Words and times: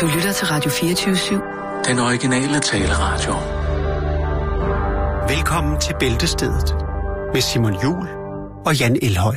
Du 0.00 0.06
lytter 0.06 0.32
til 0.32 0.46
Radio 0.46 0.70
24-7. 0.70 1.88
Den 1.88 1.98
originale 1.98 2.60
taleradio. 2.60 3.32
Velkommen 5.36 5.80
til 5.80 5.94
Bæltestedet 6.00 6.74
med 7.32 7.40
Simon 7.40 7.82
Jul 7.82 8.08
og 8.66 8.76
Jan 8.80 8.98
Elhøj. 9.02 9.36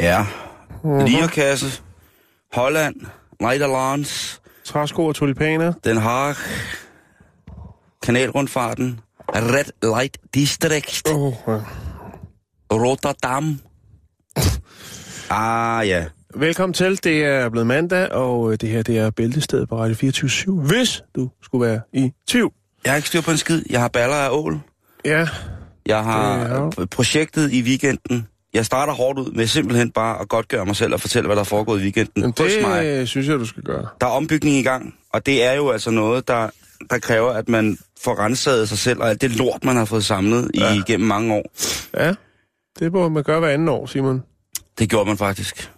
Ja. 0.00 0.26
Lierkasse. 0.84 1.82
Holland. 2.52 2.94
Nederlands. 3.40 4.43
Træsko 4.64 5.06
og 5.06 5.14
tulipaner. 5.14 5.72
Den 5.84 5.96
Haag. 5.96 6.34
Kanalrundfarten. 8.02 9.00
Red 9.28 9.92
Light 9.96 10.18
District. 10.34 11.02
Oh, 11.14 11.32
ja. 11.46 11.58
Rotterdam. 12.72 13.60
Ah, 15.30 15.88
ja. 15.88 16.04
Velkommen 16.36 16.74
til. 16.74 17.04
Det 17.04 17.24
er 17.24 17.48
blevet 17.48 17.66
mandag, 17.66 18.12
og 18.12 18.52
øh, 18.52 18.58
det 18.60 18.68
her 18.68 18.82
det 18.82 18.98
er 18.98 19.10
Bæltestedet 19.10 19.68
på 19.68 19.78
Radio 19.78 19.94
24 19.94 20.60
Hvis 20.60 21.02
du 21.16 21.30
skulle 21.42 21.66
være 21.66 21.80
i 21.92 22.12
tvivl. 22.28 22.52
Jeg 22.84 22.92
har 22.92 22.96
ikke 22.96 23.08
styr 23.08 23.20
på 23.20 23.30
en 23.30 23.36
skid. 23.36 23.62
Jeg 23.70 23.80
har 23.80 23.88
baller 23.88 24.16
af 24.16 24.30
ål. 24.30 24.60
Ja, 25.04 25.28
Jeg 25.86 26.04
har 26.04 26.38
har 26.46 26.74
øh, 26.80 26.86
projektet 26.86 27.52
i 27.52 27.62
weekenden. 27.62 28.28
Jeg 28.54 28.66
starter 28.66 28.92
hårdt 28.92 29.18
ud 29.18 29.30
med 29.30 29.46
simpelthen 29.46 29.90
bare 29.90 30.20
at 30.20 30.28
godt 30.28 30.48
gøre 30.48 30.66
mig 30.66 30.76
selv 30.76 30.94
og 30.94 31.00
fortælle, 31.00 31.26
hvad 31.26 31.36
der 31.36 31.40
er 31.40 31.44
foregået 31.44 31.80
i 31.80 31.82
weekenden 31.82 32.22
men 32.22 32.34
hos 32.38 32.52
mig. 32.62 32.84
det 32.84 33.00
øh, 33.00 33.06
synes 33.06 33.28
jeg, 33.28 33.38
du 33.38 33.46
skal 33.46 33.62
gøre. 33.62 33.86
Der 34.00 34.06
er 34.06 34.10
ombygning 34.10 34.56
i 34.56 34.62
gang, 34.62 34.94
og 35.12 35.26
det 35.26 35.44
er 35.44 35.52
jo 35.52 35.70
altså 35.70 35.90
noget, 35.90 36.28
der, 36.28 36.50
der 36.90 36.98
kræver, 36.98 37.30
at 37.30 37.48
man 37.48 37.78
får 38.02 38.18
renset 38.18 38.68
sig 38.68 38.78
selv, 38.78 39.00
og 39.00 39.08
alt 39.10 39.20
det 39.20 39.36
lort, 39.36 39.64
man 39.64 39.76
har 39.76 39.84
fået 39.84 40.04
samlet 40.04 40.50
ja. 40.54 40.74
Igennem 40.74 41.08
mange 41.08 41.34
år. 41.34 41.52
Ja, 41.96 42.14
det 42.78 42.92
må 42.92 43.08
man 43.08 43.22
gøre 43.22 43.40
hver 43.40 43.48
anden 43.48 43.68
år, 43.68 43.86
Simon. 43.86 44.22
Det 44.78 44.90
gjorde 44.90 45.06
man 45.06 45.16
faktisk. 45.16 45.70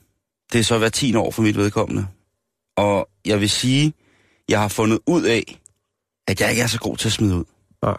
Det 0.53 0.59
er 0.59 0.63
så 0.65 0.79
hver 0.79 0.89
10 0.89 1.15
år 1.15 1.31
for 1.31 1.43
mit 1.43 1.57
vedkommende. 1.57 2.07
Og 2.77 3.09
jeg 3.27 3.41
vil 3.41 3.51
sige, 3.51 3.93
jeg 4.49 4.61
har 4.61 4.69
fundet 4.69 4.99
ud 5.07 5.23
af, 5.23 5.61
at 6.29 6.41
jeg 6.41 6.51
ikke 6.51 6.63
er 6.63 6.67
så 6.67 6.79
god 6.79 6.97
til 6.97 7.09
at 7.09 7.13
smide 7.13 7.37
ud. 7.37 7.45
Nej. 7.83 7.97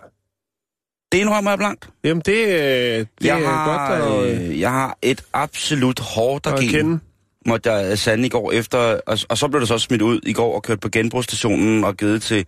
Det 1.11 1.17
indrømmer 1.17 1.51
jeg 1.51 1.57
blankt. 1.57 1.89
Jamen, 2.03 2.21
det, 2.25 2.47
øh, 2.47 2.53
det 2.53 3.07
jeg, 3.21 3.41
er 3.41 3.45
har, 3.47 3.89
godt 3.89 4.31
at, 4.31 4.41
øh, 4.41 4.59
jeg 4.59 4.71
har 4.71 4.97
et 5.01 5.21
absolut 5.33 5.99
hårdt 5.99 6.47
at 6.47 6.53
at 6.53 6.59
kende. 6.59 6.99
måtte 7.45 7.71
jeg 7.71 7.97
sande 7.99 8.25
i 8.25 8.29
går 8.29 8.51
efter, 8.51 8.77
og, 9.07 9.17
og 9.29 9.37
så 9.37 9.47
blev 9.47 9.59
det 9.59 9.67
så 9.67 9.77
smidt 9.77 10.01
ud 10.01 10.19
i 10.23 10.33
går 10.33 10.55
og 10.55 10.63
kørt 10.63 10.79
på 10.79 10.89
genbrugsstationen 10.89 11.83
og 11.83 11.97
givet 11.97 12.21
til, 12.21 12.45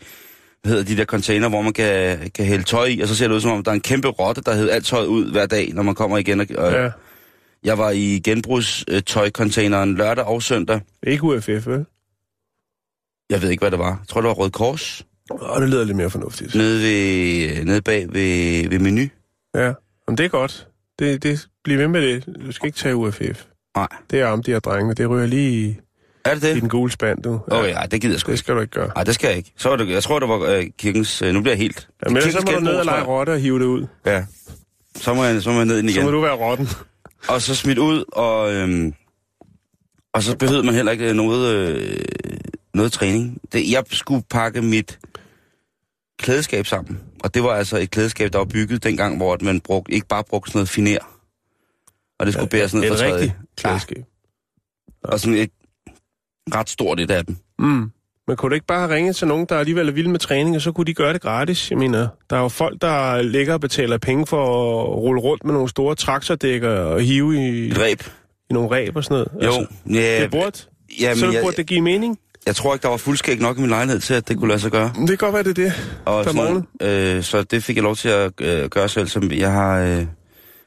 hvad 0.62 0.72
hedder 0.72 0.86
de 0.86 0.98
der 0.98 1.06
container, 1.06 1.50
hvor 1.50 1.62
man 1.62 1.74
kan, 1.74 2.18
kan 2.36 2.46
hælde 2.46 2.64
tøj 2.64 2.86
i, 2.86 3.00
og 3.00 3.08
så 3.08 3.16
ser 3.16 3.28
det 3.28 3.36
ud 3.36 3.42
som 3.42 3.52
om, 3.52 3.64
der 3.64 3.72
er 3.72 3.76
en 3.76 3.82
kæmpe 3.82 4.08
rotte, 4.08 4.42
der 4.42 4.54
hedder 4.54 4.74
alt 4.74 4.86
tøjet 4.86 5.06
ud 5.08 5.32
hver 5.32 5.46
dag, 5.46 5.72
når 5.74 5.84
man 5.84 5.96
kommer 5.96 6.18
igen. 6.18 6.40
Og, 6.40 6.48
og 6.58 6.72
Ja, 6.72 6.90
Jeg 7.64 7.78
var 7.78 7.90
i 7.92 8.22
genbrugstøjcontaineren 8.24 9.96
lørdag 9.96 10.26
og 10.26 10.44
søndag. 10.44 10.82
ikke 11.04 11.24
UFF, 11.24 11.68
vel? 11.68 11.86
Jeg 13.30 13.42
ved 13.42 13.50
ikke, 13.50 13.62
hvad 13.62 13.72
det 13.72 13.80
var. 13.80 13.86
Jeg 13.90 14.08
tror, 14.08 14.22
det 14.22 14.28
var 14.28 14.34
Røde 14.34 14.52
Kors. 14.52 15.06
Åh, 15.30 15.62
det 15.62 15.70
lyder 15.70 15.84
lidt 15.84 15.98
mere 15.98 16.10
fornuftigt. 16.10 16.56
Nede, 16.56 16.82
ved, 16.84 17.66
nede 17.66 17.82
bag 17.82 18.08
ved, 18.14 18.70
ved 18.70 18.80
menu. 18.80 19.08
Ja, 19.56 19.74
men 20.08 20.18
det 20.18 20.26
er 20.26 20.30
godt. 20.30 20.68
Det, 21.00 21.24
det, 21.24 21.48
bliv 21.64 21.78
ved 21.78 21.88
med 21.88 22.02
det. 22.02 22.26
Du 22.46 22.52
skal 22.52 22.68
ikke 22.68 22.78
tage 22.78 22.96
UFF. 22.96 23.46
Nej. 23.76 23.88
Det 24.12 24.20
er 24.20 24.26
om 24.28 24.44
de 24.44 24.52
her 24.52 24.60
drengene. 24.60 24.94
Det 24.94 25.10
ryger 25.10 25.26
lige 25.28 25.52
i, 25.70 25.76
Er 26.26 26.34
det 26.36 26.44
i 26.44 26.48
det? 26.54 26.62
den 26.62 26.70
gule 26.70 26.92
spand, 26.92 27.24
du. 27.24 27.42
Åh 27.52 27.60
oh, 27.60 27.68
ja, 27.68 27.82
det 27.92 28.02
gider 28.02 28.14
jeg 28.14 28.20
sgu 28.20 28.32
Det 28.32 28.40
skal 28.40 28.56
du 28.56 28.60
ikke 28.62 28.72
gøre. 28.72 28.92
Nej, 28.96 29.04
det 29.04 29.16
skal 29.16 29.28
jeg 29.28 29.38
ikke. 29.38 29.54
Så 29.58 29.70
var 29.70 29.76
det, 29.76 29.90
jeg 29.90 30.04
tror, 30.04 30.20
det 30.20 30.30
var 30.30 30.40
øh, 30.40 30.66
kirkens... 30.78 31.22
Øh, 31.22 31.34
nu 31.34 31.42
bliver 31.42 31.54
jeg 31.54 31.60
helt... 31.60 31.88
Ja, 32.06 32.10
men 32.14 32.22
så 32.22 32.44
må 32.46 32.52
du 32.52 32.60
ned 32.60 32.74
og 32.76 32.86
lege 32.86 33.04
rotte 33.04 33.30
og 33.30 33.40
hive 33.40 33.60
det 33.60 33.66
ud. 33.66 33.88
Ja. 34.06 34.26
Så 34.96 35.14
må 35.14 35.24
jeg, 35.24 35.42
så 35.42 35.50
må 35.50 35.56
jeg 35.56 35.66
ned 35.66 35.78
i 35.78 35.82
den 35.82 35.90
Så 35.90 35.96
igen. 35.96 36.06
må 36.06 36.12
du 36.12 36.22
være 36.22 36.36
rotten. 36.36 36.68
Og 37.28 37.42
så 37.42 37.56
smidt 37.56 37.78
ud, 37.78 38.04
og, 38.12 38.54
øhm, 38.54 38.94
og 40.14 40.24
så 40.24 40.38
behøvede 40.38 40.66
man 40.66 40.76
heller 40.76 40.92
ikke 40.92 41.14
noget, 41.14 41.56
øh, 41.56 41.98
noget 42.74 42.92
træning. 42.92 43.42
Det, 43.54 43.72
jeg 43.72 43.84
skulle 43.92 44.24
pakke 44.30 44.62
mit 44.62 45.00
klædeskab 46.20 46.66
sammen. 46.68 47.00
Og 47.24 47.34
det 47.34 47.44
var 47.44 47.50
altså 47.50 47.78
et 47.78 47.92
klædeskab, 47.92 48.34
der 48.34 48.38
var 48.38 48.46
bygget 48.46 48.84
dengang, 48.84 49.18
hvor 49.18 49.34
at 49.34 49.42
man 49.42 49.60
brugte, 49.62 49.94
ikke 49.94 50.08
bare 50.08 50.24
brugte 50.30 50.52
sådan 50.52 50.58
noget 50.60 50.70
finer. 50.70 51.00
Og 52.20 52.26
det 52.26 52.34
skulle 52.34 52.50
bæres 52.50 52.74
ned 52.74 52.88
fra 52.88 52.94
Et 52.94 53.00
træet. 53.00 53.14
rigtigt 53.14 53.34
klædeskab. 53.58 54.04
Og 55.04 55.20
sådan 55.20 55.38
et 55.38 55.50
ret 56.56 56.70
stort 56.70 57.00
et 57.00 57.12
af 57.12 57.26
dem. 57.26 57.38
Mm. 57.60 57.92
Men 58.28 58.38
kunne 58.38 58.50
du 58.50 58.54
ikke 58.54 58.66
bare 58.66 58.80
have 58.80 58.94
ringet 58.96 59.16
til 59.16 59.28
nogen, 59.28 59.46
der 59.50 59.58
alligevel 59.58 59.88
er 59.88 59.92
vilde 59.94 60.10
med 60.10 60.20
træning, 60.20 60.56
og 60.56 60.62
så 60.62 60.72
kunne 60.72 60.86
de 60.86 60.94
gøre 60.94 61.14
det 61.14 61.22
gratis? 61.22 61.70
Jeg 61.72 61.78
mener, 61.80 62.08
der 62.30 62.36
er 62.36 62.42
jo 62.42 62.48
folk, 62.48 62.82
der 62.82 63.22
ligger 63.22 63.54
og 63.54 63.62
betaler 63.62 63.98
penge 63.98 64.26
for 64.28 64.46
at 64.82 64.96
rulle 64.98 65.22
rundt 65.22 65.44
med 65.46 65.54
nogle 65.54 65.70
store 65.70 65.96
traktordækker 65.96 66.70
og 66.70 67.02
hive 67.02 67.36
i, 67.36 67.68
Et 67.68 67.80
ræb. 67.80 68.04
i 68.50 68.54
nogle 68.54 68.70
ræb 68.72 68.96
og 68.96 69.04
sådan 69.04 69.26
noget. 69.40 69.46
Jo, 69.56 69.68
ja, 69.94 70.22
det 70.22 70.32
burde, 70.32 70.60
ja, 71.02 71.16
så 71.16 71.26
men 71.26 71.34
jeg, 71.34 71.42
burde 71.44 71.58
det 71.58 71.66
give 71.68 71.82
mening. 71.82 72.20
Jeg 72.46 72.56
tror 72.56 72.74
ikke, 72.74 72.84
der 72.84 72.90
var 72.90 72.98
fuldskæg 72.98 73.40
nok 73.40 73.58
i 73.58 73.62
min 73.62 73.70
lejlighed 73.70 74.00
til, 74.02 74.14
at 74.14 74.28
det 74.28 74.38
kunne 74.38 74.48
lade 74.48 74.60
sig 74.60 74.72
gøre. 74.72 74.92
Det 75.00 75.08
kan 75.08 75.18
godt 75.18 75.34
være, 75.34 75.44
det 75.44 75.50
er 75.50 75.64
det. 75.64 75.74
Og 76.06 76.26
Per 76.26 76.32
sådan, 76.32 76.68
øh, 77.18 77.24
så 77.24 77.42
det 77.44 77.64
fik 77.64 77.76
jeg 77.76 77.84
lov 77.84 77.96
til 77.96 78.10
at 78.10 78.32
øh, 78.42 78.70
gøre 78.70 78.90
selv. 78.90 79.08
Som 79.08 79.32
jeg 79.32 79.52
har 79.52 79.80
øh, 79.80 80.06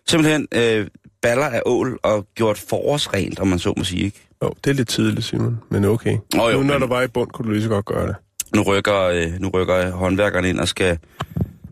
simpelthen 0.09 0.49
øh, 0.55 0.87
baller 1.23 1.47
af 1.47 1.63
ål 1.67 1.99
og 2.03 2.27
gjort 2.35 2.59
forårsrent, 2.69 3.41
om 3.41 3.49
man 3.49 3.59
så 3.59 3.75
må 3.77 3.85
sige. 3.85 4.05
Ikke? 4.05 4.29
Jo, 4.43 4.51
det 4.65 4.71
er 4.71 4.75
lidt 4.75 4.89
tidligt, 4.89 5.25
Simon, 5.27 5.59
men 5.71 5.85
okay. 5.85 6.17
Nå, 6.35 6.49
jo, 6.49 6.57
nu, 6.57 6.63
når 6.63 6.75
men- 6.75 6.81
du 6.89 6.95
var 6.95 7.03
i 7.03 7.09
bund, 7.09 7.31
kunne 7.31 7.47
du 7.47 7.53
lige 7.53 7.63
så 7.63 7.69
godt 7.69 7.85
gøre 7.85 8.07
det. 8.07 8.15
Nu 8.55 8.63
rykker, 8.63 9.01
øh, 9.01 9.33
nu 9.41 9.49
rykker 9.49 9.91
håndværkerne 9.91 10.49
ind 10.49 10.61
og 10.61 10.69
skal, 10.69 10.99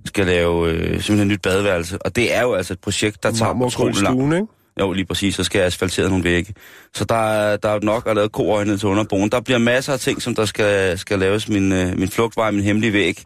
skal 0.04 0.26
lave 0.26 0.70
øh, 0.70 0.80
simpelthen 0.86 1.20
et 1.20 1.26
nyt 1.26 1.42
badeværelse. 1.42 1.98
Og 2.02 2.16
det 2.16 2.34
er 2.36 2.42
jo 2.42 2.54
altså 2.54 2.72
et 2.72 2.78
projekt, 2.80 3.22
der 3.22 3.32
tager 3.32 3.52
utrolig 3.54 4.02
lang? 4.02 4.48
Jo, 4.80 4.92
lige 4.92 5.04
præcis. 5.04 5.34
Så 5.34 5.44
skal 5.44 5.58
jeg 5.58 5.66
asfaltere 5.66 6.08
nogle 6.08 6.24
vægge. 6.24 6.54
Så 6.94 7.04
der, 7.04 7.14
er- 7.32 7.56
der 7.56 7.68
er 7.68 7.80
nok 7.82 8.06
at 8.06 8.16
lave 8.16 8.28
koøjne 8.28 8.78
til 8.78 8.88
underboen. 8.88 9.30
Der 9.30 9.40
bliver 9.40 9.58
masser 9.58 9.92
af 9.92 10.00
ting, 10.00 10.22
som 10.22 10.34
der 10.34 10.44
skal, 10.44 10.98
skal 10.98 11.18
laves. 11.18 11.48
Min, 11.48 11.72
øh, 11.72 11.98
min 11.98 12.08
flugtvej, 12.08 12.50
min 12.50 12.62
hemmelige 12.64 12.92
væg. 12.92 13.24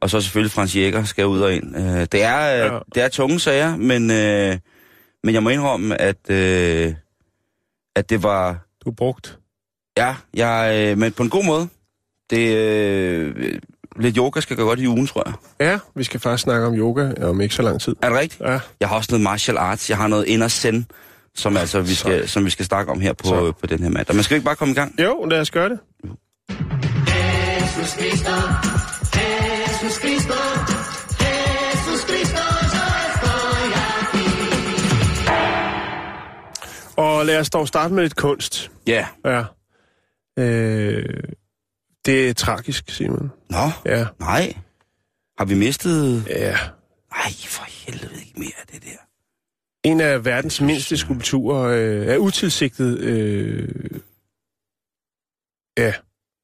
Og 0.00 0.10
så 0.10 0.20
selvfølgelig 0.20 0.52
Frans 0.52 0.76
Jæger 0.76 1.04
skal 1.04 1.26
ud 1.26 1.40
og 1.40 1.54
ind. 1.54 1.76
Øh, 1.76 2.06
det, 2.12 2.22
er, 2.22 2.66
øh, 2.74 2.80
det 2.94 3.02
er 3.02 3.08
tunge 3.08 3.40
sager, 3.40 3.76
men, 3.76 4.10
øh, 4.10 4.58
men 5.24 5.34
jeg 5.34 5.42
må 5.42 5.50
indrømme, 5.50 6.00
at, 6.00 6.30
øh, 6.30 6.94
at 7.96 8.10
det 8.10 8.22
var... 8.22 8.58
Du 8.84 8.90
brugt. 8.90 9.38
Ja, 9.96 10.14
jeg, 10.34 10.72
øh, 10.90 10.98
men 10.98 11.12
på 11.12 11.22
en 11.22 11.30
god 11.30 11.44
måde. 11.44 11.68
Det, 12.30 12.56
øh, 12.56 13.58
lidt 13.96 14.16
yoga 14.16 14.40
skal 14.40 14.56
gå 14.56 14.64
godt 14.64 14.78
i 14.80 14.86
ugen, 14.88 15.06
tror 15.06 15.22
jeg. 15.26 15.34
Ja, 15.66 15.78
vi 15.94 16.04
skal 16.04 16.20
faktisk 16.20 16.42
snakke 16.42 16.66
om 16.66 16.74
yoga 16.74 17.12
om 17.28 17.40
ikke 17.40 17.54
så 17.54 17.62
lang 17.62 17.80
tid. 17.80 17.96
Er 18.02 18.08
det 18.08 18.18
rigtigt? 18.18 18.40
Ja, 18.40 18.58
Jeg 18.80 18.88
har 18.88 18.96
også 18.96 19.08
noget 19.12 19.22
martial 19.22 19.56
arts. 19.58 19.90
Jeg 19.90 19.98
har 19.98 20.06
noget 20.08 20.24
inner 20.26 20.48
zen, 20.48 20.86
som, 21.34 21.56
altså, 21.56 21.80
vi 21.80 21.94
skal, 21.94 22.28
som 22.28 22.44
vi 22.44 22.50
skal 22.50 22.64
snakke 22.64 22.92
om 22.92 23.00
her 23.00 23.12
på, 23.12 23.26
Så. 23.28 23.52
på 23.60 23.66
den 23.66 23.82
her 23.82 23.90
mandag. 23.90 24.14
Men 24.16 24.22
skal 24.24 24.34
vi 24.34 24.36
ikke 24.36 24.44
bare 24.44 24.56
komme 24.56 24.72
i 24.72 24.74
gang? 24.74 25.00
jo, 25.00 25.24
lad 25.30 25.40
os 25.40 25.50
gøre 25.50 25.68
det. 25.68 25.78
Og 36.96 37.26
lad 37.26 37.38
os 37.38 37.50
dog 37.50 37.68
starte 37.68 37.94
med 37.94 38.02
lidt 38.02 38.16
kunst. 38.16 38.70
Ja. 38.86 39.06
Ja. 39.24 39.44
Øh, 40.38 41.04
det 42.06 42.28
er 42.28 42.34
tragisk, 42.34 42.90
Simon. 42.90 43.30
Nå, 43.50 43.56
Ja. 43.86 44.06
nej. 44.20 44.56
Har 45.38 45.44
vi 45.44 45.54
mistet... 45.54 46.26
Ja. 46.26 46.56
Nej, 47.12 47.32
for 47.46 47.64
helvede 47.64 48.20
ikke 48.20 48.32
mere 48.40 48.52
af 48.60 48.66
det 48.66 48.82
der. 48.82 48.98
En 49.84 50.00
af 50.00 50.24
verdens 50.24 50.60
mindste 50.60 50.96
skulpturer 50.96 51.62
øh, 51.62 52.06
er 52.06 52.16
utilsigtet... 52.18 52.98
Øh, 52.98 53.68
ja, 55.78 55.94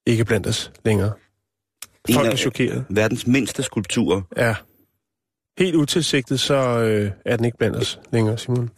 ikke 0.06 0.24
blandt 0.24 0.46
os 0.46 0.72
længere. 0.84 1.12
En 2.08 2.14
Folk 2.14 2.32
er 2.32 2.36
chokeret. 2.36 2.84
verdens 2.90 3.26
mindste 3.26 3.62
skulpturer. 3.62 4.22
Ja. 4.36 4.54
Helt 5.58 5.74
utilsigtet, 5.76 6.40
så 6.40 6.54
øh, 6.78 7.10
er 7.24 7.36
den 7.36 7.44
ikke 7.44 7.58
blandt 7.58 7.76
os 7.76 8.00
længere, 8.12 8.38
Simon. 8.38 8.70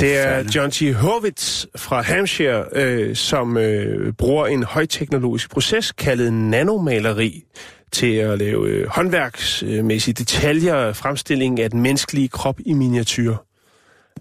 Det 0.00 0.26
er. 0.26 0.44
John 0.54 0.70
T. 0.70 0.94
Horvitz 0.94 1.66
fra 1.76 2.02
Hampshire, 2.02 2.64
øh, 2.72 3.16
som 3.16 3.56
øh, 3.56 4.12
bruger 4.12 4.46
en 4.46 4.62
højteknologisk 4.62 5.50
proces 5.50 5.92
kaldet 5.92 6.32
nanomaleri 6.32 7.44
til 7.92 8.14
at 8.14 8.38
lave 8.38 8.68
øh, 8.68 8.88
håndværksmæssige 8.88 10.14
detaljer 10.14 10.92
fremstilling 10.92 11.60
af 11.60 11.70
den 11.70 11.80
menneskelige 11.80 12.28
krop 12.28 12.60
i 12.66 12.72
miniatyr. 12.72 13.36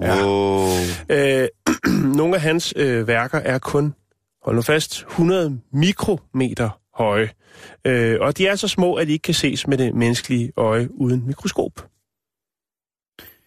Ja. 0.01 0.25
Wow. 0.25 0.67
Øh, 1.09 1.47
nogle 2.17 2.35
af 2.35 2.41
hans 2.41 2.73
øh, 2.75 3.07
værker 3.07 3.37
er 3.37 3.59
kun, 3.59 3.93
hold 4.43 4.55
nu 4.55 4.61
fast, 4.61 5.05
100 5.09 5.59
mikrometer 5.73 6.79
høje. 6.95 7.29
Øh, 7.85 8.17
og 8.21 8.37
de 8.37 8.47
er 8.47 8.55
så 8.55 8.67
små, 8.67 8.93
at 8.93 9.07
de 9.07 9.13
ikke 9.13 9.23
kan 9.23 9.33
ses 9.33 9.67
med 9.67 9.77
det 9.77 9.95
menneskelige 9.95 10.51
øje 10.57 11.01
uden 11.01 11.27
mikroskop. 11.27 11.87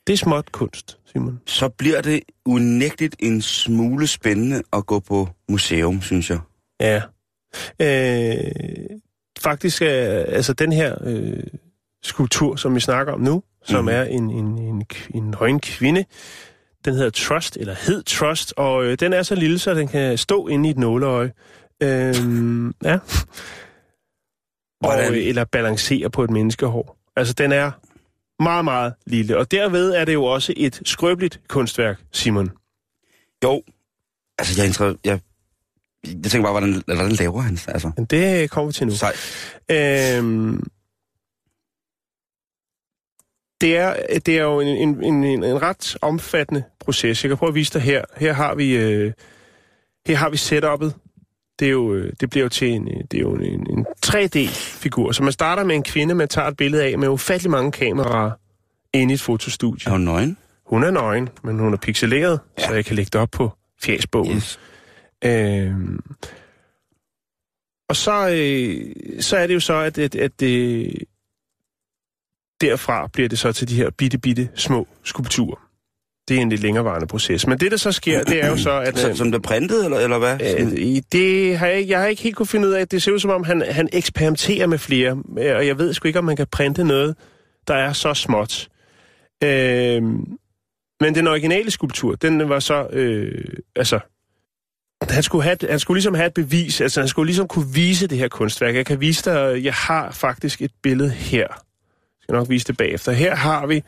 Det 0.06 0.12
er 0.12 0.16
småt 0.16 0.52
kunst, 0.52 0.98
Simon. 1.16 1.40
Så 1.46 1.68
bliver 1.68 2.00
det 2.00 2.20
unægteligt 2.46 3.16
en 3.18 3.42
smule 3.42 4.06
spændende 4.06 4.62
at 4.72 4.86
gå 4.86 5.00
på 5.00 5.28
museum, 5.48 6.02
synes 6.02 6.30
jeg. 6.30 6.38
Ja. 6.80 7.02
Øh, 7.80 8.96
faktisk, 9.40 9.82
øh, 9.82 9.88
altså 10.28 10.52
den 10.52 10.72
her 10.72 10.94
øh, 11.04 11.42
skulptur, 12.02 12.56
som 12.56 12.74
vi 12.74 12.80
snakker 12.80 13.12
om 13.12 13.20
nu, 13.20 13.42
som 13.64 13.84
Mhm. 13.84 13.88
er 13.88 14.02
en, 14.02 14.30
en, 14.30 14.58
en, 14.58 14.82
en 15.14 15.30
nøgen 15.30 15.60
kvinde, 15.60 16.04
den 16.84 16.94
hedder 16.94 17.10
Trust, 17.10 17.56
eller 17.56 17.74
hed 17.86 18.02
Trust, 18.02 18.54
og 18.56 18.84
øh, 18.84 18.96
den 19.00 19.12
er 19.12 19.22
så 19.22 19.34
lille, 19.34 19.58
så 19.58 19.74
den 19.74 19.88
kan 19.88 20.18
stå 20.18 20.46
inde 20.48 20.68
i 20.68 20.70
et 20.70 20.78
nåleøje. 20.78 21.32
Øhm, 21.82 22.74
ja. 22.84 22.94
Og, 22.94 23.00
Hvordan? 24.80 25.14
øh, 25.14 25.26
eller 25.26 25.44
balancere 25.44 26.10
på 26.10 26.24
et 26.24 26.30
menneskehår. 26.30 26.96
Altså, 27.16 27.34
den 27.34 27.52
er 27.52 27.70
meget, 28.40 28.64
meget 28.64 28.94
lille. 29.06 29.36
Og 29.38 29.50
derved 29.50 29.90
er 29.94 30.04
det 30.04 30.14
jo 30.14 30.24
også 30.24 30.54
et 30.56 30.80
skrøbeligt 30.84 31.40
kunstværk, 31.48 32.00
Simon. 32.12 32.50
Jo, 33.44 33.62
altså 34.38 34.62
jeg, 34.62 34.68
er 34.68 34.72
inter- 34.72 34.98
jeg, 35.04 35.20
jeg 36.06 36.30
tænker 36.30 36.42
bare, 36.42 36.52
hvordan, 36.60 36.82
hvordan 36.86 37.12
laver 37.12 37.40
han 37.40 37.54
det? 37.54 37.68
Altså, 37.68 37.90
Men 37.96 38.04
det 38.04 38.50
kommer 38.50 38.66
vi 38.66 38.72
til 38.72 38.86
nu. 38.86 38.92
sej. 38.94 39.12
Øhm, 39.70 40.62
det, 43.60 43.76
er, 43.76 44.18
det 44.26 44.38
er 44.38 44.42
jo 44.42 44.60
en, 44.60 44.68
en, 44.68 45.04
en, 45.04 45.24
en, 45.24 45.44
en 45.44 45.62
ret 45.62 45.96
omfattende 46.02 46.64
proces. 46.80 47.24
Jeg 47.24 47.28
kan 47.28 47.36
prøve 47.38 47.48
at 47.48 47.54
vise 47.54 47.72
dig 47.72 47.82
her. 47.82 48.04
Her 48.16 48.32
har 48.32 48.54
vi, 48.54 48.76
øh, 48.76 49.12
her 50.06 50.16
har 50.16 50.28
vi 50.30 50.36
setup'et. 50.36 51.05
Det, 51.58 51.66
er 51.66 51.70
jo, 51.70 51.94
øh, 51.94 52.12
det 52.20 52.30
bliver 52.30 52.44
jo 52.44 52.48
til 52.48 52.68
en, 52.68 52.88
øh, 52.88 53.04
det 53.10 53.14
er 53.14 53.20
jo 53.20 53.34
en, 53.34 53.70
en 53.70 53.86
3D-figur. 54.06 55.12
Så 55.12 55.22
man 55.22 55.32
starter 55.32 55.64
med 55.64 55.74
en 55.74 55.82
kvinde, 55.82 56.14
man 56.14 56.28
tager 56.28 56.48
et 56.48 56.56
billede 56.56 56.84
af 56.84 56.98
med 56.98 57.08
ufattelig 57.08 57.50
mange 57.50 57.72
kameraer 57.72 58.30
inde 58.92 59.12
i 59.12 59.14
et 59.14 59.20
fotostudie. 59.20 59.86
Er 59.86 59.90
hun 59.90 60.00
nøgen? 60.00 60.36
Hun 60.66 60.84
er 60.84 60.90
nøgen, 60.90 61.28
men 61.42 61.58
hun 61.58 61.72
er 61.72 61.76
pixeleret, 61.76 62.40
ja. 62.58 62.66
så 62.66 62.74
jeg 62.74 62.84
kan 62.84 62.96
lægge 62.96 63.10
det 63.12 63.20
op 63.20 63.30
på 63.30 63.52
fjæsbogen. 63.82 64.36
Yes. 64.36 64.60
Øhm, 65.24 66.00
og 67.88 67.96
så, 67.96 68.28
øh, 68.28 69.22
så 69.22 69.36
er 69.36 69.46
det 69.46 69.54
jo 69.54 69.60
så, 69.60 69.74
at, 69.74 69.98
at, 69.98 70.14
at 70.14 70.40
det, 70.40 70.92
derfra 72.60 73.06
bliver 73.06 73.28
det 73.28 73.38
så 73.38 73.52
til 73.52 73.68
de 73.68 73.74
her 73.74 73.90
bitte, 73.90 74.18
bitte 74.18 74.48
små 74.54 74.88
skulpturer. 75.04 75.65
Det 76.28 76.36
er 76.36 76.40
en 76.40 76.48
lidt 76.48 76.60
længerevarende 76.62 77.06
proces. 77.06 77.46
Men 77.46 77.58
det, 77.60 77.70
der 77.70 77.76
så 77.76 77.92
sker, 77.92 78.24
det 78.24 78.44
er 78.44 78.48
jo 78.48 78.56
så, 78.56 78.80
at... 78.80 78.98
Så, 78.98 79.14
som 79.14 79.30
det 79.30 79.38
er 79.38 79.42
printet, 79.42 79.84
eller, 79.84 79.98
eller 79.98 80.18
hvad? 80.18 80.38
Øh, 80.58 81.02
det 81.12 81.58
har 81.58 81.66
jeg, 81.66 81.88
jeg 81.88 82.00
har 82.00 82.06
ikke 82.06 82.22
helt 82.22 82.36
kunne 82.36 82.46
finde 82.46 82.68
ud 82.68 82.72
af. 82.72 82.88
Det 82.88 83.02
ser 83.02 83.12
ud 83.12 83.18
som 83.18 83.30
om, 83.30 83.44
han, 83.44 83.62
han 83.70 83.88
eksperimenterer 83.92 84.66
med 84.66 84.78
flere. 84.78 85.22
øh, 85.38 85.56
Og 85.56 85.66
jeg 85.66 85.78
ved 85.78 85.94
sgu 85.94 86.06
ikke, 86.08 86.18
om 86.18 86.24
man 86.24 86.36
kan 86.36 86.46
printe 86.52 86.84
noget, 86.84 87.16
der 87.68 87.74
er 87.74 87.92
så 87.92 88.14
småt. 88.14 88.68
Øh, 89.44 90.02
men 91.00 91.14
den 91.14 91.26
originale 91.26 91.70
skulptur, 91.70 92.14
den 92.14 92.48
var 92.48 92.58
så... 92.58 92.86
Øh, 92.92 93.44
altså, 93.76 93.98
han 95.10 95.22
skulle, 95.22 95.44
have, 95.44 95.56
han 95.70 95.78
skulle 95.78 95.96
ligesom 95.96 96.14
have 96.14 96.26
et 96.26 96.34
bevis. 96.34 96.80
Altså, 96.80 97.00
han 97.00 97.08
skulle 97.08 97.26
ligesom 97.26 97.48
kunne 97.48 97.72
vise 97.74 98.06
det 98.06 98.18
her 98.18 98.28
kunstværk. 98.28 98.74
Jeg 98.74 98.86
kan 98.86 99.00
vise 99.00 99.30
dig... 99.30 99.64
Jeg 99.64 99.74
har 99.74 100.10
faktisk 100.10 100.62
et 100.62 100.70
billede 100.82 101.10
her. 101.10 101.38
Jeg 101.48 102.22
skal 102.22 102.32
nok 102.32 102.48
vise 102.50 102.66
det 102.66 102.76
bagefter. 102.76 103.12
Her 103.12 103.34
har 103.34 103.66
vi 103.66 103.82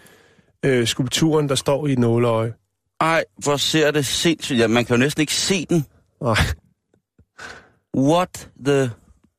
øh, 0.65 0.87
skulpturen, 0.87 1.49
der 1.49 1.55
står 1.55 1.87
i 1.87 1.93
et 1.93 1.99
nåleøje. 1.99 2.53
Ej, 3.01 3.25
hvor 3.37 3.57
ser 3.57 3.91
det 3.91 4.07
sindssygt. 4.07 4.59
Ja, 4.59 4.67
man 4.67 4.85
kan 4.85 4.97
jo 4.97 4.99
næsten 4.99 5.21
ikke 5.21 5.35
se 5.35 5.67
den. 5.67 5.85
Nej, 6.23 6.37
What 7.97 8.49
the... 8.65 8.91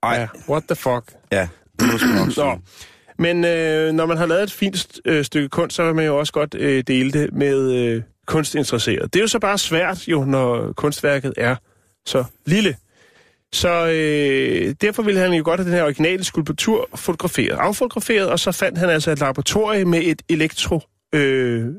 Ej, 0.03 0.13
ja, 0.13 0.27
what 0.49 0.63
the 0.63 0.75
fuck. 0.75 1.03
ja. 1.31 1.47
Det 1.79 1.87
nok. 2.15 2.37
Nå. 2.37 2.59
Men 3.19 3.45
øh, 3.45 3.93
når 3.93 4.05
man 4.05 4.17
har 4.17 4.25
lavet 4.25 4.43
et 4.43 4.51
fint 4.51 4.99
øh, 5.05 5.25
stykke 5.25 5.49
kunst, 5.49 5.75
så 5.75 5.85
vil 5.85 5.95
man 5.95 6.05
jo 6.05 6.19
også 6.19 6.33
godt 6.33 6.55
øh, 6.55 6.83
dele 6.87 7.11
det 7.11 7.33
med 7.33 7.71
øh, 7.71 8.03
kunstinteresserede. 8.27 9.07
Det 9.07 9.15
er 9.15 9.21
jo 9.21 9.27
så 9.27 9.39
bare 9.39 9.57
svært, 9.57 10.07
jo, 10.07 10.23
når 10.23 10.71
kunstværket 10.73 11.33
er 11.37 11.55
så 12.05 12.23
lille. 12.45 12.75
Så 13.53 13.87
øh, 13.87 14.75
derfor 14.81 15.03
ville 15.03 15.19
han 15.19 15.33
jo 15.33 15.43
godt 15.43 15.59
have 15.59 15.69
den 15.69 15.77
her 15.77 15.83
originale 15.83 16.23
skulptur 16.23 16.89
fotograferet, 16.95 17.57
affotograferet, 17.59 18.29
og 18.29 18.39
så 18.39 18.51
fandt 18.51 18.77
han 18.77 18.89
altså 18.89 19.11
et 19.11 19.19
laboratorie 19.19 19.85
med 19.85 20.01
et 20.03 20.21
elektro, 20.29 20.81
øh, 21.15 21.75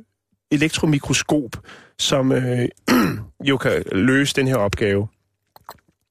elektromikroskop, 0.51 1.57
som 1.99 2.33
øh, 2.33 2.69
jo 3.51 3.57
kan 3.57 3.83
løse 3.93 4.37
den 4.37 4.49
her 4.49 4.57
opgave. 4.57 5.09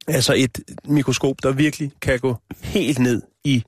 Altså 0.07 0.33
et 0.37 0.59
mikroskop, 0.85 1.35
der 1.43 1.51
virkelig 1.51 1.91
kan 2.01 2.19
gå 2.19 2.35
helt 2.63 2.99
ned 2.99 3.21
i 3.43 3.63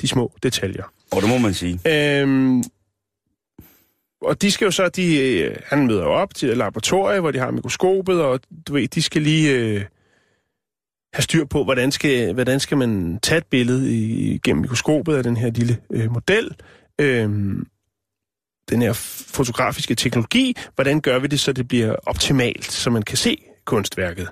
de 0.00 0.08
små 0.08 0.32
detaljer. 0.42 0.84
Og 1.12 1.22
det 1.22 1.30
må 1.30 1.38
man 1.38 1.54
sige. 1.54 1.80
Øhm, 1.86 2.62
og 4.22 4.42
de 4.42 4.50
skal 4.50 4.64
jo 4.64 4.70
så, 4.70 4.88
de, 4.88 5.18
øh, 5.20 5.56
han 5.66 5.86
møder 5.86 6.04
op 6.04 6.34
til 6.34 6.50
et 6.50 6.56
laboratorium, 6.56 7.22
hvor 7.22 7.30
de 7.30 7.38
har 7.38 7.50
mikroskopet, 7.50 8.22
og 8.22 8.40
du 8.66 8.72
ved, 8.72 8.88
de 8.88 9.02
skal 9.02 9.22
lige 9.22 9.52
øh, 9.52 9.84
have 11.14 11.22
styr 11.22 11.44
på, 11.44 11.64
hvordan 11.64 11.92
skal, 11.92 12.32
hvordan 12.32 12.60
skal 12.60 12.76
man 12.76 13.18
tage 13.22 13.38
et 13.38 13.46
billede 13.46 13.94
i, 13.94 14.38
gennem 14.38 14.60
mikroskopet 14.60 15.16
af 15.16 15.22
den 15.22 15.36
her 15.36 15.50
lille 15.50 15.78
øh, 15.90 16.12
model. 16.12 16.56
Øhm, 17.00 17.66
den 18.70 18.82
her 18.82 18.92
fotografiske 19.32 19.94
teknologi, 19.94 20.56
hvordan 20.74 21.00
gør 21.00 21.18
vi 21.18 21.26
det, 21.26 21.40
så 21.40 21.52
det 21.52 21.68
bliver 21.68 21.96
optimalt, 22.06 22.72
så 22.72 22.90
man 22.90 23.02
kan 23.02 23.16
se 23.16 23.36
kunstværket. 23.64 24.28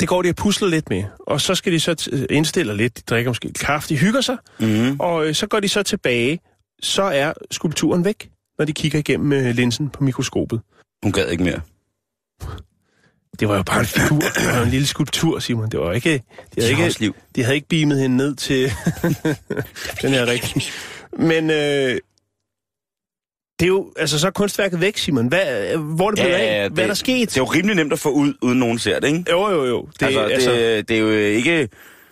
Det 0.00 0.08
går 0.08 0.22
de 0.22 0.28
at 0.28 0.36
pusle 0.36 0.70
lidt 0.70 0.90
med, 0.90 1.04
og 1.26 1.40
så 1.40 1.54
skal 1.54 1.72
de 1.72 1.80
så 1.80 1.94
t- 2.00 2.26
indstille 2.30 2.76
lidt, 2.76 2.96
de 2.96 3.02
drikker 3.06 3.30
måske 3.30 3.52
kaffe, 3.52 3.88
de 3.88 3.96
hygger 3.96 4.20
sig, 4.20 4.36
Mm-hmm. 4.58 5.00
og 5.00 5.26
øh, 5.26 5.34
så 5.34 5.46
går 5.46 5.60
de 5.60 5.68
så 5.68 5.82
tilbage, 5.82 6.40
så 6.82 7.02
er 7.02 7.32
skulpturen 7.50 8.04
væk, 8.04 8.30
når 8.58 8.64
de 8.64 8.72
kigger 8.72 8.98
igennem 8.98 9.32
øh, 9.32 9.54
linsen 9.54 9.90
på 9.90 10.04
mikroskopet. 10.04 10.60
Hun 11.02 11.12
gad 11.12 11.28
ikke 11.28 11.44
mere. 11.44 11.60
Det 13.40 13.48
var 13.48 13.56
jo 13.56 13.62
bare 13.62 13.80
en 13.80 13.86
figur, 13.86 14.18
det 14.18 14.46
var 14.46 14.62
en 14.62 14.70
lille 14.70 14.86
skulptur, 14.86 15.38
Simon. 15.38 15.70
Det 15.70 15.80
var 15.80 15.92
ikke, 15.92 16.12
de 16.54 16.60
De 16.60 16.60
havde 16.74 16.86
ikke, 16.88 17.00
liv. 17.00 17.14
de 17.36 17.42
havde 17.42 17.54
ikke 17.54 17.68
beamet 17.68 18.00
hende 18.00 18.16
ned 18.16 18.34
til 18.34 18.70
den 20.02 20.10
her 20.10 20.26
rigtig. 20.26 20.62
Men 21.18 21.50
øh, 21.50 21.98
det 23.60 23.66
er 23.66 23.68
jo, 23.68 23.92
altså 23.96 24.18
så 24.18 24.26
er 24.26 24.30
kunstværket 24.30 24.80
væk, 24.80 24.96
Simon. 24.98 25.26
Hvad, 25.28 25.76
hvor 25.76 26.06
er 26.06 26.10
det 26.10 26.18
blevet 26.20 26.34
af? 26.34 26.70
Hvad 26.70 26.84
er 26.84 26.88
der 26.88 26.94
sket? 26.94 27.28
Det 27.30 27.36
er 27.36 27.40
jo 27.40 27.44
rimelig 27.44 27.76
nemt 27.76 27.92
at 27.92 27.98
få 27.98 28.10
ud, 28.10 28.34
uden 28.42 28.58
nogen 28.58 28.78
ser 28.78 29.00
det, 29.00 29.08
ikke? 29.08 29.24
Jo, 29.30 29.50
jo, 29.50 29.64
jo. 29.64 29.88
Det, 30.00 30.06
altså, 30.06 30.24
det, 30.24 30.30
altså, 30.32 30.50
det 30.88 30.90
er 30.90 30.98
jo 31.00 31.10
ikke, 31.10 31.68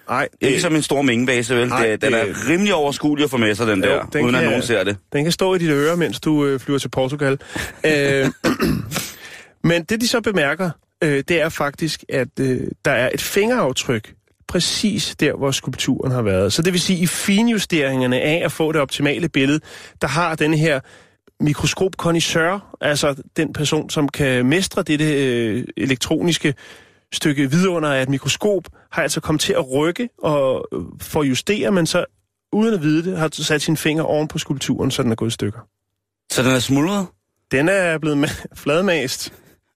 nej, 0.08 0.28
ikke 0.40 0.54
det, 0.54 0.62
som 0.62 0.74
en 0.76 0.82
stor 0.82 1.02
mængdebase, 1.02 1.56
vel? 1.56 1.68
Nej, 1.68 1.86
det, 1.86 2.02
den 2.02 2.12
det- 2.12 2.20
er 2.20 2.50
rimelig 2.50 2.74
overskuelig 2.74 3.24
at 3.24 3.30
få 3.30 3.36
med 3.36 3.54
sig, 3.54 3.66
den 3.66 3.84
Jo, 3.84 3.90
der, 3.90 4.02
den 4.12 4.24
uden 4.24 4.34
at 4.34 4.40
kan- 4.40 4.48
nogen 4.50 4.62
ser 4.62 4.84
det. 4.84 4.96
Den 5.12 5.24
kan 5.24 5.32
stå 5.32 5.54
i 5.54 5.58
dit 5.58 5.70
øre, 5.70 5.96
mens 5.96 6.20
du 6.20 6.46
øh, 6.46 6.60
flyver 6.60 6.78
til 6.78 6.88
Portugal. 6.88 7.38
øh, 7.86 8.26
men 9.64 9.84
det, 9.84 10.00
de 10.00 10.08
så 10.08 10.20
bemærker, 10.20 10.70
øh, 11.04 11.22
det 11.28 11.40
er 11.40 11.48
faktisk, 11.48 12.04
at 12.08 12.28
øh, 12.40 12.60
der 12.84 12.90
er 12.90 13.10
et 13.14 13.20
fingeraftryk 13.22 14.12
præcis 14.48 15.16
der, 15.20 15.32
hvor 15.36 15.50
skulpturen 15.50 16.12
har 16.12 16.22
været. 16.22 16.52
Så 16.52 16.62
det 16.62 16.72
vil 16.72 16.80
sige, 16.80 16.98
i 16.98 17.06
finjusteringerne 17.06 18.20
af 18.20 18.42
at 18.44 18.52
få 18.52 18.72
det 18.72 18.80
optimale 18.80 19.28
billede, 19.28 19.60
der 20.02 20.08
har 20.08 20.34
den 20.34 20.54
her 20.54 20.80
mikroskopkondisør, 21.40 22.76
altså 22.80 23.14
den 23.36 23.52
person, 23.52 23.90
som 23.90 24.08
kan 24.08 24.46
mestre 24.46 24.82
dette 24.82 25.24
øh, 25.24 25.64
elektroniske 25.76 26.54
stykke 27.12 27.50
vidunder 27.50 27.88
af 27.92 28.02
et 28.02 28.08
mikroskop, 28.08 28.62
har 28.92 29.02
altså 29.02 29.20
kommet 29.20 29.40
til 29.40 29.52
at 29.52 29.70
rykke 29.72 30.08
og 30.18 30.68
øh, 30.72 30.80
for 31.00 31.20
at 31.20 31.28
justere, 31.28 31.72
men 31.72 31.86
så 31.86 32.04
uden 32.52 32.74
at 32.74 32.82
vide 32.82 33.10
det, 33.10 33.18
har 33.18 33.30
sat 33.32 33.62
sin 33.62 33.76
finger 33.76 34.02
oven 34.02 34.28
på 34.28 34.38
skulpturen, 34.38 34.90
så 34.90 35.02
den 35.02 35.10
er 35.12 35.16
gået 35.16 35.28
i 35.28 35.32
stykker. 35.32 35.60
Så 36.32 36.42
den 36.42 36.50
er 36.52 36.58
smuldret? 36.58 37.06
Den 37.50 37.68
er 37.68 37.98
blevet 37.98 38.24
ma- 38.28 38.44
fladmast. 38.62 39.32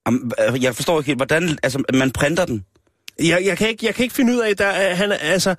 Øh, 0.09 0.63
Jeg 0.63 0.75
forstår 0.75 0.99
ikke 0.99 1.07
helt, 1.07 1.19
hvordan... 1.19 1.59
Altså, 1.63 1.83
man 1.95 2.11
printer 2.11 2.45
den. 2.45 2.65
Jeg, 3.19 3.43
jeg, 3.45 3.59
kan 3.59 3.69
ikke, 3.69 3.87
jeg 3.87 3.95
kan 3.95 4.03
ikke 4.03 4.15
finde 4.15 4.33
ud 4.35 4.39
af, 4.41 4.57
der 4.57 4.67
er, 4.67 4.95
han 4.95 5.13
er, 5.13 5.17
altså, 5.17 5.55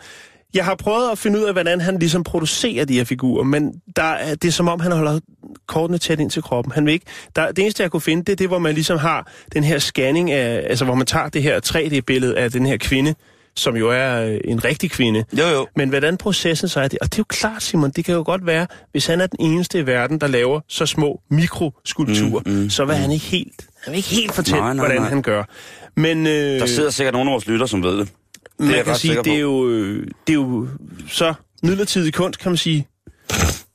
jeg 0.53 0.65
har 0.65 0.75
prøvet 0.75 1.11
at 1.11 1.17
finde 1.17 1.39
ud 1.39 1.43
af, 1.43 1.53
hvordan 1.53 1.81
han 1.81 1.99
ligesom 1.99 2.23
producerer 2.23 2.85
de 2.85 2.93
her 2.93 3.03
figurer, 3.03 3.43
men 3.43 3.73
der 3.95 4.03
er, 4.03 4.35
det 4.35 4.47
er 4.47 4.51
som 4.51 4.67
om, 4.67 4.79
han 4.79 4.91
holder 4.91 5.19
kortene 5.67 5.97
tæt 5.97 6.19
ind 6.19 6.29
til 6.31 6.41
kroppen. 6.43 6.71
Han 6.73 6.85
vil 6.85 6.93
ikke, 6.93 7.05
der, 7.35 7.47
det 7.51 7.59
eneste, 7.59 7.83
jeg 7.83 7.91
kunne 7.91 8.01
finde, 8.01 8.23
det 8.23 8.31
er 8.31 8.35
det, 8.35 8.47
hvor 8.47 8.59
man 8.59 8.73
ligesom 8.73 8.97
har 8.97 9.31
den 9.53 9.63
her 9.63 9.79
scanning 9.79 10.31
af, 10.31 10.65
altså 10.69 10.85
hvor 10.85 10.95
man 10.95 11.05
tager 11.05 11.29
det 11.29 11.43
her 11.43 11.59
3D-billede 11.65 12.37
af 12.37 12.51
den 12.51 12.65
her 12.65 12.77
kvinde, 12.77 13.15
som 13.55 13.75
jo 13.75 13.89
er 13.89 14.21
øh, 14.25 14.39
en 14.45 14.63
rigtig 14.63 14.91
kvinde. 14.91 15.23
Jo, 15.37 15.45
jo. 15.47 15.67
Men 15.75 15.89
hvordan 15.89 16.17
processen 16.17 16.69
så 16.69 16.79
er 16.79 16.87
det, 16.87 16.99
og 16.99 17.05
det 17.07 17.13
er 17.13 17.19
jo 17.19 17.25
klart, 17.29 17.63
Simon, 17.63 17.91
det 17.91 18.05
kan 18.05 18.15
jo 18.15 18.23
godt 18.25 18.45
være, 18.45 18.67
hvis 18.91 19.05
han 19.05 19.21
er 19.21 19.27
den 19.27 19.37
eneste 19.39 19.79
i 19.79 19.85
verden, 19.85 20.21
der 20.21 20.27
laver 20.27 20.59
så 20.67 20.85
små 20.85 21.21
mikroskulpturer, 21.29 22.41
Mm, 22.45 22.51
mm, 22.51 22.57
mm, 22.57 22.63
mm, 22.63 22.69
så 22.69 22.85
vil 22.85 22.95
han 22.95 23.11
ikke 23.11 23.25
helt, 23.25 23.65
han 23.83 23.91
vil 23.91 23.97
ikke 23.97 24.09
helt 24.09 24.33
fortælle, 24.33 24.59
Nej, 24.61 24.73
nej, 24.73 24.85
hvordan 24.85 25.01
nej. 25.01 25.09
han 25.09 25.21
gør. 25.21 25.43
Men 25.95 26.27
øh, 26.27 26.33
Der 26.59 26.65
sidder 26.65 26.89
sikkert 26.89 27.13
nogle 27.13 27.29
af 27.29 27.33
vores 27.33 27.47
lytter, 27.47 27.65
som 27.65 27.83
ved 27.83 27.97
det. 27.97 28.09
Er 28.59 28.63
man 28.65 28.85
kan 28.85 28.95
sige, 28.95 29.15
det 29.23 29.33
er, 29.33 29.39
jo, 29.39 29.69
øh, 29.69 30.07
det 30.27 30.33
er 30.33 30.37
jo 30.37 30.67
så 31.07 31.33
midlertidig 31.63 32.13
kunst, 32.13 32.39
kan 32.39 32.51
man 32.51 32.57
sige. 32.57 32.87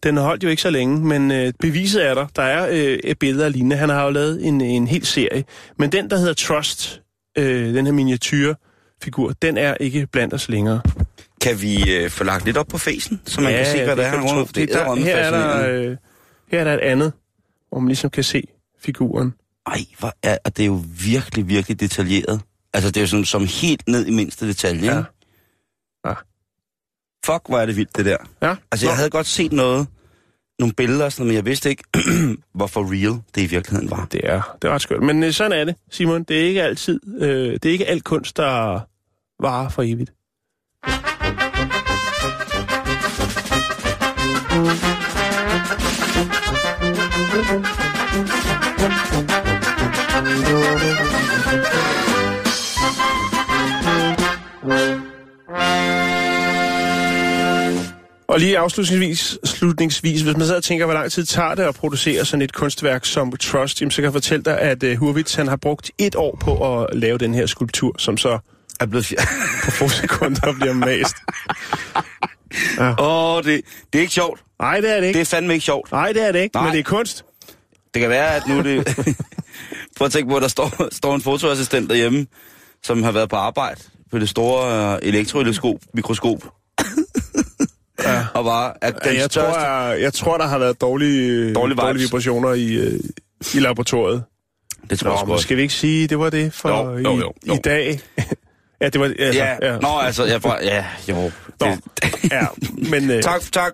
Den 0.03 0.17
har 0.17 0.25
holdt 0.25 0.45
jo 0.45 0.49
ikke 0.49 0.63
så 0.63 0.71
længe, 0.71 1.01
men 1.01 1.31
øh, 1.31 1.53
beviset 1.61 2.07
er 2.07 2.15
der. 2.15 2.27
Der 2.37 2.43
er 2.43 2.69
øh, 2.71 2.99
et 3.05 3.19
billede 3.19 3.45
af 3.45 3.53
lignende. 3.53 3.77
Han 3.77 3.89
har 3.89 4.05
jo 4.05 4.11
lavet 4.11 4.47
en, 4.47 4.61
en 4.61 4.87
hel 4.87 5.07
serie. 5.07 5.45
Men 5.79 5.93
den, 5.93 6.11
der 6.11 6.17
hedder 6.19 6.35
Trust, 6.35 7.03
øh, 7.39 7.75
den 7.75 7.87
her 7.87 7.93
miniatyrfigur, 7.93 9.33
den 9.43 9.57
er 9.57 9.75
ikke 9.81 10.07
blandt 10.13 10.35
os 10.35 10.49
længere. 10.49 10.81
Kan 11.41 11.63
vi 11.63 11.93
øh, 11.93 12.11
få 12.11 12.25
lagt 12.25 12.45
lidt 12.45 12.57
op 12.57 12.67
på 12.67 12.79
facen, 12.79 13.21
så 13.25 13.41
man 13.41 13.53
kan 13.53 13.67
se, 13.67 13.85
hvad 13.85 13.97
det 13.97 14.05
er, 14.05 14.09
han 14.09 14.29
tro. 14.29 14.45
Det, 14.55 14.69
der, 14.69 14.95
her, 14.95 15.17
er 15.17 15.31
der, 15.31 15.69
øh, 15.69 15.97
her 16.51 16.61
er 16.61 16.65
der 16.65 16.75
et 16.75 16.81
andet, 16.81 17.13
hvor 17.69 17.79
man 17.81 17.89
ligesom 17.89 18.11
kan 18.11 18.25
se 18.25 18.43
figuren. 18.81 19.35
Ej, 19.67 19.79
hvor 19.99 20.13
er, 20.23 20.37
og 20.45 20.57
det 20.57 20.63
er 20.63 20.67
jo 20.67 20.83
virkelig, 21.05 21.49
virkelig 21.49 21.81
detaljeret. 21.81 22.41
Altså, 22.75 22.91
det 22.91 22.97
er 22.97 23.01
jo 23.01 23.07
sådan, 23.07 23.25
som 23.25 23.47
helt 23.47 23.89
ned 23.89 24.07
i 24.07 24.11
mindste 24.11 24.49
detalje, 24.49 24.85
Ja. 24.85 24.99
ikke? 24.99 25.11
Ja. 26.07 26.15
fuck, 27.27 27.49
hvor 27.49 27.59
er 27.59 27.67
det 27.67 27.77
vildt, 27.77 27.97
det 27.97 28.05
der. 28.05 28.17
Ja. 28.43 28.57
Altså, 28.73 28.87
jeg 28.87 28.93
Nå. 28.93 28.97
havde 28.97 29.11
godt 29.11 29.27
set 29.27 29.53
noget, 29.53 29.87
nogle 30.59 30.75
billeder 30.75 31.05
og 31.05 31.13
sådan 31.13 31.23
noget, 31.23 31.29
men 31.29 31.37
jeg 31.37 31.45
vidste 31.45 31.71
ikke, 31.71 31.85
hvor 32.55 32.67
for 32.67 32.83
real 32.93 33.23
det 33.35 33.43
i 33.43 33.47
virkeligheden 33.47 33.91
var. 33.91 34.07
Det 34.13 34.21
er, 34.25 34.57
det 34.63 34.69
er 34.69 34.73
ret 34.75 34.83
skørt. 34.83 35.03
Men 35.03 35.23
øh, 35.23 35.33
sådan 35.33 35.53
er 35.53 35.65
det, 35.65 35.75
Simon. 35.91 36.23
Det 36.23 36.41
er 36.41 36.45
ikke 36.45 36.63
altid, 36.63 37.01
øh, 37.23 37.53
det 37.53 37.65
er 37.65 37.73
ikke 37.73 37.87
alt 37.87 38.05
kunst, 38.05 38.37
der 38.37 38.81
varer 39.43 39.69
for 39.69 39.83
evigt. 39.83 40.13
Og 58.39 58.43
lige 58.43 58.59
afslutningsvis, 58.59 59.39
slutningsvis, 59.45 60.21
hvis 60.21 60.37
man 60.37 60.47
så 60.47 60.61
tænker, 60.61 60.85
hvor 60.85 60.95
lang 60.95 61.13
tid 61.13 61.25
tager 61.25 61.55
det 61.55 61.63
at 61.63 61.75
producere 61.75 62.25
sådan 62.25 62.43
et 62.43 62.53
kunstværk 62.53 63.05
som 63.05 63.33
Trust, 63.37 63.81
jamen, 63.81 63.91
så 63.91 63.97
kan 63.97 64.05
jeg 64.05 64.13
fortælle 64.13 64.45
dig, 64.45 64.59
at 64.59 64.83
uh, 64.83 64.93
Hurwitz 64.93 65.35
han 65.35 65.49
har 65.49 65.57
brugt 65.57 65.91
et 65.99 66.17
år 66.17 66.37
på 66.41 66.79
at 66.79 66.99
lave 66.99 67.19
den 67.19 67.35
her 67.35 67.47
skulptur, 67.47 67.95
som 67.99 68.17
så 68.17 68.39
Er 68.81 68.87
blevet 68.87 69.07
fjer- 69.07 69.27
på 69.65 69.71
få 69.71 69.89
sekunder 69.89 70.53
bliver 70.53 70.73
mast. 70.73 71.17
Åh, 73.01 73.35
oh, 73.37 73.45
det, 73.45 73.61
det 73.93 73.99
er 73.99 74.03
ikke 74.03 74.15
sjovt. 74.15 74.41
Nej, 74.59 74.81
det 74.81 74.91
er 74.97 75.01
det 75.01 75.07
ikke. 75.07 75.19
Det 75.19 75.21
er 75.21 75.37
fandme 75.37 75.55
ikke 75.55 75.65
sjovt. 75.65 75.93
Nej, 75.93 76.13
det 76.13 76.23
er 76.29 76.33
det 76.33 76.41
ikke, 76.41 76.57
Nej. 76.57 76.65
men 76.65 76.73
det 76.73 76.79
er 76.79 76.85
kunst. 76.85 77.25
Det 77.95 78.01
kan 78.01 78.11
være, 78.11 78.37
at 78.37 78.43
nu 78.49 78.63
det... 78.63 78.87
Prøv 79.97 80.07
at 80.07 80.13
tænke 80.13 80.31
på, 80.31 80.37
at 80.37 80.43
der 80.43 80.49
står, 80.49 80.89
står 80.95 81.15
en 81.15 81.21
fotoassistent 81.23 81.91
derhjemme, 81.91 82.27
som 82.83 83.03
har 83.03 83.13
været 83.13 83.29
på 83.29 83.37
arbejde 83.37 83.81
på 84.11 84.19
det 84.19 84.29
store 84.29 84.95
uh, 84.95 86.58
Ja. 88.13 88.27
Og 88.35 88.45
bare 88.45 88.73
er 88.83 88.91
den 88.91 89.15
jeg, 89.15 89.21
tror, 89.31 89.43
største... 89.43 89.61
jeg, 89.61 89.99
jeg 90.01 90.13
tror, 90.13 90.39
der 90.39 90.47
har 90.47 90.59
været 90.59 90.81
dårlige, 90.81 91.55
Dårlige 91.55 91.77
dårlige 91.77 92.03
vibrationer 92.03 92.53
i, 92.55 92.73
øh, 92.75 93.01
i 93.55 93.59
laboratoriet. 93.61 94.25
Det 94.91 94.99
tror 94.99 95.11
jeg 95.11 95.19
Nå, 95.21 95.25
men 95.25 95.33
også. 95.33 95.43
skal 95.43 95.57
vi 95.57 95.63
ikke 95.63 95.75
sige, 95.75 96.07
det 96.07 96.19
var 96.19 96.31
det 96.31 96.53
for 96.53 96.69
Jo, 96.69 96.99
jo, 96.99 97.17
jo, 97.17 97.17
i, 97.17 97.33
jo. 97.47 97.55
i 97.55 97.59
dag? 97.65 98.01
ja, 98.81 98.89
det 98.89 99.01
var... 99.01 99.07
Altså, 99.07 99.43
Ja, 99.45 99.57
ja. 99.73 99.79
Nå, 99.79 99.89
altså, 100.03 100.25
jeg 100.25 100.43
får... 100.43 100.59
Ja, 100.63 100.85
jo. 101.09 101.15
Nå. 101.61 101.67
Det, 102.03 102.33
ja, 102.33 102.47
men 102.91 103.11
øh, 103.11 103.23
tak, 103.33 103.41
tak. 103.53 103.73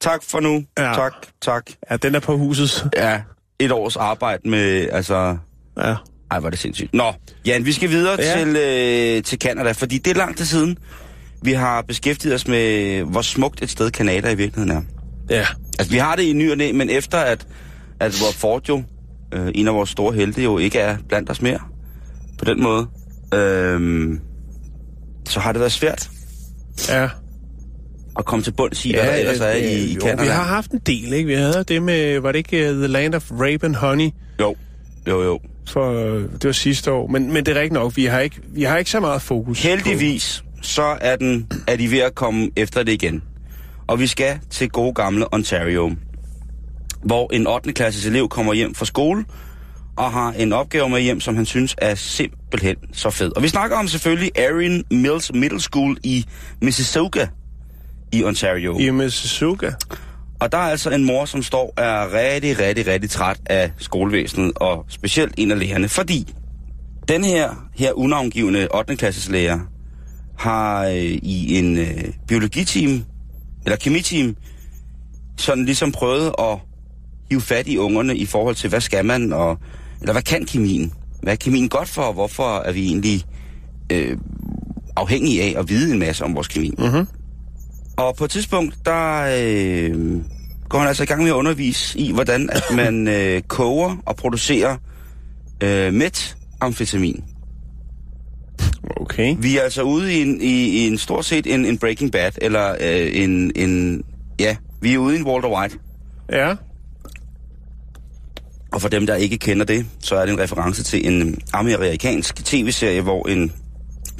Tak 0.00 0.22
for 0.22 0.40
nu. 0.40 0.64
Ja. 0.78 0.82
Tak, 0.94 1.12
tak. 1.42 1.70
ja, 1.90 1.96
den 1.96 2.14
er 2.14 2.20
på 2.20 2.36
huset. 2.36 2.90
Ja, 2.96 3.20
et 3.58 3.72
års 3.72 3.96
arbejde 3.96 4.48
med, 4.48 4.88
altså... 4.92 5.36
Ja. 5.78 5.94
Ej, 6.30 6.40
var 6.40 6.50
det 6.50 6.58
sindssygt. 6.58 6.94
Nå, 6.94 7.12
Jan, 7.46 7.64
vi 7.64 7.72
skal 7.72 7.88
videre 7.90 8.16
Ja. 8.22 8.38
til, 8.38 8.56
øh, 8.56 9.22
til 9.22 9.38
Canada, 9.38 9.72
fordi 9.72 9.98
det 9.98 10.10
er 10.10 10.14
lang 10.14 10.36
tid 10.36 10.44
siden, 10.44 10.78
vi 11.44 11.52
har 11.52 11.82
beskæftiget 11.82 12.34
os 12.34 12.48
med, 12.48 13.02
hvor 13.02 13.22
smukt 13.22 13.62
et 13.62 13.70
sted 13.70 13.90
Canada 13.90 14.30
i 14.30 14.34
virkeligheden 14.34 14.70
er. 14.78 14.82
Ja. 15.34 15.46
Altså, 15.78 15.92
vi 15.92 15.98
har 15.98 16.16
det 16.16 16.22
i 16.22 16.32
ny 16.32 16.50
og 16.50 16.56
næ, 16.56 16.72
men 16.72 16.90
efter 16.90 17.18
at, 17.18 17.46
at 18.00 18.10
hvor 18.18 18.32
Ford 18.32 18.68
jo, 18.68 18.82
øh, 19.34 19.50
en 19.54 19.68
af 19.68 19.74
vores 19.74 19.90
store 19.90 20.14
helte, 20.14 20.42
jo 20.42 20.58
ikke 20.58 20.78
er 20.78 20.96
blandt 21.08 21.30
os 21.30 21.42
mere, 21.42 21.58
på 22.38 22.44
den 22.44 22.62
måde, 22.62 22.86
øh, 23.34 24.10
så 25.28 25.40
har 25.40 25.52
det 25.52 25.60
været 25.60 25.72
svært 25.72 26.10
Ja. 26.88 27.08
at 28.18 28.24
komme 28.24 28.42
til 28.42 28.50
bunds 28.52 28.84
i, 28.84 28.92
hvad 28.94 29.02
der 29.06 29.12
ellers 29.14 29.40
er 29.40 29.50
i, 29.52 29.84
i 29.84 29.94
jo, 29.94 30.00
Canada. 30.00 30.22
vi 30.22 30.28
har 30.28 30.42
haft 30.44 30.70
en 30.70 30.80
del, 30.86 31.12
ikke? 31.12 31.26
Vi 31.26 31.34
havde 31.34 31.64
det 31.68 31.82
med, 31.82 32.18
var 32.20 32.32
det 32.32 32.38
ikke 32.38 32.70
uh, 32.70 32.76
The 32.76 32.86
Land 32.86 33.14
of 33.14 33.30
Rape 33.30 33.66
and 33.66 33.74
Honey? 33.74 34.10
Jo, 34.40 34.54
jo, 35.08 35.22
jo. 35.22 35.40
For, 35.68 35.90
uh, 36.14 36.22
det 36.22 36.44
var 36.44 36.52
sidste 36.52 36.92
år. 36.92 37.06
Men, 37.06 37.32
men 37.32 37.46
det 37.46 37.56
er 37.56 37.60
rigtigt 37.60 37.72
nok, 37.72 37.96
vi 37.96 38.04
har 38.04 38.20
ikke, 38.20 38.36
vi 38.48 38.62
har 38.62 38.76
ikke 38.76 38.90
så 38.90 39.00
meget 39.00 39.22
fokus. 39.22 39.62
Heldigvis, 39.62 40.44
så 40.66 40.96
er, 41.00 41.16
den, 41.16 41.52
er 41.66 41.76
de 41.76 41.90
ved 41.90 41.98
at 41.98 42.14
komme 42.14 42.50
efter 42.56 42.82
det 42.82 42.92
igen. 42.92 43.22
Og 43.86 44.00
vi 44.00 44.06
skal 44.06 44.38
til 44.50 44.70
gode 44.70 44.94
gamle 44.94 45.34
Ontario, 45.34 45.92
hvor 47.02 47.32
en 47.32 47.46
8. 47.46 47.72
klasses 47.72 48.06
elev 48.06 48.28
kommer 48.28 48.54
hjem 48.54 48.74
fra 48.74 48.84
skole 48.84 49.24
og 49.96 50.12
har 50.12 50.32
en 50.32 50.52
opgave 50.52 50.88
med 50.88 51.00
hjem, 51.00 51.20
som 51.20 51.36
han 51.36 51.46
synes 51.46 51.74
er 51.78 51.94
simpelthen 51.94 52.76
så 52.92 53.10
fed. 53.10 53.32
Og 53.36 53.42
vi 53.42 53.48
snakker 53.48 53.76
om 53.76 53.88
selvfølgelig 53.88 54.30
Erin 54.34 54.84
Mills 54.90 55.32
Middle 55.34 55.60
School 55.60 55.98
i 56.02 56.24
Mississauga 56.62 57.26
i 58.12 58.24
Ontario. 58.24 58.78
I 58.78 58.90
Mississauga. 58.90 59.70
Og 60.40 60.52
der 60.52 60.58
er 60.58 60.70
altså 60.70 60.90
en 60.90 61.04
mor, 61.04 61.24
som 61.24 61.42
står 61.42 61.74
er 61.76 62.12
rigtig, 62.12 62.58
rigtig, 62.58 62.86
rigtig 62.86 63.10
træt 63.10 63.40
af 63.46 63.70
skolevæsenet, 63.78 64.52
og 64.56 64.84
specielt 64.88 65.34
en 65.36 65.50
af 65.50 65.58
lærerne, 65.58 65.88
fordi 65.88 66.34
den 67.08 67.24
her, 67.24 67.68
her 67.74 67.92
unavngivende 67.92 68.68
8. 68.74 68.96
klasses 68.96 69.28
lærer 69.28 69.60
har 70.38 70.84
øh, 70.84 71.18
i 71.22 71.58
en 71.58 71.78
øh, 71.78 72.04
biologiteam, 72.28 73.04
eller 73.64 73.76
kemiteam, 73.76 74.36
sådan 75.36 75.64
ligesom 75.64 75.92
prøvet 75.92 76.32
at 76.38 76.58
hive 77.30 77.40
fat 77.40 77.68
i 77.68 77.78
ungerne 77.78 78.16
i 78.16 78.26
forhold 78.26 78.54
til, 78.54 78.70
hvad 78.70 78.80
skal 78.80 79.04
man, 79.04 79.32
og, 79.32 79.58
eller 80.00 80.12
hvad 80.12 80.22
kan 80.22 80.46
kemien? 80.46 80.92
Hvad 81.22 81.32
er 81.32 81.36
kemien 81.36 81.68
godt 81.68 81.88
for, 81.88 82.02
og 82.02 82.12
hvorfor 82.12 82.58
er 82.58 82.72
vi 82.72 82.86
egentlig 82.86 83.24
øh, 83.92 84.16
afhængige 84.96 85.42
af 85.42 85.60
at 85.60 85.68
vide 85.68 85.92
en 85.92 85.98
masse 85.98 86.24
om 86.24 86.34
vores 86.34 86.48
kemi? 86.48 86.74
Mhm. 86.78 87.06
Og 87.96 88.16
på 88.16 88.24
et 88.24 88.30
tidspunkt, 88.30 88.74
der 88.84 89.26
øh, 89.38 90.20
går 90.68 90.78
han 90.78 90.88
altså 90.88 91.02
i 91.02 91.06
gang 91.06 91.22
med 91.22 91.30
at 91.30 91.34
undervise 91.34 91.98
i, 91.98 92.12
hvordan 92.12 92.50
at 92.50 92.62
man 92.76 93.08
øh, 93.08 93.42
koger 93.42 93.96
og 94.06 94.16
producerer 94.16 94.76
øh, 95.60 95.94
metamfetamin. 95.94 97.24
Okay. 98.96 99.36
Vi 99.38 99.56
er 99.56 99.62
altså 99.62 99.82
ude 99.82 100.14
i 100.14 100.22
en, 100.22 100.40
i, 100.40 100.68
i 100.68 100.86
en 100.86 100.98
stort 100.98 101.24
set 101.24 101.46
en, 101.46 101.64
en 101.64 101.78
Breaking 101.78 102.12
Bad, 102.12 102.32
eller 102.36 102.70
øh, 102.80 103.22
en, 103.22 103.52
en... 103.56 104.04
Ja, 104.38 104.56
vi 104.80 104.94
er 104.94 104.98
ude 104.98 105.16
i 105.16 105.18
en 105.18 105.26
Walter 105.26 105.58
White. 105.58 105.78
Ja. 106.32 106.54
Og 108.72 108.80
for 108.80 108.88
dem, 108.88 109.06
der 109.06 109.14
ikke 109.14 109.38
kender 109.38 109.64
det, 109.64 109.86
så 110.00 110.16
er 110.16 110.26
det 110.26 110.32
en 110.32 110.40
reference 110.40 110.82
til 110.82 111.06
en 111.06 111.38
amerikansk 111.52 112.44
tv-serie, 112.44 113.00
hvor 113.00 113.28
en 113.28 113.52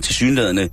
tilsyneladende 0.02 0.68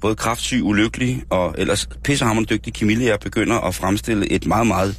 både 0.00 0.14
kraftsyg, 0.14 0.60
ulykkelig 0.64 1.22
og 1.30 1.54
ellers 1.58 1.88
pissehammerende 2.04 2.54
dygtig 2.54 2.74
kemilærer 2.74 3.16
begynder 3.16 3.60
at 3.60 3.74
fremstille 3.74 4.32
et 4.32 4.46
meget, 4.46 4.66
meget 4.66 4.96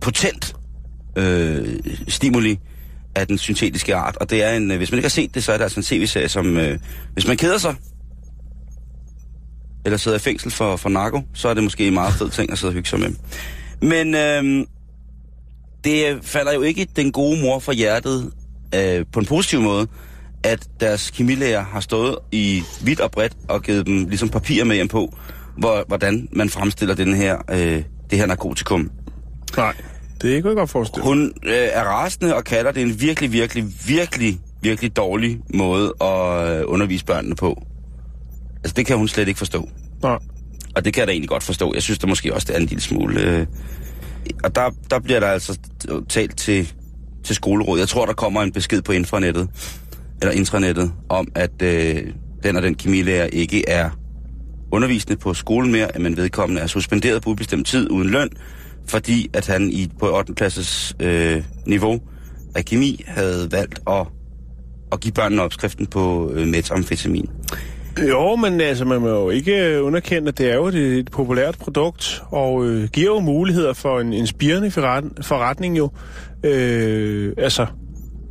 potent 0.00 0.56
øh, 1.16 1.80
stimuli 2.08 2.60
af 3.18 3.26
den 3.26 3.38
syntetiske 3.38 3.94
art. 3.94 4.16
Og 4.16 4.30
det 4.30 4.44
er 4.44 4.56
en, 4.56 4.70
øh, 4.70 4.76
hvis 4.76 4.90
man 4.90 4.98
ikke 4.98 5.04
har 5.04 5.10
set 5.10 5.34
det, 5.34 5.44
så 5.44 5.52
er 5.52 5.56
det 5.56 5.64
altså 5.64 5.80
en 5.80 5.84
tv-serie, 5.84 6.28
som 6.28 6.56
øh, 6.56 6.78
hvis 7.12 7.26
man 7.26 7.36
keder 7.36 7.58
sig, 7.58 7.74
eller 9.84 9.96
sidder 9.96 10.16
i 10.16 10.20
fængsel 10.20 10.50
for, 10.50 10.76
for 10.76 10.88
narko, 10.88 11.22
så 11.34 11.48
er 11.48 11.54
det 11.54 11.62
måske 11.62 11.86
en 11.86 11.94
meget 11.94 12.14
fed 12.14 12.30
ting 12.30 12.52
at 12.52 12.58
sidde 12.58 12.70
og 12.70 12.74
hygge 12.74 12.88
sig 12.88 13.00
med. 13.00 13.10
Men 13.82 14.14
øh, 14.14 14.66
det 15.84 16.18
falder 16.22 16.52
jo 16.52 16.62
ikke 16.62 16.86
den 16.96 17.12
gode 17.12 17.40
mor 17.42 17.58
for 17.58 17.72
hjertet 17.72 18.32
øh, 18.74 19.06
på 19.12 19.20
en 19.20 19.26
positiv 19.26 19.60
måde, 19.60 19.86
at 20.44 20.68
deres 20.80 21.10
kemilæger 21.10 21.64
har 21.64 21.80
stået 21.80 22.18
i 22.32 22.62
vidt 22.82 23.00
og 23.00 23.10
bredt 23.10 23.36
og 23.48 23.62
givet 23.62 23.86
dem 23.86 24.08
ligesom 24.08 24.28
papir 24.28 24.64
med 24.64 24.76
hjem 24.76 24.88
på, 24.88 25.16
hvor, 25.56 25.84
hvordan 25.88 26.28
man 26.32 26.50
fremstiller 26.50 26.94
den 26.94 27.14
her, 27.14 27.36
øh, 27.50 27.82
det 28.10 28.18
her 28.18 28.26
narkotikum. 28.26 28.90
Nej. 29.56 29.74
Det 30.22 30.42
kunne 30.42 30.50
jeg 30.50 30.56
godt 30.56 30.70
forestille. 30.70 31.04
Hun 31.04 31.32
øh, 31.42 31.68
er 31.72 31.82
rasende 31.82 32.34
og 32.34 32.44
kalder 32.44 32.72
det 32.72 32.82
en 32.82 33.00
virkelig, 33.00 33.32
virkelig, 33.32 33.64
virkelig, 33.86 34.40
virkelig 34.62 34.96
dårlig 34.96 35.40
måde 35.54 35.94
at 36.00 36.58
øh, 36.58 36.64
undervise 36.66 37.04
børnene 37.04 37.34
på. 37.34 37.62
Altså, 38.56 38.74
det 38.74 38.86
kan 38.86 38.96
hun 38.96 39.08
slet 39.08 39.28
ikke 39.28 39.38
forstå. 39.38 39.68
Nej. 40.02 40.18
Og 40.76 40.84
det 40.84 40.94
kan 40.94 41.00
jeg 41.00 41.06
da 41.06 41.12
egentlig 41.12 41.28
godt 41.28 41.42
forstå. 41.42 41.74
Jeg 41.74 41.82
synes 41.82 41.98
da 41.98 42.06
måske 42.06 42.34
også, 42.34 42.46
det 42.46 42.56
er 42.56 42.60
en 42.60 42.66
lille 42.66 42.82
smule... 42.82 43.20
Øh, 43.20 43.46
og 44.44 44.54
der, 44.54 44.70
der 44.90 44.98
bliver 44.98 45.20
der 45.20 45.26
altså 45.26 45.58
talt 46.08 46.36
til, 46.36 46.72
til 47.24 47.36
skolerådet. 47.36 47.80
Jeg 47.80 47.88
tror, 47.88 48.06
der 48.06 48.12
kommer 48.12 48.42
en 48.42 48.52
besked 48.52 48.82
på 48.82 48.92
infranettet, 48.92 49.48
eller 50.22 50.32
intranettet, 50.32 50.92
om 51.08 51.28
at 51.34 51.62
øh, 51.62 52.02
den 52.42 52.56
og 52.56 52.62
den 52.62 52.74
kemilærer 52.74 53.26
ikke 53.26 53.68
er 53.68 53.90
undervisende 54.72 55.16
på 55.16 55.34
skolen 55.34 55.72
mere, 55.72 55.88
men 55.98 56.16
vedkommende 56.16 56.62
er 56.62 56.66
suspenderet 56.66 57.22
på 57.22 57.30
ubestemt 57.30 57.66
tid 57.66 57.90
uden 57.90 58.10
løn, 58.10 58.28
fordi 58.88 59.30
at 59.32 59.46
han 59.46 59.70
i 59.70 59.90
på 59.98 60.16
8. 60.16 60.34
klasses 60.34 60.96
øh, 61.00 61.42
niveau 61.66 62.00
af 62.54 62.64
kemi 62.64 63.04
havde 63.06 63.48
valgt 63.52 63.80
at, 63.86 64.06
at 64.92 65.00
give 65.00 65.12
børnene 65.12 65.42
opskriften 65.42 65.86
på 65.86 66.30
øh, 66.34 66.48
metamfetamin. 66.48 67.30
Jo, 68.08 68.36
men 68.36 68.60
altså, 68.60 68.84
man 68.84 69.00
må 69.00 69.08
jo 69.08 69.30
ikke 69.30 69.66
øh, 69.66 69.84
underkende, 69.84 70.28
at 70.28 70.38
det 70.38 70.50
er 70.50 70.54
jo 70.54 70.66
et, 70.66 70.74
et 70.74 71.10
populært 71.10 71.58
produkt, 71.58 72.22
og 72.30 72.66
øh, 72.66 72.88
giver 72.88 73.14
jo 73.14 73.20
muligheder 73.20 73.72
for 73.72 74.00
en, 74.00 74.12
en 74.12 74.26
spirende 74.26 74.70
forretning 74.70 75.78
jo. 75.78 75.90
Øh, 76.44 77.32
altså, 77.38 77.66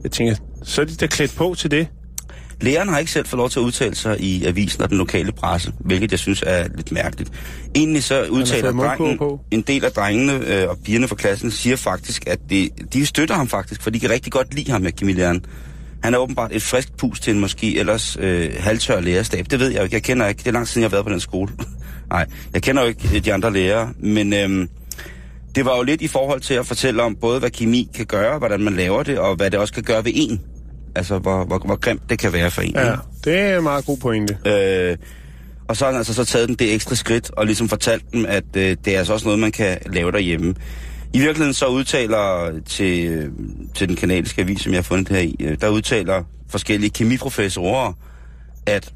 jeg 0.03 0.11
tænker, 0.11 0.35
så 0.63 0.81
er 0.81 0.85
de 0.85 0.95
da 0.95 1.07
klædt 1.07 1.35
på 1.37 1.55
til 1.57 1.71
det. 1.71 1.87
Læreren 2.61 2.89
har 2.89 2.99
ikke 2.99 3.11
selv 3.11 3.25
fået 3.25 3.37
lov 3.37 3.49
til 3.49 3.59
at 3.59 3.63
udtale 3.63 3.95
sig 3.95 4.21
i 4.21 4.45
avisen 4.45 4.83
og 4.83 4.89
den 4.89 4.97
lokale 4.97 5.31
presse, 5.31 5.73
hvilket 5.79 6.11
jeg 6.11 6.19
synes 6.19 6.43
er 6.47 6.67
lidt 6.75 6.91
mærkeligt. 6.91 7.31
Egentlig 7.75 8.03
så 8.03 8.25
udtaler 8.25 8.71
drengen, 8.71 9.17
på. 9.17 9.39
en 9.51 9.61
del 9.61 9.85
af 9.85 9.91
drengene 9.91 10.33
øh, 10.33 10.69
og 10.69 10.77
pigerne 10.85 11.07
fra 11.07 11.15
klassen 11.15 11.51
siger 11.51 11.75
faktisk, 11.75 12.27
at 12.27 12.39
det, 12.49 12.69
de 12.93 13.05
støtter 13.05 13.35
ham 13.35 13.47
faktisk, 13.47 13.81
for 13.81 13.89
de 13.89 13.99
kan 13.99 14.09
rigtig 14.09 14.31
godt 14.31 14.53
lide 14.53 14.71
ham 14.71 14.81
med 14.81 14.91
kemilæreren. 14.91 15.45
Han 16.03 16.13
er 16.13 16.17
åbenbart 16.17 16.51
et 16.53 16.61
frisk 16.61 16.97
pus 16.97 17.19
til 17.19 17.33
en 17.33 17.39
måske 17.39 17.79
ellers 17.79 18.17
øh, 18.19 18.49
halvtør 18.59 18.99
lærerstab. 18.99 19.45
Det 19.51 19.59
ved 19.59 19.69
jeg 19.69 19.77
jo 19.77 19.83
ikke. 19.83 19.95
Jeg 19.95 20.03
kender 20.03 20.27
ikke. 20.27 20.39
Det 20.39 20.47
er 20.47 20.51
lang 20.51 20.65
tid 20.65 20.71
siden, 20.71 20.81
jeg 20.83 20.89
har 20.89 20.95
været 20.95 21.05
på 21.05 21.11
den 21.11 21.19
skole. 21.19 21.51
Nej, 22.09 22.25
jeg 22.53 22.61
kender 22.61 22.81
jo 22.81 22.87
ikke 22.87 23.19
de 23.19 23.33
andre 23.33 23.53
lærere, 23.53 23.93
men 23.99 24.33
øhm, 24.33 24.69
det 25.55 25.65
var 25.65 25.77
jo 25.77 25.83
lidt 25.83 26.01
i 26.01 26.07
forhold 26.07 26.41
til 26.41 26.53
at 26.53 26.65
fortælle 26.65 27.03
om 27.03 27.15
både, 27.15 27.39
hvad 27.39 27.49
kemi 27.49 27.89
kan 27.95 28.05
gøre, 28.05 28.37
hvordan 28.37 28.61
man 28.61 28.75
laver 28.75 29.03
det, 29.03 29.19
og 29.19 29.35
hvad 29.35 29.51
det 29.51 29.59
også 29.59 29.73
kan 29.73 29.83
gøre 29.83 30.05
ved 30.05 30.11
en. 30.15 30.41
Altså, 30.97 31.19
hvor, 31.19 31.43
hvor, 31.43 31.59
hvor 31.59 31.75
grimt 31.75 32.09
det 32.09 32.19
kan 32.19 32.33
være 32.33 32.51
for 32.51 32.61
en. 32.61 32.71
Ja, 32.75 32.91
ikke? 32.91 33.03
det 33.23 33.39
er 33.39 33.57
en 33.57 33.63
meget 33.63 33.85
god 33.85 33.97
pointe. 33.97 34.37
Øh, 34.45 34.97
og 35.67 35.77
så 35.77 35.85
har 35.85 35.91
han 35.91 35.97
altså 35.97 36.13
så 36.13 36.25
taget 36.25 36.47
den 36.47 36.55
det 36.55 36.73
ekstra 36.73 36.95
skridt, 36.95 37.31
og 37.31 37.45
ligesom 37.45 37.69
fortalt 37.69 38.13
dem, 38.13 38.25
at 38.25 38.43
øh, 38.55 38.77
det 38.85 38.95
er 38.95 38.97
altså 38.97 39.13
også 39.13 39.25
noget, 39.25 39.39
man 39.39 39.51
kan 39.51 39.77
lave 39.85 40.11
derhjemme. 40.11 40.55
I 41.13 41.19
virkeligheden 41.19 41.53
så 41.53 41.65
udtaler 41.65 42.51
til, 42.65 43.07
øh, 43.07 43.31
til 43.75 43.87
den 43.87 43.95
kanadiske 43.95 44.41
avis, 44.41 44.61
som 44.61 44.71
jeg 44.71 44.77
har 44.77 44.83
fundet 44.83 45.09
her 45.09 45.19
i, 45.19 45.35
øh, 45.39 45.57
der 45.61 45.69
udtaler 45.69 46.23
forskellige 46.49 46.89
kemiprofessorer, 46.89 47.93
at 48.65 48.93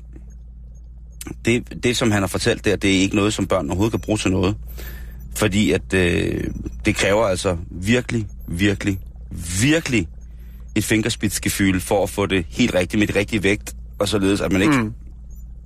det, 1.46 1.84
det, 1.84 1.98
som 1.98 2.12
han 2.12 2.22
har 2.22 2.27
fortalt 2.27 2.65
der, 2.65 2.75
det 2.75 2.89
er 2.98 3.01
ikke 3.01 3.15
noget, 3.15 3.34
som 3.34 3.48
børn 3.48 3.67
overhovedet 3.67 3.91
kan 3.91 4.00
bruge 4.00 4.17
til 4.17 4.31
noget. 4.31 4.55
Fordi 5.36 5.72
at 5.72 5.93
øh, 5.93 6.43
det 6.86 6.96
kræver 6.96 7.25
altså 7.25 7.58
virkelig, 7.72 8.27
virkelig, 8.48 9.00
virkelig 9.62 10.08
et 10.75 10.83
fingerspidsgefyld 10.83 11.81
for 11.81 12.03
at 12.03 12.09
få 12.09 12.25
det 12.25 12.45
helt 12.49 12.75
rigtigt 12.75 12.99
med 12.99 13.07
det 13.07 13.15
rigtige 13.15 13.43
vægt, 13.43 13.75
og 13.99 14.07
således 14.07 14.41
at 14.41 14.51
man 14.51 14.61
ikke, 14.61 14.77
mm. 14.77 14.93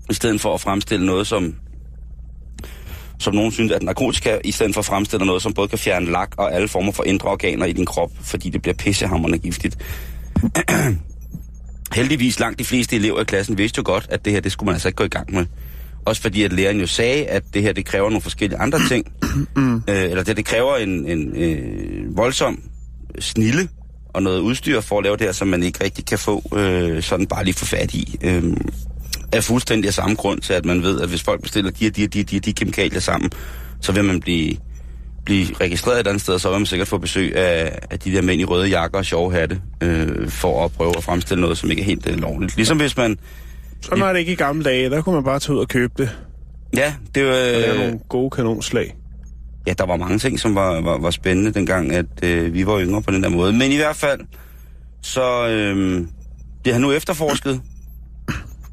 i 0.09 0.13
stedet 0.13 0.41
for 0.41 0.53
at 0.53 0.61
fremstille 0.61 1.05
noget, 1.05 1.27
som 1.27 1.55
som 3.19 3.35
nogen 3.35 3.51
synes, 3.51 3.71
at 3.71 3.83
narkotika, 3.83 4.37
i 4.43 4.51
stedet 4.51 4.73
for 4.73 4.79
at 4.79 4.85
fremstille 4.85 5.25
noget, 5.25 5.41
som 5.41 5.53
både 5.53 5.67
kan 5.67 5.77
fjerne 5.77 6.05
lak 6.11 6.31
og 6.37 6.53
alle 6.55 6.67
former 6.67 6.91
for 6.91 7.03
indre 7.03 7.29
organer 7.29 7.65
i 7.65 7.73
din 7.73 7.85
krop, 7.85 8.11
fordi 8.21 8.49
det 8.49 8.61
bliver 8.61 8.75
pissehammerende 8.75 9.37
giftigt. 9.37 9.77
Heldigvis 11.95 12.39
langt 12.39 12.59
de 12.59 12.65
fleste 12.65 12.95
elever 12.95 13.21
i 13.21 13.23
klassen 13.23 13.57
vidste 13.57 13.77
jo 13.77 13.83
godt, 13.85 14.07
at 14.09 14.25
det 14.25 14.33
her, 14.33 14.39
det 14.39 14.51
skulle 14.51 14.65
man 14.65 14.73
altså 14.73 14.87
ikke 14.87 14.97
gå 14.97 15.03
i 15.03 15.07
gang 15.07 15.33
med. 15.33 15.45
Også 16.05 16.21
fordi, 16.21 16.43
at 16.43 16.53
læreren 16.53 16.79
jo 16.79 16.87
sagde, 16.87 17.25
at 17.25 17.43
det 17.53 17.61
her, 17.61 17.73
det 17.73 17.85
kræver 17.85 18.09
nogle 18.09 18.21
forskellige 18.21 18.59
andre 18.59 18.79
ting. 18.87 19.11
øh, 19.89 20.03
eller 20.03 20.23
det, 20.23 20.37
det 20.37 20.45
kræver 20.45 20.75
en, 20.77 21.07
en 21.07 21.35
øh, 21.35 22.17
voldsom 22.17 22.61
snille 23.19 23.69
og 24.15 24.23
noget 24.23 24.39
udstyr 24.39 24.81
for 24.81 24.97
at 24.97 25.03
lave 25.03 25.17
det 25.17 25.25
her, 25.25 25.31
som 25.31 25.47
man 25.47 25.63
ikke 25.63 25.83
rigtig 25.83 26.05
kan 26.05 26.19
få 26.19 26.43
øh, 26.55 27.03
sådan 27.03 27.27
bare 27.27 27.43
lige 27.43 27.53
få 27.53 27.65
fat 27.65 27.93
i. 27.93 28.19
Øh, 28.23 28.43
er 29.31 29.41
fuldstændig 29.41 29.87
af 29.87 29.93
samme 29.93 30.15
grund 30.15 30.39
til, 30.39 30.53
at 30.53 30.65
man 30.65 30.83
ved, 30.83 31.01
at 31.01 31.09
hvis 31.09 31.23
folk 31.23 31.41
bestiller 31.41 31.71
de 31.71 31.87
og 31.87 31.95
de 31.95 32.03
og 32.03 32.13
de, 32.13 32.23
de, 32.23 32.39
de 32.39 32.53
kemikalier 32.53 32.99
sammen, 32.99 33.31
så 33.81 33.91
vil 33.91 34.03
man 34.03 34.19
blive, 34.19 34.57
blive 35.25 35.47
registreret 35.61 35.99
et 35.99 36.07
andet 36.07 36.21
sted, 36.21 36.33
og 36.33 36.39
så 36.39 36.49
vil 36.49 36.59
man 36.59 36.65
sikkert 36.65 36.87
få 36.87 36.97
besøg 36.97 37.35
af, 37.35 37.79
af 37.91 37.99
de 37.99 38.11
der 38.11 38.21
mænd 38.21 38.41
i 38.41 38.45
røde 38.45 38.67
jakker 38.67 38.97
og 38.97 39.05
sjove 39.05 39.33
hatte, 39.33 39.61
øh, 39.81 40.29
for 40.29 40.65
at 40.65 40.71
prøve 40.71 40.93
at 40.97 41.03
fremstille 41.03 41.41
noget, 41.41 41.57
som 41.57 41.69
ikke 41.69 41.81
er 41.81 41.85
helt 41.85 42.09
øh, 42.09 42.17
lovligt. 42.17 42.55
Ligesom 42.55 42.77
hvis 42.77 42.97
man... 42.97 43.17
Sådan 43.81 43.99
var 43.99 44.11
det 44.13 44.19
ikke 44.19 44.31
i 44.31 44.35
gamle 44.35 44.63
dage. 44.63 44.89
Der 44.89 45.01
kunne 45.01 45.15
man 45.15 45.23
bare 45.23 45.39
tage 45.39 45.55
ud 45.55 45.61
og 45.61 45.67
købe 45.67 45.93
det. 45.97 46.09
Ja, 46.77 46.93
det 47.15 47.25
var... 47.25 47.71
Øh, 47.71 47.79
nogle 47.79 47.99
gode 48.09 48.29
kanonslag. 48.29 48.95
Ja, 49.67 49.73
der 49.73 49.85
var 49.85 49.97
mange 49.97 50.19
ting, 50.19 50.39
som 50.39 50.55
var, 50.55 50.81
var, 50.81 50.97
var 50.97 51.11
spændende 51.11 51.51
dengang, 51.53 51.91
at 51.91 52.05
øh, 52.23 52.53
vi 52.53 52.65
var 52.65 52.79
yngre 52.81 53.01
på 53.01 53.11
den 53.11 53.23
der 53.23 53.29
måde. 53.29 53.53
Men 53.53 53.71
i 53.71 53.75
hvert 53.75 53.95
fald, 53.95 54.19
så 55.01 55.47
øh, 55.47 56.05
bliver 56.63 56.73
han 56.73 56.81
nu 56.81 56.91
efterforsket. 56.91 57.61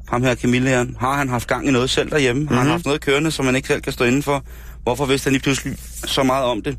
Ham 0.09 0.23
her, 0.23 0.35
Camilleæren. 0.35 0.95
Har 0.99 1.17
han 1.17 1.29
haft 1.29 1.47
gang 1.47 1.67
i 1.67 1.71
noget 1.71 1.89
selv 1.89 2.09
derhjemme? 2.11 2.39
Mm-hmm. 2.41 2.55
Har 2.55 2.61
han 2.63 2.71
haft 2.71 2.85
noget 2.85 3.01
kørende, 3.01 3.31
som 3.31 3.45
man 3.45 3.55
ikke 3.55 3.67
selv 3.67 3.81
kan 3.81 3.93
stå 3.93 4.05
indenfor? 4.05 4.43
Hvorfor 4.83 5.05
vidste 5.05 5.25
han 5.25 5.33
lige 5.33 5.43
pludselig 5.43 5.75
så 6.05 6.23
meget 6.23 6.45
om 6.45 6.61
det? 6.61 6.77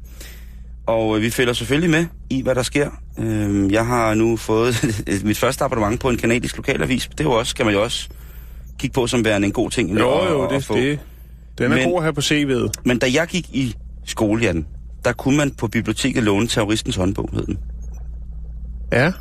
Og 0.86 1.16
øh, 1.16 1.22
vi 1.22 1.30
følger 1.30 1.52
selvfølgelig 1.52 1.90
med 1.90 2.06
i, 2.30 2.42
hvad 2.42 2.54
der 2.54 2.62
sker. 2.62 2.90
Øh, 3.18 3.72
jeg 3.72 3.86
har 3.86 4.14
nu 4.14 4.36
fået 4.36 4.74
mit 5.24 5.38
første 5.38 5.64
abonnement 5.64 6.00
på 6.00 6.08
en 6.10 6.16
kanadisk 6.16 6.56
lokalavis. 6.56 7.06
Det 7.06 7.20
er 7.20 7.24
jo 7.24 7.32
også, 7.32 7.50
skal 7.50 7.64
man 7.64 7.74
jo 7.74 7.82
også 7.82 8.08
kigge 8.78 8.94
på 8.94 9.06
som 9.06 9.24
værende 9.24 9.46
en 9.46 9.52
god 9.52 9.70
ting. 9.70 9.98
Jo, 9.98 10.10
at- 10.18 10.30
jo, 10.30 10.42
at 10.44 10.50
det, 10.50 10.64
få. 10.64 10.76
det, 10.76 10.98
den 11.58 11.72
er 11.72 11.76
Men- 11.76 11.88
god 11.88 11.96
at 11.98 12.02
have 12.02 12.12
på 12.12 12.20
CV'et. 12.20 12.68
Men 12.84 12.98
da 12.98 13.06
jeg 13.14 13.26
gik 13.28 13.46
i 13.52 13.74
skole, 14.04 14.42
Jan, 14.44 14.66
der 15.04 15.12
kunne 15.12 15.36
man 15.36 15.50
på 15.50 15.68
biblioteket 15.68 16.22
låne 16.22 16.48
terroristens 16.48 16.96
håndbog, 16.96 17.30
hed 17.32 17.46
den. 17.46 17.58
Ja, 18.92 19.12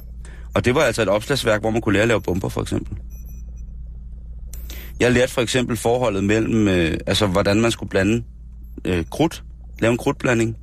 Og 0.55 0.65
det 0.65 0.75
var 0.75 0.81
altså 0.81 1.01
et 1.01 1.07
opslagsværk, 1.09 1.61
hvor 1.61 1.69
man 1.69 1.81
kunne 1.81 1.93
lære 1.93 2.01
at 2.01 2.07
lave 2.07 2.21
bomber, 2.21 2.49
for 2.49 2.61
eksempel. 2.61 2.97
Jeg 4.99 5.11
lærte 5.11 5.31
for 5.31 5.41
eksempel 5.41 5.77
forholdet 5.77 6.23
mellem, 6.23 6.67
øh, 6.67 6.97
altså 7.07 7.27
hvordan 7.27 7.61
man 7.61 7.71
skulle 7.71 7.89
blande 7.89 8.23
øh, 8.85 9.05
krudt, 9.11 9.43
lave 9.79 9.91
en 9.91 9.97
krudtblanding. 9.97 10.57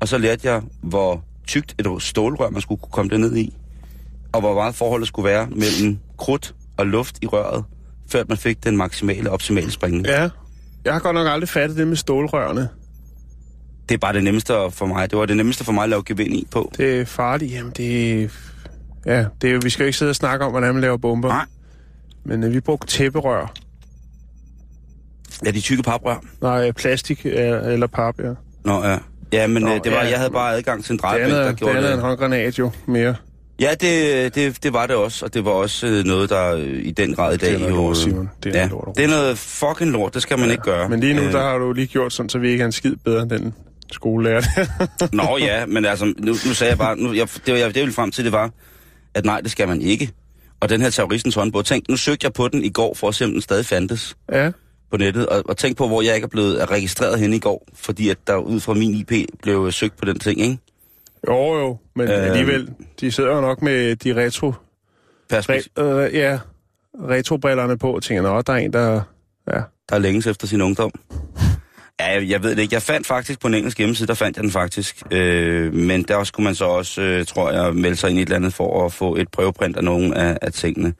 Og 0.00 0.08
så 0.08 0.18
lærte 0.18 0.52
jeg, 0.52 0.62
hvor 0.82 1.24
tykt 1.46 1.74
et 1.78 2.02
stålrør, 2.02 2.50
man 2.50 2.60
skulle 2.62 2.80
kunne 2.80 2.92
komme 2.92 3.10
det 3.10 3.20
ned 3.20 3.36
i. 3.36 3.54
Og 4.32 4.40
hvor 4.40 4.54
meget 4.54 4.74
forholdet 4.74 5.08
skulle 5.08 5.28
være 5.28 5.46
mellem 5.50 5.98
krudt 6.18 6.54
og 6.76 6.86
luft 6.86 7.18
i 7.22 7.26
røret, 7.26 7.64
før 8.08 8.24
man 8.28 8.38
fik 8.38 8.64
den 8.64 8.76
maksimale, 8.76 9.30
optimale 9.30 9.70
springning. 9.70 10.06
ja. 10.06 10.28
Jeg 10.84 10.92
har 10.92 11.00
godt 11.00 11.14
nok 11.14 11.26
aldrig 11.26 11.48
fattet 11.48 11.76
det 11.76 11.88
med 11.88 11.96
stålrørene. 11.96 12.68
Det 13.88 13.94
er 13.94 13.98
bare 13.98 14.12
det 14.12 14.24
nemmeste 14.24 14.52
for 14.70 14.86
mig. 14.86 15.10
Det 15.10 15.18
var 15.18 15.26
det 15.26 15.36
nemmeste 15.36 15.64
for 15.64 15.72
mig 15.72 15.82
at 15.84 15.88
lave 15.90 16.02
gevind 16.06 16.34
i 16.34 16.46
på. 16.50 16.72
Det 16.76 17.00
er 17.00 17.04
farligt. 17.04 17.52
Jamen, 17.52 17.72
det 17.76 18.22
er... 18.22 18.28
Ja, 19.06 19.24
det 19.42 19.50
er, 19.54 19.58
vi 19.62 19.70
skal 19.70 19.82
jo 19.84 19.86
ikke 19.86 19.98
sidde 19.98 20.10
og 20.10 20.16
snakke 20.16 20.44
om, 20.44 20.50
hvordan 20.50 20.72
man 20.74 20.80
laver 20.80 20.96
bomber. 20.96 21.28
Nej. 21.28 21.44
Men 22.24 22.44
øh, 22.44 22.52
vi 22.52 22.60
brugte 22.60 22.86
tæpperør. 22.86 23.52
Ja, 25.44 25.50
de 25.50 25.60
tykke 25.60 25.82
paprør. 25.82 26.16
Nej, 26.42 26.72
plastik 26.72 27.26
øh, 27.26 27.32
eller 27.72 27.86
pap, 27.86 28.14
ja. 28.18 28.30
Nå, 28.64 28.84
ja. 28.84 28.98
Ja, 29.32 29.46
men 29.46 29.62
Nå, 29.62 29.68
øh, 29.74 29.80
det 29.84 29.92
var, 29.92 30.02
ja. 30.02 30.08
jeg 30.10 30.18
havde 30.18 30.30
bare 30.30 30.56
adgang 30.56 30.84
til 30.84 30.92
en 30.92 30.96
Det 30.96 31.02
drejebænk, 31.02 31.32
der 31.32 31.46
det 31.48 31.56
gjorde 31.56 31.72
andet 31.76 31.88
er 31.90 31.92
en 31.92 31.98
det. 31.98 32.04
håndgranat 32.06 32.58
jo 32.58 32.70
mere. 32.86 33.14
Ja, 33.60 33.70
det, 33.80 34.34
det, 34.34 34.62
det 34.62 34.72
var 34.72 34.86
det 34.86 34.96
også, 34.96 35.24
og 35.24 35.34
det 35.34 35.44
var 35.44 35.50
også 35.50 35.86
øh, 35.86 36.04
noget, 36.04 36.30
der 36.30 36.54
øh, 36.54 36.62
i 36.62 36.90
den 36.90 37.14
grad 37.14 37.34
i 37.34 37.36
dag 37.36 37.54
er 37.54 37.58
noget 37.58 37.70
jo... 37.72 37.76
lort, 37.76 37.90
øh, 37.90 37.96
Simon. 37.96 38.30
Det 38.44 38.56
er 38.56 38.60
ja, 38.60 38.68
noget 38.68 38.84
lort. 38.86 38.96
det 38.96 39.04
er 39.04 39.08
noget 39.08 39.38
fucking 39.38 39.90
lort, 39.90 40.14
det 40.14 40.22
skal 40.22 40.38
man 40.38 40.50
ikke 40.50 40.62
gøre. 40.62 40.88
Men 40.88 41.00
lige 41.00 41.14
nu, 41.14 41.22
Øh, 41.22 41.32
der 41.32 41.42
har 41.42 41.58
du 41.58 41.72
lige 41.72 41.86
gjort 41.86 42.12
sådan, 42.12 42.28
så 42.28 42.38
vi 42.38 42.50
ikke 42.50 42.62
er 42.62 42.66
en 42.66 42.72
skid 42.72 42.96
bedre 43.04 43.22
end 43.22 43.30
den 43.30 43.54
skolelærer. 43.92 44.42
Nå 45.16 45.36
ja, 45.40 45.66
men 45.66 45.84
altså, 45.84 46.04
nu, 46.04 46.14
nu 46.18 46.34
sagde 46.54 46.70
jeg 46.70 46.78
bare, 46.78 46.96
nu, 46.96 47.12
jeg, 47.12 47.28
det, 47.46 47.52
var- 47.54 47.58
jeg, 47.60 47.74
det 47.74 47.80
ville 47.82 47.92
frem 47.94 48.10
til, 48.10 48.24
det 48.24 48.32
var, 48.32 48.50
at 49.14 49.24
nej, 49.24 49.40
det 49.40 49.50
skal 49.50 49.68
man 49.68 49.82
ikke. 49.82 50.10
Og 50.60 50.68
den 50.68 50.80
her 50.80 50.90
terroristens 50.90 51.34
håndbog, 51.34 51.64
tænk, 51.64 51.88
nu 51.88 51.96
søgte 51.96 52.24
jeg 52.24 52.32
på 52.32 52.48
den 52.48 52.64
i 52.64 52.68
går, 52.70 52.94
for 52.94 53.08
at 53.08 53.14
se, 53.14 53.24
om 53.24 53.32
den 53.32 53.40
stadig 53.40 53.66
fandtes 53.66 54.16
ja, 54.32 54.50
på 54.90 54.96
nettet, 54.96 55.26
og, 55.26 55.42
og 55.48 55.56
tænk 55.56 55.76
på, 55.76 55.86
hvor 55.86 56.02
jeg 56.02 56.14
ikke 56.14 56.24
er 56.24 56.28
blevet 56.28 56.70
registreret 56.70 57.18
henne 57.18 57.36
i 57.36 57.38
går, 57.38 57.66
fordi 57.74 58.08
at 58.08 58.18
der 58.26 58.36
ud 58.36 58.60
fra 58.60 58.74
min 58.74 58.94
IP 58.94 59.12
blev 59.42 59.72
søgt 59.72 59.96
på 59.96 60.04
den 60.04 60.18
ting, 60.18 60.40
ikke? 60.40 60.58
jo 61.28 61.58
jo, 61.58 61.76
men 61.96 62.08
Øh. 62.08 62.24
alligevel, 62.26 62.70
de 63.00 63.10
sidder 63.12 63.34
jo 63.34 63.40
nok 63.40 63.62
med 63.62 63.96
de 63.96 64.24
retro, 64.24 64.52
Perspektiv. 65.30 65.72
re, 65.78 66.06
øh, 66.08 66.14
ja, 66.14 66.38
retrobrillerne 67.10 67.78
på, 67.78 67.94
og 67.94 68.02
tænker, 68.02 68.22
nå, 68.22 68.42
der 68.42 68.52
er 68.52 68.56
en, 68.56 68.72
der... 68.72 69.00
Ja, 69.52 69.60
der 69.88 69.98
længes 69.98 70.26
efter 70.26 70.46
sin 70.46 70.60
ungdom. 70.62 70.90
Ja, 72.00 72.12
jeg, 72.12 72.28
jeg 72.28 72.42
ved 72.42 72.50
det 72.50 72.62
ikke. 72.62 72.74
Jeg 72.74 72.82
fandt 72.82 73.06
faktisk 73.06 73.40
på 73.40 73.48
en 73.48 73.54
engelsk 73.54 73.78
hjemmeside, 73.78 74.06
der 74.06 74.14
fandt 74.14 74.36
jeg 74.36 74.42
den 74.42 74.50
faktisk. 74.50 75.02
Øh, 75.10 75.74
men 75.74 76.02
der 76.02 76.24
skulle 76.24 76.44
man 76.44 76.54
så 76.54 76.64
også, 76.64 77.02
øh, 77.02 77.26
tror 77.26 77.50
jeg, 77.50 77.74
melde 77.74 77.96
sig 77.96 78.10
ind 78.10 78.18
i 78.18 78.22
et 78.22 78.26
eller 78.26 78.36
andet 78.36 78.54
for 78.54 78.86
at 78.86 78.92
få 78.92 79.16
et 79.16 79.28
prøveprint 79.28 79.76
af 79.76 79.84
nogle 79.84 80.18
af, 80.18 80.38
af 80.42 80.52
tingene. 80.52 80.94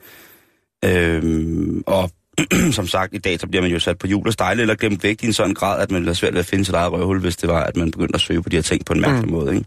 Øh, 0.84 1.82
og 1.86 2.10
som 2.72 2.86
sagt, 2.86 3.14
i 3.14 3.18
dag 3.18 3.40
så 3.40 3.46
bliver 3.46 3.62
man 3.62 3.70
jo 3.70 3.78
sat 3.78 3.98
på 3.98 4.06
hjul 4.06 4.26
og 4.26 4.32
stejle 4.32 4.62
eller 4.62 4.74
glemt 4.74 5.02
væk 5.02 5.22
i 5.22 5.26
en 5.26 5.32
sådan 5.32 5.54
grad, 5.54 5.82
at 5.82 5.90
man 5.90 6.00
ville 6.00 6.14
svært 6.14 6.32
ved 6.32 6.40
at 6.40 6.46
finde 6.46 6.64
sit 6.64 6.74
eget 6.74 6.92
røvhul, 6.92 7.20
hvis 7.20 7.36
det 7.36 7.48
var, 7.48 7.64
at 7.64 7.76
man 7.76 7.90
begyndte 7.90 8.14
at 8.14 8.20
søge 8.20 8.42
på 8.42 8.48
de 8.48 8.56
her 8.56 8.62
ting 8.62 8.84
på 8.84 8.92
en 8.92 9.00
mærkelig 9.00 9.26
mm. 9.26 9.32
måde. 9.32 9.54
Ikke? 9.54 9.66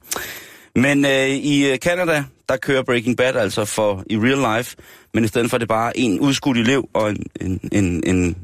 Men 0.76 1.06
øh, 1.06 1.30
i 1.30 1.72
øh, 1.72 1.78
Canada, 1.78 2.24
der 2.50 2.58
kører 2.58 2.84
Breaking 2.84 3.18
Bad 3.18 3.36
altså 3.36 3.66
for 3.66 4.04
i 4.10 4.18
real 4.18 4.58
life, 4.58 4.76
men 5.14 5.24
i 5.24 5.28
stedet 5.28 5.50
for 5.50 5.58
det 5.58 5.68
bare 5.68 5.98
en 5.98 6.20
udskudt 6.20 6.58
elev 6.58 6.90
og 6.94 7.10
en, 7.10 7.26
en, 7.42 7.60
en, 7.72 8.04
en, 8.06 8.36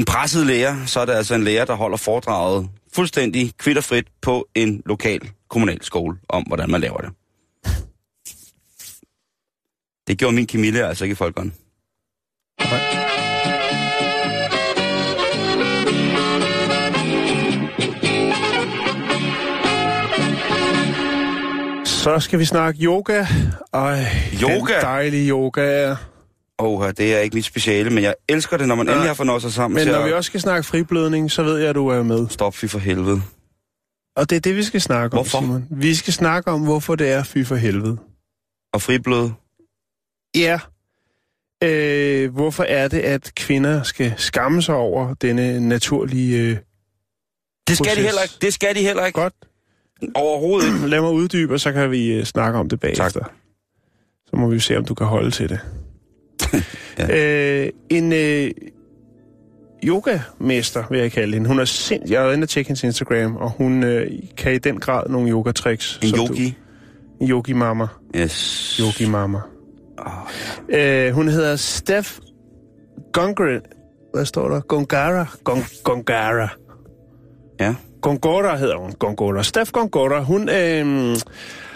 en 0.00 0.04
presset 0.04 0.46
lærer, 0.46 0.86
så 0.86 1.00
er 1.00 1.04
det 1.04 1.12
altså 1.12 1.34
en 1.34 1.44
lærer, 1.44 1.64
der 1.64 1.74
holder 1.74 1.96
foredraget 1.96 2.70
fuldstændig 2.94 3.52
kvitterfrit 3.58 4.06
på 4.22 4.48
en 4.54 4.82
lokal 4.86 5.30
kommunal 5.48 5.82
skole 5.82 6.18
om, 6.28 6.42
hvordan 6.42 6.70
man 6.70 6.80
laver 6.80 6.98
det. 6.98 7.10
Det 10.06 10.18
gjorde 10.18 10.34
min 10.34 10.48
Camille 10.48 10.86
altså 10.86 11.04
ikke 11.04 11.12
i 11.12 11.16
folkeånden. 11.16 11.54
så 21.84 22.20
skal 22.20 22.38
vi 22.38 22.44
snakke 22.44 22.84
yoga. 22.84 23.26
Ej, 23.72 24.04
Yoga? 24.42 24.74
Den 24.74 24.82
dejlige 24.82 25.28
yoga 25.30 25.60
er. 25.60 25.96
Åh, 26.60 26.88
det 26.98 27.14
er 27.14 27.18
ikke 27.18 27.34
mit 27.34 27.44
speciale, 27.44 27.90
men 27.90 28.02
jeg 28.04 28.14
elsker 28.28 28.56
det, 28.56 28.68
når 28.68 28.74
man 28.74 28.86
Nej. 28.86 28.92
endelig 28.94 29.08
har 29.08 29.14
fornøjet 29.14 29.42
sig 29.42 29.52
sammen 29.52 29.74
Men 29.74 29.86
når 29.92 29.98
at 29.98 30.06
vi 30.08 30.12
også 30.12 30.26
skal 30.28 30.40
snakke 30.40 30.66
friblødning, 30.68 31.30
så 31.30 31.42
ved 31.42 31.58
jeg, 31.58 31.68
at 31.68 31.74
du 31.74 31.88
er 31.88 32.02
med. 32.02 32.28
stoppe 32.28 32.58
fy 32.58 32.64
for 32.66 32.78
helvede. 32.78 33.22
Og 34.16 34.30
det 34.30 34.36
er 34.36 34.40
det, 34.40 34.56
vi 34.56 34.62
skal 34.62 34.80
snakke 34.80 35.16
Hvorfor? 35.16 35.38
om, 35.38 35.44
Simon. 35.44 35.66
Vi 35.70 35.94
skal 35.94 36.12
snakke 36.12 36.50
om, 36.50 36.64
hvorfor 36.64 36.94
det 36.94 37.08
er 37.12 37.22
fy 37.22 37.44
for 37.44 37.56
helvede. 37.56 37.96
Og 38.72 38.82
friblød. 38.82 39.30
Ja. 40.36 40.60
Øh, 41.64 42.32
hvorfor 42.34 42.62
er 42.64 42.88
det, 42.88 42.98
at 43.00 43.32
kvinder 43.36 43.82
skal 43.82 44.14
skamme 44.16 44.62
sig 44.62 44.74
over 44.74 45.14
denne 45.14 45.68
naturlige... 45.68 46.38
Øh, 46.38 46.56
Det 47.68 47.76
skal 47.76 47.84
de 47.84 47.90
Proces. 47.90 48.04
heller 48.04 48.22
ikke. 48.22 48.34
Det 48.42 48.54
skal 48.54 48.74
de 48.74 48.80
heller 48.80 49.06
ikke. 49.06 49.20
godt, 49.20 49.34
Overhovedet 50.14 50.66
ikke. 50.74 50.88
lad 50.88 51.00
mig 51.00 51.10
uddybe, 51.10 51.54
og 51.54 51.60
så 51.60 51.72
kan 51.72 51.90
vi 51.90 52.12
øh, 52.12 52.24
snakke 52.24 52.58
om 52.58 52.68
det 52.68 52.80
bagefter. 52.80 53.08
Tak. 53.08 53.32
Så 54.26 54.36
må 54.36 54.48
vi 54.48 54.60
se, 54.60 54.76
om 54.76 54.84
du 54.84 54.94
kan 54.94 55.06
holde 55.06 55.30
til 55.30 55.48
det. 55.48 55.60
Ja. 56.98 57.62
øh, 57.64 57.68
en, 57.90 58.12
øh, 58.12 58.50
yogamester, 59.84 60.84
vil 60.90 61.00
jeg 61.00 61.12
kalde 61.12 61.34
hende. 61.34 61.48
Hun 61.48 61.58
er 61.58 61.64
sind... 61.64 62.10
Jeg 62.10 62.22
været 62.22 62.34
inde 62.34 62.44
og 62.44 62.48
tjekke 62.48 62.68
hendes 62.68 62.84
Instagram, 62.84 63.36
og 63.36 63.50
hun 63.50 63.82
øh, 63.84 64.10
kan 64.36 64.54
i 64.54 64.58
den 64.58 64.80
grad 64.80 65.08
nogle 65.08 65.30
yogatricks. 65.30 65.98
En 66.02 66.08
yogi. 66.18 66.56
Du, 67.20 67.24
en 67.24 67.30
yogi 67.30 67.52
mama. 67.52 67.86
Yes. 68.16 68.76
Yogi 68.80 69.10
mama. 69.10 69.38
Oh, 69.98 70.12
Øh, 70.68 71.12
hun 71.12 71.28
hedder 71.28 71.56
Steph 71.56 72.10
Gongre... 73.12 73.60
Hvad 74.14 74.24
står 74.24 74.48
der? 74.48 74.60
Gongara? 74.60 75.26
Gong, 75.44 75.64
Gongara. 75.84 76.48
ja. 77.60 77.74
Gongora 78.02 78.56
hedder 78.56 78.76
hun. 78.76 78.92
Gongora. 78.92 79.42
Steph 79.42 79.70
Gongora, 79.70 80.20
hun 80.22 80.48
øh, 80.48 81.16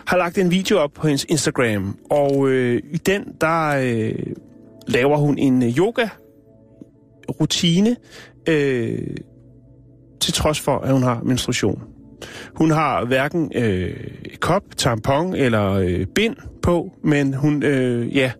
har 0.06 0.16
lagt 0.16 0.38
en 0.38 0.50
video 0.50 0.78
op 0.78 0.90
på 0.94 1.06
hendes 1.06 1.24
Instagram, 1.28 1.98
og 2.10 2.48
øh, 2.48 2.82
i 2.92 2.96
den, 2.96 3.24
der 3.40 3.68
øh, 3.68 4.14
laver 4.86 5.16
hun 5.16 5.38
en 5.38 5.62
øh, 5.62 5.78
yoga-rutine, 5.78 7.96
øh, 8.48 9.16
til 10.20 10.32
trods 10.32 10.60
for, 10.60 10.78
at 10.78 10.92
hun 10.92 11.02
har 11.02 11.20
menstruation. 11.22 11.82
Hun 12.54 12.70
har 12.70 13.04
hverken 13.04 13.52
øh, 13.54 13.96
kop, 14.40 14.62
tampon 14.76 15.34
eller 15.34 15.72
øh, 15.72 16.06
bind 16.06 16.36
på, 16.62 16.92
men 17.04 17.34
hun, 17.34 17.62
øh, 17.62 18.16
ja, 18.16 18.32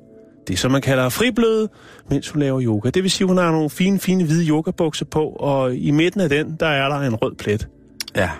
det 0.49 0.59
som 0.59 0.71
man 0.71 0.83
kalder 0.83 1.09
fribløde, 1.09 1.69
mens 2.11 2.31
hun 2.31 2.43
laver 2.43 2.63
yoga. 2.63 2.91
Det 2.91 3.03
vil 3.03 3.11
sige, 3.11 3.25
at 3.25 3.29
hun 3.29 3.39
har 3.39 3.53
nogle 3.53 3.71
fine, 3.71 3.99
fine 3.99 4.25
hvide 4.25 4.49
yogabukser 4.49 5.05
på, 5.05 5.29
og 5.29 5.75
i 5.75 5.91
midten 5.91 6.21
af 6.21 6.29
den, 6.29 6.57
der 6.61 6.67
er 6.67 6.89
der 6.89 6.97
en 6.97 7.15
rød 7.15 7.35
plet. 7.35 7.69
Ja. 8.17 8.31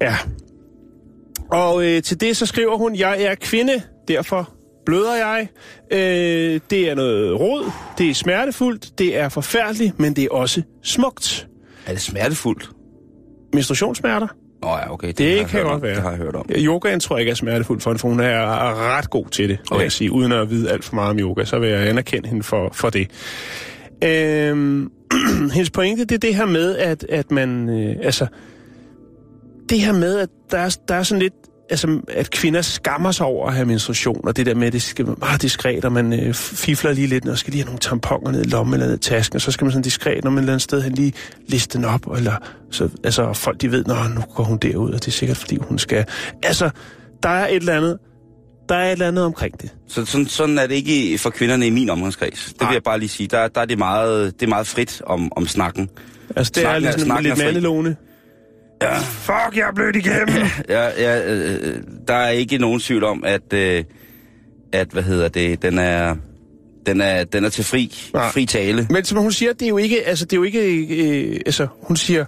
Ja. 0.00 0.16
Og 1.50 1.84
øh, 1.84 2.02
til 2.02 2.20
det 2.20 2.36
så 2.36 2.46
skriver 2.46 2.76
hun, 2.76 2.96
jeg 2.96 3.22
er 3.22 3.34
kvinde, 3.34 3.82
derfor 4.08 4.50
bløder 4.86 5.14
jeg. 5.14 5.48
Øh, 5.90 6.60
det 6.70 6.90
er 6.90 6.94
noget 6.94 7.40
rod, 7.40 7.70
det 7.98 8.10
er 8.10 8.14
smertefuldt, 8.14 8.98
det 8.98 9.16
er 9.18 9.28
forfærdeligt, 9.28 10.00
men 10.00 10.16
det 10.16 10.24
er 10.24 10.28
også 10.30 10.62
smukt. 10.82 11.48
Er 11.86 11.92
det 11.92 12.00
smertefuldt? 12.00 12.70
Menstruationssmerter? 13.54 14.26
Nå 14.62 14.68
ja, 14.68 14.92
okay. 14.92 15.08
Det, 15.08 15.18
Det 15.18 15.46
kan 15.46 15.62
godt 15.62 15.72
om. 15.74 15.82
være. 15.82 15.94
Det 15.94 16.02
har 16.02 16.10
jeg 16.10 16.18
hørt 16.18 16.34
om. 16.36 16.46
Yogaen 16.56 17.00
tror 17.00 17.16
jeg 17.16 17.20
ikke 17.20 17.30
er 17.30 17.34
smertefuldt 17.34 17.82
for 17.82 17.90
hende, 17.90 17.98
for 18.00 18.08
hun 18.08 18.20
er 18.20 18.96
ret 18.96 19.10
god 19.10 19.26
til 19.26 19.48
det, 19.48 19.58
okay. 19.60 19.74
Okay. 19.74 19.82
jeg 19.82 19.92
sige. 19.92 20.12
Uden 20.12 20.32
at 20.32 20.50
vide 20.50 20.70
alt 20.70 20.84
for 20.84 20.94
meget 20.94 21.10
om 21.10 21.18
yoga, 21.18 21.44
så 21.44 21.58
vil 21.58 21.68
jeg 21.70 21.88
anerkende 21.88 22.28
hende 22.28 22.42
for, 22.42 22.70
for 22.72 22.90
det. 22.90 23.08
Øhm, 24.04 24.90
hendes 25.54 25.70
pointe, 25.70 26.04
det 26.04 26.14
er 26.14 26.18
det 26.18 26.34
her 26.34 26.46
med, 26.46 26.76
at, 26.76 27.06
at 27.08 27.30
man, 27.30 27.68
øh, 27.68 27.96
altså, 28.02 28.26
det 29.68 29.80
her 29.80 29.92
med, 29.92 30.18
at 30.18 30.28
der 30.50 30.58
er, 30.58 30.76
der 30.88 30.94
er 30.94 31.02
sådan 31.02 31.22
lidt, 31.22 31.34
altså, 31.70 32.00
at 32.08 32.30
kvinder 32.30 32.62
skammer 32.62 33.12
sig 33.12 33.26
over 33.26 33.48
at 33.48 33.54
have 33.54 33.66
menstruation, 33.66 34.20
og 34.24 34.36
det 34.36 34.46
der 34.46 34.54
med, 34.54 34.66
at 34.66 34.72
det 34.72 34.82
skal 34.82 35.06
være 35.06 35.16
meget 35.18 35.42
diskret, 35.42 35.84
og 35.84 35.92
man 35.92 36.12
øh, 36.12 36.34
fifler 36.34 36.92
lige 36.92 37.06
lidt, 37.06 37.28
og 37.28 37.38
skal 37.38 37.50
lige 37.50 37.60
have 37.62 37.66
nogle 37.66 37.78
tamponer 37.80 38.30
ned 38.30 38.44
i 38.44 38.48
lommen 38.48 38.74
eller 38.74 38.86
ned 38.86 38.94
i 38.94 39.00
tasken, 39.00 39.36
og 39.36 39.40
så 39.40 39.50
skal 39.52 39.64
man 39.64 39.72
sådan 39.72 39.82
diskret, 39.82 40.24
når 40.24 40.30
man 40.30 40.38
et 40.38 40.42
eller 40.42 40.52
andet 40.52 40.62
sted 40.62 40.82
hen 40.82 40.92
lige 40.92 41.12
liste 41.48 41.78
den 41.78 41.84
op, 41.84 42.06
eller 42.16 42.32
så, 42.70 42.88
altså, 43.04 43.32
folk 43.32 43.60
de 43.60 43.70
ved, 43.70 43.84
når 43.84 44.08
nu 44.14 44.20
går 44.34 44.44
hun 44.44 44.58
derud, 44.58 44.92
og 44.92 45.00
det 45.00 45.08
er 45.08 45.12
sikkert, 45.12 45.36
fordi 45.36 45.56
hun 45.60 45.78
skal. 45.78 46.04
Altså, 46.42 46.70
der 47.22 47.28
er 47.28 47.46
et 47.48 47.56
eller 47.56 47.76
andet, 47.76 47.98
der 48.68 48.74
er 48.74 48.86
et 48.86 48.92
eller 48.92 49.08
andet 49.08 49.24
omkring 49.24 49.62
det. 49.62 49.70
Så 49.88 50.04
sådan, 50.04 50.26
sådan 50.26 50.58
er 50.58 50.66
det 50.66 50.74
ikke 50.74 51.18
for 51.18 51.30
kvinderne 51.30 51.66
i 51.66 51.70
min 51.70 51.90
omgangskreds. 51.90 52.44
Det 52.52 52.60
Nej. 52.60 52.70
vil 52.70 52.74
jeg 52.74 52.82
bare 52.82 52.98
lige 52.98 53.08
sige. 53.08 53.26
Der, 53.26 53.48
der 53.48 53.60
er 53.60 53.64
det 53.64 53.78
meget, 53.78 54.40
det 54.40 54.46
er 54.46 54.50
meget 54.50 54.66
frit 54.66 55.02
om, 55.06 55.32
om 55.36 55.46
snakken. 55.46 55.88
Altså, 56.36 56.52
det 56.54 56.60
Snakken 56.62 56.68
er 56.68 56.74
er- 56.74 56.78
ligesom 56.92 57.06
snakken 57.06 57.24
lidt 57.30 57.40
er 57.40 57.44
mandelåne. 57.44 57.96
Ja. 58.82 58.98
Fuck, 58.98 59.56
jeg 59.56 59.68
er 59.68 59.72
blødt 59.74 59.96
igennem. 59.96 60.46
Ja, 60.68 60.88
ja, 60.98 61.32
øh, 61.32 61.82
der 62.08 62.14
er 62.14 62.28
ikke 62.28 62.58
nogen 62.58 62.80
tvivl 62.80 63.04
om, 63.04 63.24
at, 63.24 63.52
øh, 63.52 63.84
at 64.72 64.88
hvad 64.88 65.02
hedder 65.02 65.28
det, 65.28 65.62
den 65.62 65.78
er, 65.78 66.16
den 66.86 67.00
er, 67.00 67.24
den 67.24 67.44
er 67.44 67.48
til 67.48 67.64
fri, 67.64 67.94
Nej. 68.14 68.30
fri 68.30 68.46
tale. 68.46 68.86
Men 68.90 69.04
som 69.04 69.18
hun 69.18 69.32
siger, 69.32 69.52
det 69.52 69.62
er 69.62 69.68
jo 69.68 69.76
ikke, 69.76 70.02
altså 70.06 70.24
det 70.24 70.32
er 70.32 70.36
jo 70.36 70.42
ikke, 70.42 70.60
øh, 70.60 71.40
altså 71.46 71.66
hun 71.82 71.96
siger, 71.96 72.24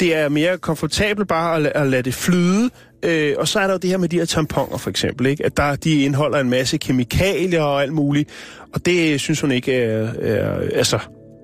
det 0.00 0.16
er 0.16 0.28
mere 0.28 0.58
komfortabelt 0.58 1.28
bare 1.28 1.56
at, 1.56 1.66
at 1.66 1.86
lade 1.86 2.02
det 2.02 2.14
flyde. 2.14 2.70
Øh, 3.02 3.34
og 3.38 3.48
så 3.48 3.60
er 3.60 3.66
der 3.66 3.72
jo 3.72 3.78
det 3.78 3.90
her 3.90 3.96
med 3.96 4.08
de 4.08 4.18
her 4.18 4.24
tamponer 4.24 4.76
for 4.78 4.90
eksempel, 4.90 5.26
ikke? 5.26 5.44
at 5.44 5.56
der, 5.56 5.76
de 5.76 6.02
indeholder 6.02 6.40
en 6.40 6.50
masse 6.50 6.76
kemikalier 6.76 7.62
og 7.62 7.82
alt 7.82 7.92
muligt. 7.92 8.30
Og 8.74 8.86
det 8.86 9.20
synes 9.20 9.40
hun 9.40 9.52
ikke 9.52 9.74
er, 9.74 10.12
er 10.20 10.60
altså, 10.74 10.98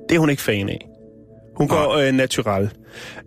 det 0.08 0.14
er 0.14 0.18
hun 0.18 0.30
ikke 0.30 0.42
fan 0.42 0.68
af. 0.68 0.88
Hun 1.56 1.68
går 1.68 1.92
øh, 1.92 2.12
natural. 2.12 2.70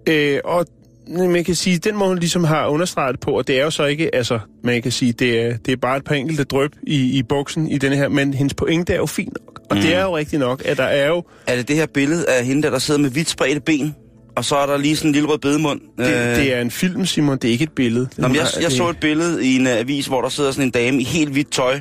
Øh, 0.10 0.40
og 0.44 0.66
man 1.10 1.44
kan 1.44 1.56
sige, 1.56 1.78
den 1.78 1.96
må 1.96 2.08
hun 2.08 2.20
ligesom 2.20 2.44
har 2.44 2.68
understreget 2.68 3.20
på, 3.20 3.32
og 3.32 3.48
det 3.48 3.60
er 3.60 3.64
jo 3.64 3.72
så 3.72 3.86
ikke, 3.86 4.16
altså, 4.16 4.40
man 4.64 4.82
kan 4.82 4.92
sige, 4.92 5.12
det 5.12 5.42
er, 5.42 5.58
det 5.58 5.72
er 5.72 5.78
bare 5.78 5.98
et 5.98 6.04
par 6.04 6.16
enkelte 6.16 6.44
drøb 6.44 6.72
i, 6.84 7.18
i 7.18 7.24
buksen 7.24 7.68
i 7.68 7.78
denne 7.78 7.96
her, 7.96 8.10
men 8.10 8.34
hendes 8.34 8.54
pointe 8.54 8.94
er 8.94 8.98
jo 8.98 9.06
fint 9.06 9.34
nok. 9.34 9.62
Og 9.70 9.76
mm. 9.76 9.82
det 9.82 9.96
er 9.96 10.04
jo 10.04 10.18
rigtigt 10.18 10.40
nok, 10.40 10.62
at 10.66 10.78
der 10.78 10.84
er 10.84 11.08
jo, 11.08 11.24
Er 11.48 11.56
det 11.56 11.68
det 11.68 11.76
her 11.76 11.86
billede 11.86 12.30
af 12.30 12.46
hende, 12.46 12.64
der, 12.64 12.70
der 12.70 12.80
sidder 12.80 13.00
med 13.00 13.10
vidt 13.10 13.30
spredte 13.30 13.60
ben, 13.60 13.96
og 14.36 14.46
så 14.46 14.56
er 14.56 14.66
der 14.66 14.78
lige 14.78 14.96
sådan 14.96 15.10
en 15.10 15.14
lille 15.14 15.30
rød 15.30 15.38
bedemund? 15.38 15.82
det, 15.98 16.08
det 16.36 16.54
er 16.54 16.62
en 16.62 16.72
film, 16.72 17.06
Simon, 17.06 17.38
det 17.38 17.48
er 17.48 17.52
ikke 17.52 17.64
et 17.64 17.72
billede. 17.72 18.10
Nå, 18.18 18.28
men 18.28 18.36
jeg, 18.36 18.46
jeg 18.62 18.72
så 18.72 18.90
et 18.90 18.98
billede 18.98 19.46
i 19.46 19.56
en 19.56 19.68
uh, 19.68 19.74
avis, 19.74 20.08
hvor 20.08 20.22
der 20.22 20.30
sidder 20.30 20.52
sådan 20.52 20.66
en 20.66 20.72
dame 20.72 21.02
i 21.02 21.04
helt 21.04 21.32
hvidt 21.32 21.52
tøj, 21.52 21.80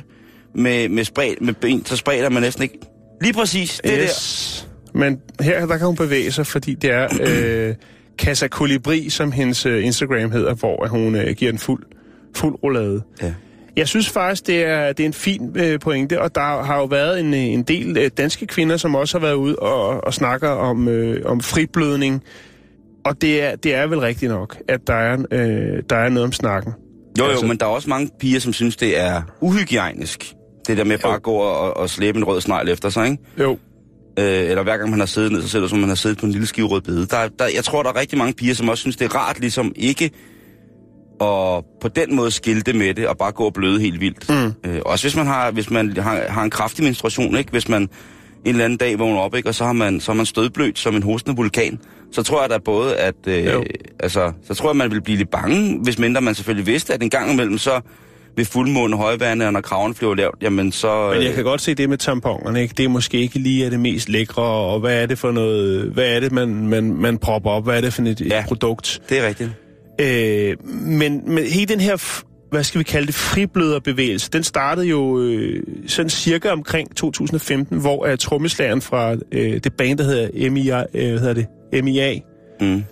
med, 0.55 0.89
med, 0.89 1.03
spredt, 1.03 1.41
med 1.41 1.53
ben, 1.53 1.85
så 1.85 1.95
spredt 1.95 2.25
er 2.25 2.29
man 2.29 2.43
næsten 2.43 2.63
ikke. 2.63 2.79
Lige 3.21 3.33
præcis, 3.33 3.81
det 3.83 3.99
yes. 4.03 4.67
der. 4.93 4.99
Men 4.99 5.19
her, 5.41 5.65
der 5.65 5.77
kan 5.77 5.87
hun 5.87 5.95
bevæge 5.95 6.31
sig, 6.31 6.47
fordi 6.47 6.73
det 6.73 6.91
er 6.91 7.07
øh, 7.27 7.75
Casa 8.17 8.47
Colibri, 8.47 9.09
som 9.09 9.31
hendes 9.31 9.65
øh, 9.65 9.85
Instagram 9.85 10.31
hedder, 10.31 10.53
hvor 10.53 10.87
hun 10.87 11.15
øh, 11.15 11.35
giver 11.35 11.51
en 11.51 11.57
fuld, 11.57 11.83
fuld 12.35 12.55
roulade. 12.63 13.01
Ja. 13.21 13.33
Jeg 13.75 13.87
synes 13.87 14.09
faktisk, 14.09 14.47
det 14.47 14.63
er, 14.65 14.87
det 14.93 14.99
er 15.03 15.07
en 15.07 15.13
fin 15.13 15.51
øh, 15.55 15.79
pointe, 15.79 16.21
og 16.21 16.35
der 16.35 16.63
har 16.63 16.77
jo 16.77 16.85
været 16.85 17.19
en, 17.19 17.33
øh, 17.33 17.39
en 17.39 17.63
del 17.63 17.97
øh, 17.97 18.09
danske 18.17 18.45
kvinder, 18.47 18.77
som 18.77 18.95
også 18.95 19.19
har 19.19 19.25
været 19.25 19.35
ude 19.35 19.55
og, 19.55 20.03
og 20.03 20.13
snakker 20.13 20.49
om, 20.49 20.87
øh, 20.87 21.21
om 21.25 21.41
friblødning. 21.41 22.23
Og 23.05 23.21
det 23.21 23.43
er, 23.43 23.55
det 23.55 23.75
er 23.75 23.87
vel 23.87 23.99
rigtigt 23.99 24.31
nok, 24.31 24.57
at 24.67 24.87
der 24.87 24.93
er, 24.93 25.17
øh, 25.31 25.83
der 25.89 25.95
er 25.95 26.09
noget 26.09 26.23
om 26.23 26.31
snakken. 26.31 26.73
Jo, 27.19 27.23
jo, 27.23 27.29
Altså- 27.29 27.45
men 27.45 27.57
der 27.57 27.65
er 27.65 27.69
også 27.69 27.89
mange 27.89 28.09
piger, 28.19 28.39
som 28.39 28.53
synes, 28.53 28.75
det 28.77 28.99
er 28.99 29.21
uhygiejnisk. 29.41 30.33
Det 30.67 30.77
der 30.77 30.83
med 30.83 30.97
bare 30.97 31.15
at 31.15 31.23
gå 31.23 31.31
og, 31.31 31.77
og 31.77 31.89
slæbe 31.89 32.17
en 32.17 32.23
rød 32.23 32.41
snegl 32.41 32.69
efter 32.69 32.89
sig, 32.89 33.05
ikke? 33.05 33.23
Jo, 33.39 33.57
Øh, 34.19 34.49
eller 34.49 34.63
hver 34.63 34.77
gang 34.77 34.89
man 34.89 34.99
har 34.99 35.05
siddet 35.05 35.31
ned, 35.31 35.41
så 35.41 35.47
ser 35.47 35.59
det 35.59 35.69
som 35.69 35.79
man 35.79 35.89
har 35.89 35.95
siddet 35.95 36.17
på 36.17 36.25
en 36.25 36.31
lille 36.31 36.47
skive 36.47 36.67
rød 36.67 36.81
bede. 36.81 37.05
Der, 37.05 37.27
der, 37.39 37.45
jeg 37.55 37.63
tror, 37.63 37.83
der 37.83 37.89
er 37.89 37.99
rigtig 37.99 38.17
mange 38.17 38.33
piger, 38.33 38.53
som 38.53 38.69
også 38.69 38.81
synes, 38.81 38.95
det 38.95 39.05
er 39.05 39.15
rart 39.15 39.39
ligesom 39.39 39.71
ikke 39.75 40.11
at 41.21 41.63
på 41.81 41.87
den 41.95 42.15
måde 42.15 42.31
skilte 42.31 42.73
med 42.73 42.93
det, 42.93 43.07
og 43.07 43.17
bare 43.17 43.31
gå 43.31 43.43
og 43.43 43.53
bløde 43.53 43.79
helt 43.79 43.99
vildt. 43.99 44.29
Mm. 44.29 44.69
Øh, 44.69 44.81
også 44.85 45.03
hvis 45.05 45.15
man 45.15 45.27
har, 45.27 45.51
hvis 45.51 45.69
man 45.69 45.97
har, 45.97 46.21
har 46.29 46.43
en 46.43 46.49
kraftig 46.49 46.83
menstruation, 46.83 47.37
ikke? 47.37 47.51
Hvis 47.51 47.69
man 47.69 47.81
en 47.81 47.89
eller 48.45 48.65
anden 48.65 48.77
dag 48.77 48.99
vågner 48.99 49.19
op, 49.19 49.35
ikke? 49.35 49.49
Og 49.49 49.55
så 49.55 49.65
har 49.65 49.73
man, 49.73 49.99
så 49.99 50.11
har 50.11 50.17
man 50.17 50.25
stødblødt 50.25 50.79
som 50.79 50.95
en 50.95 51.03
hostende 51.03 51.35
vulkan. 51.35 51.79
Så 52.11 52.23
tror 52.23 52.41
jeg 52.41 52.49
da 52.49 52.57
både, 52.57 52.95
at... 52.95 53.15
Øh, 53.27 53.45
Jo. 53.45 53.63
altså, 53.99 54.31
så 54.47 54.53
tror 54.53 54.69
jeg, 54.69 54.75
man 54.75 54.91
vil 54.91 55.01
blive 55.01 55.17
lidt 55.17 55.31
bange, 55.31 55.79
hvis 55.83 55.99
mindre 55.99 56.21
man 56.21 56.35
selvfølgelig 56.35 56.67
vidste, 56.67 56.93
at 56.93 57.03
en 57.03 57.09
gang 57.09 57.33
imellem, 57.33 57.57
så 57.57 57.81
ved 58.37 58.45
fuldmåne 58.45 58.97
højvande, 58.97 59.45
og 59.47 59.53
når 59.53 59.61
kraven 59.61 59.93
flyver 59.95 60.15
lavt, 60.15 60.35
jamen 60.43 60.71
så... 60.71 61.09
Men 61.13 61.21
jeg 61.21 61.29
øh, 61.29 61.35
kan 61.35 61.43
godt 61.43 61.61
se 61.61 61.73
det 61.73 61.89
med 61.89 61.97
tamponerne, 61.97 62.61
ikke? 62.61 62.73
Det 62.77 62.85
er 62.85 62.89
måske 62.89 63.17
ikke 63.17 63.39
lige 63.39 63.65
er 63.65 63.69
det 63.69 63.79
mest 63.79 64.09
lækre, 64.09 64.43
og 64.43 64.79
hvad 64.79 65.01
er 65.01 65.05
det 65.05 65.19
for 65.19 65.31
noget, 65.31 65.81
hvad 65.91 66.15
er 66.15 66.19
det, 66.19 66.31
man, 66.31 66.67
man, 66.67 66.93
man 66.93 67.17
propper 67.17 67.49
op, 67.49 67.63
hvad 67.63 67.77
er 67.77 67.81
det 67.81 67.93
for 67.93 68.01
et, 68.01 68.21
ja. 68.21 68.25
Ja. 68.25 68.39
et 68.39 68.45
produkt? 68.47 69.01
Det 69.09 69.17
er 69.19 69.27
rigtigt. 69.27 69.49
Øh, 70.01 70.55
men, 70.85 71.21
men 71.25 71.43
hele 71.43 71.65
den 71.65 71.79
her, 71.79 72.21
hvad 72.51 72.63
skal 72.63 72.79
vi 72.79 72.83
kalde 72.83 73.07
det, 73.07 73.15
fribløderbevægelse, 73.15 74.29
den 74.33 74.43
startede 74.43 74.87
jo 74.87 75.19
øh, 75.21 75.63
sådan 75.87 76.09
cirka 76.09 76.49
omkring 76.49 76.95
2015, 76.95 77.79
hvor 77.79 78.07
uh, 78.11 78.15
trommeslageren 78.19 78.81
fra 78.81 79.15
øh, 79.31 79.59
det 79.63 79.73
band, 79.73 79.97
der 79.97 80.03
hedder 80.03 80.49
MIA, 80.51 80.83
øh, 80.93 81.09
hvad 81.09 81.19
hedder 81.19 81.33
det? 81.73 81.83
MIA, 81.83 82.19
Mm. 82.61 82.83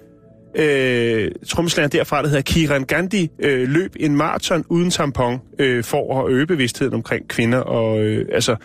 Øh, 0.55 1.31
trommeslageren 1.47 1.91
derfra, 1.91 2.21
der 2.21 2.27
hedder 2.27 2.41
Kiran 2.41 2.83
Gandhi, 2.83 3.29
øh, 3.39 3.69
løb 3.69 3.95
en 3.99 4.15
maraton 4.15 4.63
uden 4.69 4.89
tampon 4.89 5.41
øh, 5.59 5.83
for 5.83 6.21
at 6.25 6.31
øge 6.31 6.47
bevidstheden 6.47 6.93
omkring 6.93 7.27
kvinder. 7.27 7.57
Og 7.59 7.99
øh, 7.99 8.25
altså, 8.31 8.55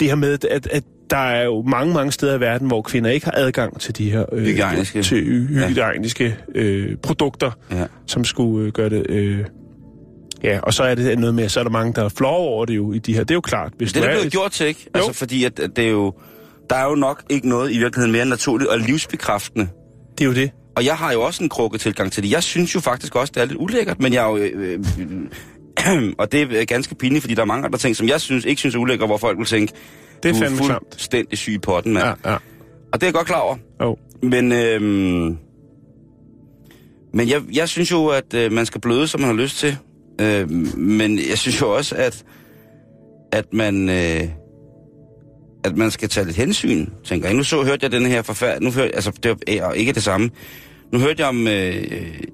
det 0.00 0.08
her 0.08 0.14
med, 0.14 0.44
at, 0.50 0.66
at 0.70 0.82
der 1.10 1.16
er 1.16 1.44
jo 1.44 1.62
mange, 1.62 1.94
mange 1.94 2.12
steder 2.12 2.36
i 2.36 2.40
verden, 2.40 2.66
hvor 2.66 2.82
kvinder 2.82 3.10
ikke 3.10 3.26
har 3.26 3.34
adgang 3.36 3.80
til 3.80 3.98
de 3.98 4.10
her 4.10 4.24
øh, 4.32 4.44
Hygiejniske. 4.44 5.02
til 5.02 5.22
hy- 5.22 5.66
hygiejniske 5.68 6.36
øh, 6.54 6.96
produkter, 7.02 7.50
Ja. 7.70 7.84
som 8.06 8.24
skulle 8.24 8.66
øh, 8.66 8.72
gøre 8.72 8.88
det... 8.90 9.06
Øh, 9.10 9.38
ja, 10.42 10.58
og 10.62 10.74
så 10.74 10.82
er 10.82 10.94
det 10.94 11.18
noget 11.18 11.34
med, 11.34 11.48
så 11.48 11.60
er 11.60 11.64
der 11.64 11.70
mange, 11.70 11.92
der 11.92 12.08
flår 12.08 12.30
over 12.36 12.64
det 12.64 12.76
jo 12.76 12.92
i 12.92 12.98
de 12.98 13.12
her. 13.14 13.20
Det 13.20 13.30
er 13.30 13.34
jo 13.34 13.40
klart. 13.40 13.72
Hvis 13.78 13.92
Det 13.92 14.02
er 14.04 14.08
blevet 14.08 14.26
et- 14.26 14.32
gjort 14.32 14.50
til, 14.52 14.66
ikke? 14.66 14.86
Altså, 14.94 15.12
fordi 15.12 15.44
at, 15.44 15.60
at 15.60 15.70
det 15.76 15.84
er 15.86 15.90
jo... 15.90 16.12
Der 16.70 16.76
er 16.76 16.84
jo 16.88 16.94
nok 16.94 17.22
ikke 17.30 17.48
noget 17.48 17.72
i 17.72 17.78
virkeligheden 17.78 18.12
mere 18.12 18.24
naturligt 18.26 18.70
og 18.70 18.78
livsbekræftende. 18.78 19.68
Det 20.18 20.24
er 20.24 20.28
jo 20.28 20.34
det. 20.34 20.50
Og 20.76 20.84
jeg 20.84 20.96
har 20.96 21.12
jo 21.12 21.22
også 21.22 21.42
en 21.44 21.48
krukke 21.48 21.78
tilgang 21.78 22.12
til 22.12 22.22
det. 22.22 22.30
Jeg 22.30 22.42
synes 22.42 22.74
jo 22.74 22.80
faktisk 22.80 23.14
også, 23.14 23.32
det 23.34 23.40
er 23.42 23.44
lidt 23.46 23.58
ulækkert, 23.60 24.00
men 24.00 24.12
jeg 24.12 24.24
er 24.24 24.28
jo... 24.28 24.36
Øh, 24.36 24.80
øh, 25.00 26.12
og 26.18 26.32
det 26.32 26.60
er 26.60 26.64
ganske 26.64 26.94
pinligt, 26.94 27.22
fordi 27.22 27.34
der 27.34 27.42
er 27.42 27.46
mange 27.46 27.64
andre 27.64 27.78
ting, 27.78 27.96
som 27.96 28.08
jeg 28.08 28.20
synes, 28.20 28.44
ikke 28.44 28.58
synes 28.58 28.74
er 28.74 28.78
ulækkert, 28.78 29.08
hvor 29.08 29.16
folk 29.16 29.38
vil 29.38 29.46
tænke, 29.46 29.72
Det 30.22 30.28
er 30.28 30.32
du 30.32 30.44
er 30.44 30.66
klamt. 30.66 30.82
fuldstændig 30.92 31.38
syg 31.38 31.52
i 31.52 31.58
potten, 31.58 31.92
mand. 31.92 32.04
Ja, 32.24 32.30
Ja. 32.30 32.36
Og 32.92 33.00
det 33.00 33.02
er 33.02 33.06
jeg 33.06 33.14
godt 33.14 33.26
klar 33.26 33.40
over. 33.40 33.56
Oh. 33.80 33.96
Men, 34.22 34.52
øhm, 34.52 35.36
men 37.14 37.28
jeg, 37.28 37.42
jeg 37.52 37.68
synes 37.68 37.90
jo, 37.90 38.06
at 38.06 38.34
øh, 38.34 38.52
man 38.52 38.66
skal 38.66 38.80
bløde, 38.80 39.06
som 39.08 39.20
man 39.20 39.30
har 39.30 39.36
lyst 39.36 39.58
til. 39.58 39.76
Øh, 40.20 40.50
men 40.78 41.18
jeg 41.28 41.38
synes 41.38 41.60
jo 41.60 41.76
også, 41.76 41.94
at, 41.94 42.24
at 43.32 43.52
man... 43.52 43.88
Øh, 43.88 44.28
at 45.64 45.76
man 45.76 45.90
skal 45.90 46.08
tage 46.08 46.26
lidt 46.26 46.36
hensyn, 46.36 46.86
tænker 47.04 47.28
jeg. 47.28 47.36
Nu 47.36 47.42
så 47.42 47.62
hørte 47.62 47.78
jeg 47.82 47.92
den 47.92 48.06
her 48.06 48.22
forfærd... 48.22 48.60
Nu 48.60 48.70
hørte, 48.70 48.94
altså, 48.94 49.12
det 49.22 49.36
var 49.46 49.72
ikke 49.72 49.92
det 49.92 50.02
samme. 50.02 50.30
Nu 50.92 50.98
hørte 50.98 51.20
jeg 51.20 51.28
om 51.28 51.48
øh, 51.48 51.84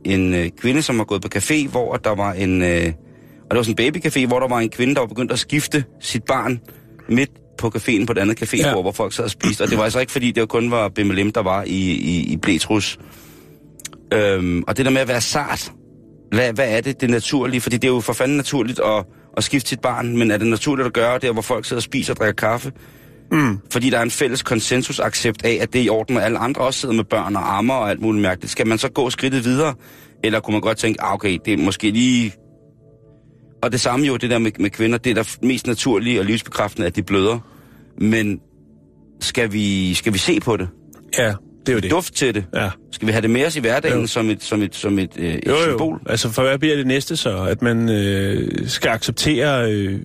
en 0.05 0.35
øh, 0.35 0.51
kvinde, 0.61 0.83
som 0.83 0.97
har 0.97 1.05
gået 1.05 1.23
på 1.23 1.29
café, 1.37 1.69
hvor 1.69 1.97
der 1.97 2.14
var 2.14 2.33
en... 2.33 2.62
Øh, 2.62 2.93
og 3.43 3.51
det 3.51 3.57
var 3.57 3.62
sådan 3.62 3.87
en 3.87 3.97
babycafé, 3.97 4.27
hvor 4.27 4.40
der 4.40 4.49
var 4.49 4.59
en 4.59 4.71
kvinde, 4.71 4.95
der 4.95 5.01
var 5.01 5.07
begyndt 5.07 5.33
at 5.33 5.38
skifte 5.38 5.85
sit 6.01 6.25
barn 6.25 6.61
midt 7.09 7.31
på 7.59 7.73
caféen 7.77 8.07
på 8.07 8.12
et 8.12 8.19
andet 8.19 8.43
café, 8.43 8.57
ja. 8.57 8.73
hvor 8.73 8.93
folk 8.93 9.12
sad 9.12 9.25
og 9.25 9.31
spiste. 9.31 9.62
Og 9.62 9.71
det 9.71 9.79
var 9.79 9.85
altså 9.85 10.01
ikke, 10.01 10.12
fordi 10.12 10.31
det 10.31 10.49
kun 10.49 10.71
var 10.71 10.88
BMLM, 10.88 11.33
der 11.33 11.43
var 11.43 11.62
i, 11.62 11.90
i, 11.90 12.33
i 12.33 12.37
Blætrus. 12.37 12.99
Øhm, 14.12 14.62
og 14.66 14.77
det 14.77 14.85
der 14.85 14.90
med 14.90 15.01
at 15.01 15.09
være 15.09 15.21
sart, 15.21 15.73
hvad, 16.31 16.53
hvad 16.53 16.77
er 16.77 16.81
det, 16.81 17.01
det 17.01 17.11
naturlige? 17.11 17.61
Fordi 17.61 17.77
det 17.77 17.88
er 17.88 17.93
jo 17.93 18.01
for 18.01 18.12
fanden 18.12 18.37
naturligt 18.37 18.81
at, 18.81 19.05
at 19.37 19.45
skifte 19.45 19.69
sit 19.69 19.81
barn, 19.81 20.16
men 20.16 20.31
er 20.31 20.37
det 20.37 20.47
naturligt 20.47 20.87
at 20.87 20.93
gøre 20.93 21.19
der, 21.19 21.33
hvor 21.33 21.43
folk 21.43 21.64
sidder 21.64 21.79
og 21.79 21.83
spiser 21.83 22.12
og 22.12 22.16
drikker 22.16 22.49
kaffe? 22.49 22.73
Mm. 23.33 23.59
Fordi 23.73 23.90
der 23.90 23.99
er 23.99 24.03
en 24.03 24.11
fælles 24.11 24.43
konsensusaccept 24.43 25.45
af, 25.45 25.59
at 25.61 25.73
det 25.73 25.79
er 25.81 25.85
i 25.85 25.88
orden, 25.88 26.16
at 26.16 26.23
alle 26.23 26.38
andre 26.38 26.62
også 26.62 26.81
sidder 26.81 26.95
med 26.95 27.05
børn 27.05 27.37
og 27.37 27.57
armer 27.57 27.75
og 27.75 27.90
alt 27.90 28.01
muligt 28.01 28.23
mærkeligt. 28.23 28.53
Skal 28.53 28.66
man 28.66 28.79
så 28.79 28.88
gå 28.88 29.11
skridtet 29.11 29.45
videre? 29.45 29.75
Eller 30.25 30.40
kunne 30.40 30.53
man 30.53 30.61
godt 30.61 30.79
tænke, 30.79 31.03
ah, 31.03 31.14
okay, 31.14 31.38
det 31.45 31.53
er 31.53 31.59
måske 31.59 31.90
lige... 31.90 32.33
Og 33.62 33.73
det 33.73 33.81
samme 33.81 34.07
jo, 34.07 34.16
det 34.16 34.31
der 34.31 34.38
med, 34.38 34.51
med 34.61 34.71
kvinder, 34.71 34.99
det 34.99 35.11
er 35.11 35.14
der 35.14 35.37
mest 35.43 35.66
naturlige 35.66 36.21
og 36.21 36.25
livsbekræftende, 36.25 36.87
at 36.87 36.97
de 36.97 37.03
bløder. 37.03 37.38
Men 37.99 38.40
skal 39.21 39.53
vi, 39.53 39.95
skal 39.95 40.12
vi 40.12 40.19
se 40.19 40.40
på 40.40 40.57
det? 40.57 40.69
Ja, 41.19 41.35
det 41.66 41.69
er 41.69 41.73
jo 41.73 41.81
det. 41.81 41.90
Duft 41.90 42.14
til 42.14 42.35
det? 42.35 42.45
Ja. 42.55 42.71
Skal 42.93 43.07
vi 43.09 43.12
have 43.12 43.23
det 43.23 43.31
med 43.31 43.47
os 43.47 43.57
i 43.57 43.61
hverdagen 43.61 44.01
Jo. 44.01 44.07
som 44.07 44.31
et, 44.31 44.43
som 44.43 44.62
et, 44.62 44.75
som 44.75 44.99
et, 44.99 45.11
øh, 45.16 45.35
et 45.35 45.40
Jo, 45.47 45.53
jo. 45.53 45.62
symbol? 45.62 46.01
Altså, 46.07 46.31
for 46.31 46.43
hvad 46.43 46.59
bliver 46.59 46.77
det 46.77 46.87
næste 46.87 47.16
så? 47.16 47.43
At 47.45 47.62
man 47.62 47.88
øh, 47.88 48.69
skal 48.69 48.88
acceptere, 48.88 49.73
øh, 49.73 49.99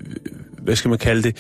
hvad 0.65 0.75
skal 0.75 0.89
man 0.89 0.97
kalde 0.97 1.23
det, 1.23 1.36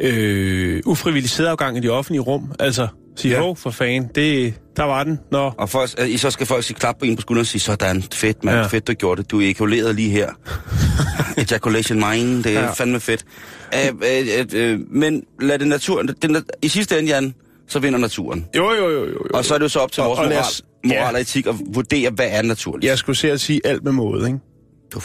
øh, 0.00 0.80
ufrivillig 0.86 1.30
sædafgang 1.30 1.76
i 1.76 1.80
de 1.80 1.88
offentlige 1.88 2.20
rum? 2.20 2.52
Altså, 2.60 2.88
sige, 3.16 3.34
Ja. 3.44 3.52
for 3.52 3.70
fan, 3.70 4.08
det, 4.14 4.54
der 4.76 4.84
var 4.84 5.04
den. 5.04 5.18
Nå, 5.32 5.52
Og 5.58 5.68
folk, 5.70 5.90
øh, 5.98 6.18
så 6.18 6.30
skal 6.30 6.46
folk 6.46 6.64
sige 6.64 6.76
klap 6.78 6.98
på 6.98 7.04
en 7.04 7.16
på 7.16 7.20
skulderen 7.20 7.40
og 7.42 7.46
sige, 7.46 7.60
sådan, 7.60 8.02
fedt 8.14 8.44
mand, 8.44 8.56
ja. 8.56 8.66
Fedt 8.66 8.86
du 8.88 8.92
gjorde 8.92 9.22
det, 9.22 9.30
du 9.30 9.38
er 9.40 9.44
ejakuleret 9.44 9.94
lige 9.94 10.10
her. 10.10 10.28
Ejaculation 11.50 11.98
mine, 12.10 12.42
det 12.42 12.56
er 12.56 12.60
ja. 12.60 12.70
Fandme 12.72 13.00
fedt. 13.00 13.24
Æ, 13.74 13.88
øh, 13.88 14.26
øh, 14.38 14.46
øh, 14.72 14.80
men 14.90 15.22
lad 15.40 15.58
det 15.58 15.66
naturen, 15.68 16.08
den, 16.22 16.36
i 16.62 16.68
sidste 16.68 16.98
ende, 16.98 17.08
Jan, 17.10 17.34
så 17.68 17.78
vinder 17.78 17.98
naturen. 17.98 18.46
jo, 18.56 18.70
jo, 18.74 18.88
jo, 18.90 18.90
jo. 18.90 19.04
jo. 19.06 19.18
Og 19.34 19.44
så 19.44 19.54
er 19.54 19.58
det 19.58 19.62
jo 19.64 19.68
så 19.68 19.78
op 19.78 19.92
til 19.92 20.02
Og- 20.02 20.08
vores 20.08 20.18
og 20.18 20.24
lad 20.24 20.32
moral, 20.34 20.44
os- 20.44 20.62
moral 20.84 20.96
ja. 20.98 21.12
og 21.12 21.20
etik 21.20 21.46
at 21.46 21.54
vurdere, 21.74 22.10
hvad 22.10 22.26
er 22.30 22.42
naturligt. 22.42 22.90
Jeg 22.90 22.98
skulle 22.98 23.16
se 23.16 23.32
at 23.32 23.40
sige 23.40 23.60
alt 23.64 23.84
med 23.84 23.92
måde, 23.92 24.26
ikke? 24.26 24.38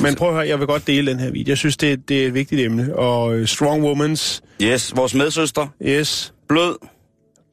Men 0.02 0.16
prøv 0.16 0.28
at 0.30 0.34
høre, 0.36 0.48
jeg 0.48 0.60
vil 0.60 0.68
godt 0.68 0.88
dele 0.88 1.12
den 1.12 1.20
her 1.20 1.32
video. 1.32 1.50
Jeg 1.52 1.58
synes, 1.58 1.78
det, 1.78 2.10
det 2.10 2.24
er 2.24 2.28
et 2.28 2.34
vigtigt 2.34 2.62
emne. 2.62 2.96
Og 2.96 3.36
øh, 3.36 3.48
Strong 3.48 3.84
Womans, 3.84 4.42
Yes, 4.62 4.94
vores 4.96 5.14
medsøster, 5.16 5.68
yes, 5.82 6.34
blød, 6.50 6.76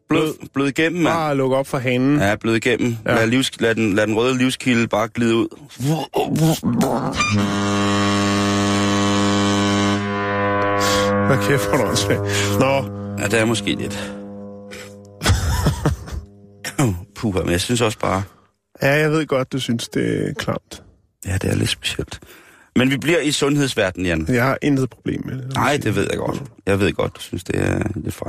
blød, 0.08 0.34
blød 0.54 0.68
igennem, 0.68 1.02
mand. 1.02 1.14
bare 1.14 1.36
luk 1.36 1.52
op 1.52 1.66
for 1.66 1.78
hanen. 1.78 2.18
Ja, 2.18 2.34
blød 2.36 2.56
igennem. 2.56 2.96
Ja. 3.06 3.14
Lad, 3.14 3.26
livs, 3.26 3.60
lad, 3.60 3.74
den, 3.74 3.92
lad 3.94 4.06
den 4.06 4.16
røde 4.16 4.38
livskilde 4.38 4.86
bare 4.88 5.08
glide 5.08 5.36
ud. 5.36 5.48
Hvad 11.26 11.48
kæft, 11.48 11.68
hvor 11.68 11.76
du. 11.76 11.84
Nå, 12.60 13.00
Ja, 13.18 13.24
det 13.26 13.40
er 13.40 13.44
måske 13.44 13.74
lidt. 13.74 14.12
Puha, 17.16 17.40
men 17.42 17.50
jeg 17.50 17.60
synes 17.60 17.80
også 17.80 17.98
bare, 17.98 18.22
ja, 18.82 18.88
jeg 18.92 19.10
ved 19.10 19.26
godt, 19.26 19.52
du 19.52 19.58
synes, 19.60 19.88
det 19.88 20.28
er 20.28 20.34
klamt. 20.34 20.82
Ja, 21.26 21.32
det 21.38 21.50
er 21.50 21.54
lidt 21.54 21.70
specielt. 21.70 22.20
Men 22.76 22.90
vi 22.90 22.96
bliver 22.96 23.20
i 23.20 23.32
sundhedsverdenen, 23.32 24.06
Jan. 24.06 24.26
Jeg 24.28 24.44
har 24.44 24.58
intet 24.62 24.90
problem 24.90 25.22
med 25.26 25.36
det. 25.36 25.54
Nej, 25.54 25.76
det 25.76 25.96
ved 25.96 26.06
jeg 26.10 26.18
godt. 26.18 26.42
Jeg 26.66 26.80
ved 26.80 26.92
godt, 26.92 27.16
du 27.16 27.20
synes, 27.20 27.44
det 27.44 27.56
er 27.56 27.82
lidt. 27.94 28.20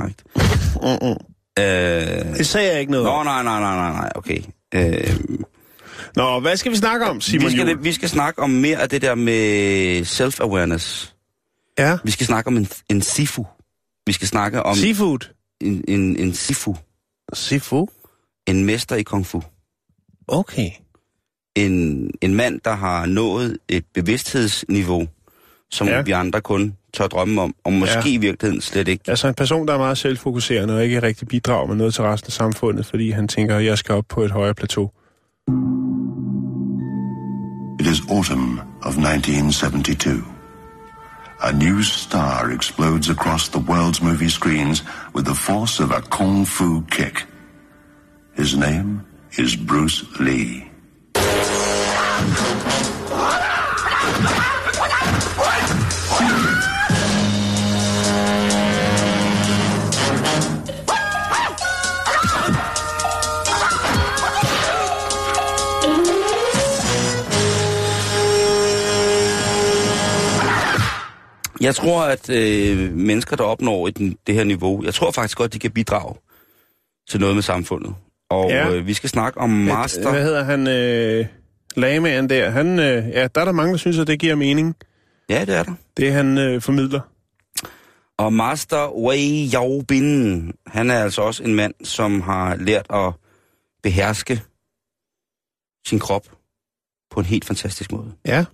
Mm-mm. 0.82 1.16
Øh... 1.58 2.36
Det 2.38 2.46
sagde 2.46 2.70
jeg 2.72 2.80
ikke 2.80 2.92
noget 2.92 3.04
Nå, 3.06 3.22
nej, 3.22 3.42
nej, 3.42 3.60
nej, 3.60 3.76
nej, 3.76 3.92
nej, 3.92 4.10
okay. 4.14 4.38
Øh... 4.74 5.16
Nå, 6.16 6.40
hvad 6.40 6.56
skal 6.56 6.72
vi 6.72 6.76
snakke 6.76 7.06
om, 7.06 7.20
Simon 7.20 7.46
Vi, 7.46 7.52
skal, 7.52 7.68
Juhl? 7.68 7.84
vi 7.84 7.92
skal 7.92 8.08
snakke 8.08 8.42
om 8.42 8.50
mere 8.50 8.82
af 8.82 8.88
det 8.88 9.02
der 9.02 9.14
med 9.14 10.02
self-awareness. 10.02 11.12
Ja, 11.78 11.98
Vi 12.04 12.10
skal 12.10 12.26
snakke 12.26 12.48
om 12.48 12.56
en, 12.56 12.68
en 12.88 13.02
sifu. 13.02 13.46
Vi 14.06 14.12
skal 14.12 14.28
snakke 14.28 14.62
om 14.62 14.76
seafood. 14.76 15.28
en, 15.60 15.84
en, 15.88 16.16
en 16.16 16.34
sifu. 16.34 16.76
Sifu? 17.32 17.88
En 18.46 18.64
mester 18.64 18.96
i 18.96 19.02
kung 19.02 19.26
fu. 19.26 19.42
Okay. 20.28 20.70
En, 21.56 22.10
en 22.20 22.34
mand, 22.34 22.60
der 22.64 22.74
har 22.74 23.06
nået 23.06 23.58
et 23.68 23.84
bevidsthedsniveau, 23.94 25.08
som 25.70 25.88
ja. 25.88 26.02
Vi 26.02 26.10
andre 26.10 26.40
kun 26.40 26.76
tør 26.94 27.06
drømme 27.06 27.40
om, 27.40 27.54
og 27.64 27.72
måske. 27.72 27.98
Ja. 27.98 28.14
i 28.14 28.16
virkeligheden 28.16 28.60
slet 28.60 28.88
ikke. 28.88 29.04
Altså 29.08 29.28
en 29.28 29.34
person, 29.34 29.68
der 29.68 29.74
er 29.74 29.78
meget 29.78 29.98
selvfokuserende 29.98 30.74
og 30.74 30.84
ikke 30.84 31.02
rigtig 31.02 31.28
bidrager 31.28 31.66
med 31.66 31.76
noget 31.76 31.94
til 31.94 32.04
resten 32.04 32.28
af 32.28 32.32
samfundet, 32.32 32.86
fordi 32.86 33.10
han 33.10 33.28
tænker, 33.28 33.56
at 33.56 33.64
jeg 33.64 33.78
skal 33.78 33.94
op 33.94 34.04
på 34.08 34.22
et 34.22 34.30
højere 34.30 34.54
plateau. 34.54 34.90
It 37.80 37.86
is 37.86 38.00
autumn 38.10 38.60
of 38.82 38.96
1972. 38.96 40.24
A 41.44 41.52
new 41.52 41.82
star 41.82 42.48
explodes 42.54 43.10
across 43.10 43.48
the 43.48 43.60
world's 43.60 44.04
movie 44.04 44.30
screens 44.30 44.84
with 45.14 45.26
the 45.26 45.34
force 45.34 45.82
of 45.82 45.90
a 45.90 46.00
kung 46.00 46.46
fu 46.46 46.82
kick. 46.90 47.26
His 48.36 48.56
name 48.56 49.00
is 49.38 49.56
Bruce 49.56 50.04
Lee. 50.20 50.71
Jeg 71.62 71.74
tror, 71.74 72.02
at 72.02 72.30
øh, 72.30 72.92
mennesker, 72.92 73.36
der 73.36 73.44
opnår 73.44 73.88
et, 73.88 74.16
det 74.26 74.34
her 74.34 74.44
niveau, 74.44 74.84
jeg 74.84 74.94
tror 74.94 75.10
faktisk 75.10 75.38
godt, 75.38 75.52
de 75.52 75.58
kan 75.58 75.70
bidrage 75.70 76.14
til 77.08 77.20
noget 77.20 77.34
med 77.34 77.42
samfundet. 77.42 77.94
Og 78.30 78.50
ja. 78.50 78.70
Øh, 78.70 78.86
vi 78.86 78.94
skal 78.94 79.10
snakke 79.10 79.40
om 79.40 79.50
master... 79.50 80.10
Hvad 80.10 80.22
hedder 80.22 80.44
han? 80.44 80.66
Øh, 80.68 81.26
lagmagen 81.76 82.30
der. 82.30 82.50
Han, 82.50 82.78
øh, 82.78 83.08
ja, 83.08 83.26
der 83.34 83.40
er 83.40 83.44
der 83.44 83.52
mange, 83.52 83.72
der 83.72 83.78
synes, 83.78 83.98
at 83.98 84.06
det 84.06 84.18
giver 84.18 84.34
mening. 84.34 84.76
Ja, 85.28 85.40
det 85.44 85.54
er 85.54 85.62
der. 85.62 85.74
Det 85.96 86.12
han 86.12 86.38
øh, 86.38 86.62
formidler. 86.62 87.00
Og 88.18 88.32
Master 88.32 88.96
Wei 88.96 89.50
Yao 89.54 89.82
Bin, 89.88 90.52
han 90.66 90.90
er 90.90 91.02
altså 91.02 91.22
også 91.22 91.42
en 91.42 91.54
mand, 91.54 91.74
som 91.84 92.20
har 92.20 92.56
lært 92.56 92.86
at 92.90 93.12
beherske 93.82 94.42
sin 95.86 95.98
krop 95.98 96.26
på 97.10 97.20
en 97.20 97.26
helt 97.26 97.44
fantastisk 97.44 97.92
måde. 97.92 98.12
Ja. 98.26 98.44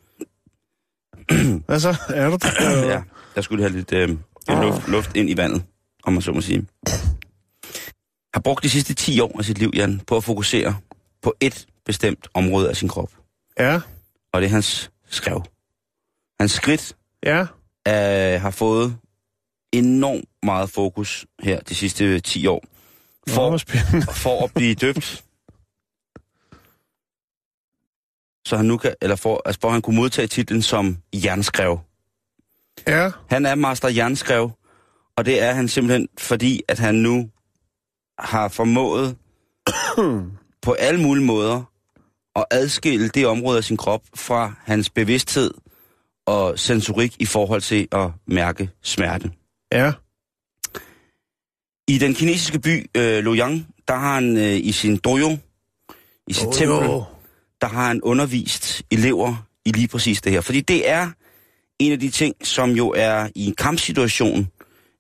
altså, 1.68 1.96
er 2.09 2.31
du 2.31 2.38
ja, 2.92 3.02
der 3.35 3.40
skulle 3.40 3.62
have 3.62 3.72
lidt 3.72 3.92
øh, 3.92 4.09
luft, 4.48 4.88
luft 4.88 5.16
ind 5.16 5.31
i 5.31 5.37
vandet, 5.37 5.62
om 6.04 6.12
man 6.12 6.22
så 6.22 6.33
må 6.33 6.40
sige. 6.40 6.66
Har 8.35 8.40
brugt 8.40 8.64
de 8.64 8.70
sidste 8.70 8.94
10 8.94 9.20
år 9.20 9.38
af 9.38 9.44
sit 9.44 9.59
liv, 9.59 9.70
Jan, 9.74 10.00
på 10.07 10.16
at 10.16 10.24
fokusere 10.24 10.76
på 11.22 11.35
et 11.40 11.66
bestemt 11.88 12.29
område 12.35 12.68
af 12.68 12.77
sin 12.77 12.88
krop. 12.88 13.11
Ja, 13.59 13.81
Og 14.33 14.40
det 14.40 14.46
er 14.46 14.51
hans 14.51 14.90
skrev. 15.09 15.42
Hans 16.40 16.53
skridt 16.53 16.96
ja. 17.22 17.40
øh, 17.88 18.40
har 18.40 18.51
fået 18.51 18.96
enormt 19.72 20.24
meget 20.42 20.70
fokus 20.70 21.27
her 21.40 21.61
de 21.61 21.74
sidste 21.74 22.20
10 22.20 22.46
år. 22.46 22.64
For, 23.29 23.59
for 24.12 24.44
at 24.44 24.55
blive 24.55 24.74
døbt. 24.74 25.24
Så 28.46 28.57
han 28.57 28.66
nu 28.66 28.77
kan, 28.77 28.94
eller 29.03 29.16
for, 29.16 29.42
altså 29.44 29.61
for 29.61 29.68
at 29.68 29.72
han 29.72 29.83
kunne 29.83 29.96
modtage 29.96 30.29
titlen 30.29 30.62
som 30.62 30.98
jernskrev. 31.14 31.81
Ja, 32.87 33.11
Han 33.31 33.46
er 33.46 33.55
master 33.55 33.88
jernskrev, 33.88 34.51
og 35.16 35.24
det 35.27 35.42
er 35.42 35.53
han 35.53 35.68
simpelthen 35.68 36.09
fordi, 36.18 36.62
at 36.68 36.79
han 36.79 36.94
nu 36.94 37.31
har 38.18 38.48
formået 38.48 39.16
på 40.66 40.72
alle 40.72 41.01
mulige 41.01 41.24
måder 41.24 41.64
at 42.38 42.44
adskille 42.51 43.09
det 43.09 43.27
område 43.27 43.59
af 43.59 43.64
sin 43.64 43.77
krop 43.77 44.03
fra 44.14 44.53
hans 44.64 44.90
bevidsthed 44.90 45.51
og 46.27 46.59
sensorik 46.59 47.16
i 47.18 47.27
forhold 47.27 47.61
til 47.61 47.88
at 47.92 48.11
mærke 48.27 48.70
smerte. 48.83 49.31
ja. 49.72 49.92
I 51.88 51.98
den 51.98 52.14
kinesiske 52.14 52.59
by 52.59 52.90
øh, 52.96 53.24
Luoyang, 53.24 53.66
der 53.88 53.94
har 53.94 54.14
han 54.14 54.37
øh, 54.37 54.57
i 54.57 54.72
sin 54.72 54.96
dojo, 54.96 55.38
i 56.27 56.33
sit 56.33 56.44
Dojo. 56.44 56.53
tempel, 56.53 56.88
der 57.61 57.66
har 57.66 57.87
han 57.87 58.03
undervist 58.03 58.83
elever 58.90 59.46
i 59.64 59.72
lige 59.72 59.88
præcis 59.88 60.22
det 60.22 60.33
her. 60.33 60.40
Fordi 60.40 60.61
det 60.61 60.88
er 60.88 61.11
en 61.79 61.92
af 61.92 62.01
de 62.01 62.11
ting, 62.11 62.35
som 62.46 62.70
jo 62.70 62.94
er 62.96 63.29
i 63.35 63.46
en 63.46 63.55
kampsituation 63.55 64.48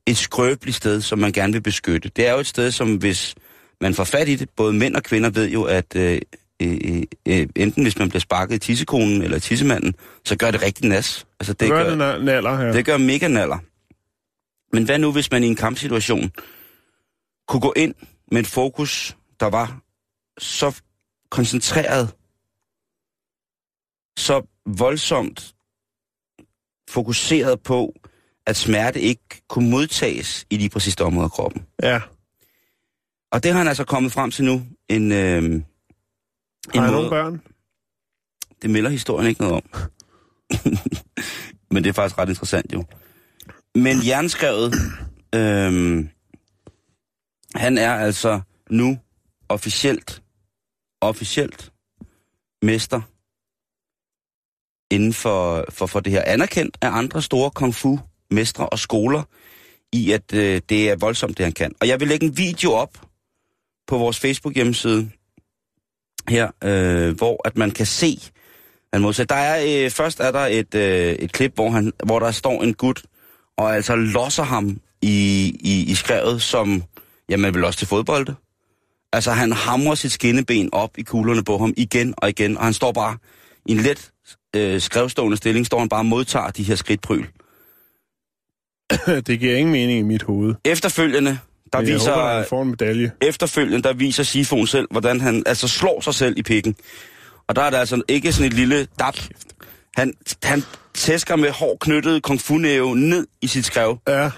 et 0.06 0.16
skrøbeligt 0.16 0.76
sted, 0.76 1.00
som 1.00 1.18
man 1.18 1.32
gerne 1.32 1.52
vil 1.52 1.60
beskytte. 1.62 2.10
Det 2.16 2.26
er 2.26 2.32
jo 2.32 2.38
et 2.38 2.46
sted, 2.46 2.70
som 2.70 2.96
hvis 2.96 3.34
man 3.80 3.94
får 3.94 4.04
fat 4.04 4.28
i 4.28 4.34
det, 4.34 4.48
både 4.56 4.72
mænd 4.72 4.96
og 4.96 5.02
kvinder 5.02 5.30
ved 5.30 5.48
jo, 5.48 5.62
at 5.62 5.96
øh, 5.96 6.20
øh, 6.62 7.02
øh, 7.28 7.48
enten 7.56 7.82
hvis 7.82 7.98
man 7.98 8.08
bliver 8.08 8.20
sparket 8.20 8.54
i 8.54 8.58
tissekonen 8.58 9.22
eller 9.22 9.38
tissemanden, 9.38 9.94
så 10.24 10.36
gør 10.36 10.50
det 10.50 10.62
rigtig 10.62 10.88
nas. 10.88 11.26
Altså, 11.40 11.52
det, 11.52 11.60
Det 11.60 11.68
gør 11.68 11.84
gør, 11.96 12.16
na- 12.16 12.22
naller 12.24 12.56
her. 12.56 12.72
det 12.72 12.84
gør 12.84 12.96
mega 12.96 13.28
naller. 13.28 13.58
Men 14.72 14.84
hvad 14.84 14.98
nu, 14.98 15.12
hvis 15.12 15.30
man 15.30 15.44
i 15.44 15.46
en 15.46 15.56
kampsituation 15.56 16.30
kunne 17.48 17.60
gå 17.60 17.72
ind 17.76 17.94
med 18.32 18.40
et 18.40 18.46
fokus, 18.46 19.16
der 19.40 19.46
var 19.46 19.80
så 20.38 20.80
koncentreret, 21.30 22.14
så 24.18 24.46
voldsomt 24.66 25.54
fokuseret 26.90 27.60
på, 27.62 27.94
at 28.46 28.56
smerte 28.56 29.00
ikke 29.00 29.42
kunne 29.48 29.70
modtages 29.70 30.46
i 30.50 30.56
de 30.56 30.68
præcise 30.68 31.04
områder 31.04 31.24
af 31.24 31.32
kroppen. 31.32 31.66
Ja. 31.82 32.00
Og 33.32 33.42
det 33.42 33.52
har 33.52 33.58
han 33.58 33.68
altså 33.68 33.84
kommet 33.84 34.12
frem 34.12 34.30
til 34.30 34.44
nu. 34.44 34.62
En, 34.88 35.12
øh, 35.12 35.42
en 35.42 35.66
Har 36.74 36.82
jeg 36.82 36.92
nogle 36.92 37.10
børn? 37.10 37.42
Det 38.62 38.70
melder 38.70 38.90
historien 38.90 39.28
ikke 39.28 39.40
noget 39.40 39.54
om. 39.54 39.62
Men 41.72 41.84
det 41.84 41.88
er 41.88 41.94
faktisk 41.94 42.18
ret 42.18 42.28
interessant 42.28 42.72
jo. 42.72 42.84
Men 43.74 43.96
jernskrevet, 44.06 44.74
øhm, 45.34 46.08
han 47.54 47.78
er 47.78 47.94
altså 47.94 48.40
nu 48.70 48.98
officielt, 49.48 50.22
officielt 51.00 51.72
mester 52.62 53.00
inden 54.90 55.12
for, 55.12 55.64
for, 55.70 55.86
for 55.86 56.00
det 56.00 56.12
her. 56.12 56.22
Anerkendt 56.26 56.78
af 56.82 56.90
andre 56.90 57.22
store 57.22 57.50
kung 57.50 57.74
fu 57.74 57.98
mestre 58.30 58.68
og 58.68 58.78
skoler 58.78 59.22
i, 59.92 60.12
at 60.12 60.34
øh, 60.34 60.60
det 60.68 60.90
er 60.90 60.96
voldsomt, 60.96 61.38
det 61.38 61.44
han 61.44 61.52
kan. 61.52 61.74
Og 61.80 61.88
jeg 61.88 62.00
vil 62.00 62.08
lægge 62.08 62.26
en 62.26 62.36
video 62.36 62.72
op 62.72 63.06
på 63.86 63.98
vores 63.98 64.18
Facebook 64.18 64.54
hjemmeside 64.54 65.10
her, 66.28 66.50
øh, 66.64 67.16
hvor 67.16 67.40
at 67.44 67.56
man 67.56 67.70
kan 67.70 67.86
se, 67.86 68.18
han 68.92 69.02
modsat. 69.02 69.28
Der 69.28 69.34
er, 69.34 69.84
øh, 69.84 69.90
først 69.90 70.20
er 70.20 70.30
der 70.30 70.46
et, 70.46 70.74
øh, 70.74 71.12
et 71.12 71.32
klip, 71.32 71.54
hvor, 71.54 71.70
han, 71.70 71.92
hvor 72.04 72.18
der 72.18 72.30
står 72.30 72.62
en 72.62 72.74
gut, 72.74 73.02
og 73.56 73.76
altså 73.76 73.96
losser 73.96 74.42
ham 74.42 74.80
i, 75.02 75.56
i, 75.60 75.90
i 75.90 75.94
skrevet, 75.94 76.42
som, 76.42 76.82
jamen 77.28 77.54
vel 77.54 77.64
også 77.64 77.78
til 77.78 77.88
fodbolde. 77.88 78.34
Altså 79.12 79.32
han 79.32 79.52
hamrer 79.52 79.94
sit 79.94 80.12
skinneben 80.12 80.68
op 80.72 80.98
i 80.98 81.02
kuglerne 81.02 81.44
på 81.44 81.58
ham 81.58 81.74
igen 81.76 82.14
og 82.16 82.28
igen, 82.28 82.58
og 82.58 82.64
han 82.64 82.72
står 82.72 82.92
bare 82.92 83.16
i 83.66 83.72
en 83.72 83.78
let 83.78 84.10
øh, 84.56 84.80
skrevstående 84.80 85.36
stilling, 85.36 85.66
står 85.66 85.78
han 85.78 85.88
bare 85.88 86.00
og 86.00 86.06
modtager 86.06 86.50
de 86.50 86.62
her 86.62 86.74
skridtpryl. 86.74 87.26
det 89.26 89.40
giver 89.40 89.56
ingen 89.56 89.72
mening 89.72 89.98
i 89.98 90.02
mit 90.02 90.22
hoved. 90.22 90.54
Efterfølgende, 90.64 91.38
der 91.72 91.78
Men 91.80 91.88
jeg 91.88 91.94
viser... 91.94 92.12
håber, 92.12 92.28
han 92.36 92.44
får 92.48 92.62
en 92.62 92.68
medalje. 92.68 93.12
efterfølgende, 93.22 93.82
der 93.82 93.92
viser 93.92 94.22
Sifon 94.22 94.66
selv, 94.66 94.86
hvordan 94.90 95.20
han 95.20 95.42
altså 95.46 95.68
slår 95.68 96.00
sig 96.00 96.14
selv 96.14 96.34
i 96.38 96.42
pikken. 96.42 96.74
Og 97.48 97.56
der 97.56 97.62
er 97.62 97.70
der 97.70 97.78
altså 97.78 98.02
ikke 98.08 98.32
sådan 98.32 98.46
et 98.46 98.52
lille 98.52 98.86
dap. 98.98 99.18
Han, 99.96 100.14
han 100.42 100.62
tæsker 100.94 101.36
med 101.36 101.50
hård 101.50 101.78
knyttet 101.80 102.22
kung 102.22 102.40
fu 102.40 102.58
ned 102.58 103.26
i 103.42 103.46
sit 103.46 103.64
skrev. 103.66 103.98
Ja, 104.08 104.30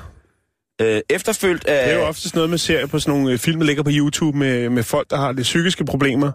Øh, 0.83 1.01
efterfølgt 1.11 1.65
af... 1.65 1.85
det 1.87 1.95
er 1.95 1.99
jo 1.99 2.05
ofte 2.07 2.31
noget, 2.35 2.51
man 2.51 2.59
ser 2.59 2.87
på 2.87 2.99
sådan 2.99 3.19
nogle 3.19 3.33
øh, 3.33 3.39
film, 3.39 3.59
der 3.61 3.67
ligger 3.67 3.83
på 3.83 3.91
YouTube 3.93 4.39
med, 4.39 4.69
med 4.71 4.83
folk, 4.83 5.11
der 5.11 5.17
har 5.17 5.33
lidt 5.33 5.43
psykiske 5.45 5.85
problemer. 5.85 6.33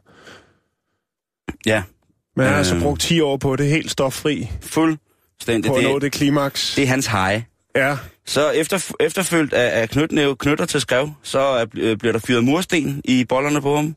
Ja, 1.65 1.84
Man 2.36 2.45
har 2.45 2.53
Øh. 2.53 2.58
altså 2.58 2.79
brugt 2.81 3.01
10 3.01 3.19
år 3.21 3.38
på 3.38 3.55
det, 3.55 3.67
helt 3.67 3.91
stoffri, 3.91 4.49
fuldstændig. 4.62 5.69
på 5.71 5.75
at 5.75 5.84
nå 5.84 5.93
Det, 5.93 6.01
det 6.01 6.12
klimaks. 6.12 6.75
det 6.75 6.84
er 6.84 6.88
hans 6.88 7.08
hej. 7.08 7.43
Ja, 7.75 7.97
Så 8.25 8.49
efter, 8.49 8.91
efterfølgt 8.99 9.53
af, 9.53 9.81
af 9.81 9.89
knytnæve 9.89 10.35
knytter 10.35 10.65
til 10.65 10.81
skrev, 10.81 11.09
så 11.23 11.39
er, 11.39 11.65
øh, 11.75 11.97
bliver 11.97 12.11
der 12.11 12.19
fyret 12.19 12.43
mursten 12.43 13.01
i 13.05 13.25
bollerne 13.29 13.61
på 13.61 13.75
ham. 13.75 13.95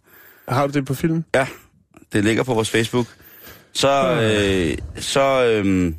har 0.49 0.67
du 0.67 0.73
det 0.73 0.87
på 0.87 0.95
film? 0.95 1.25
Ja, 1.35 1.47
det 2.13 2.25
ligger 2.25 2.43
på 2.43 2.55
vores 2.55 2.71
Facebook. 2.71 3.07
Så, 3.73 4.21
øh, 4.23 5.03
så, 5.03 5.45
øh, 5.45 5.95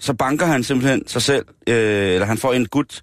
så 0.00 0.12
banker 0.14 0.46
han 0.46 0.64
simpelthen 0.64 1.08
sig 1.08 1.22
selv, 1.22 1.44
øh, 1.66 1.74
eller 2.14 2.26
han 2.26 2.38
får 2.38 2.52
en 2.52 2.66
gut 2.66 3.02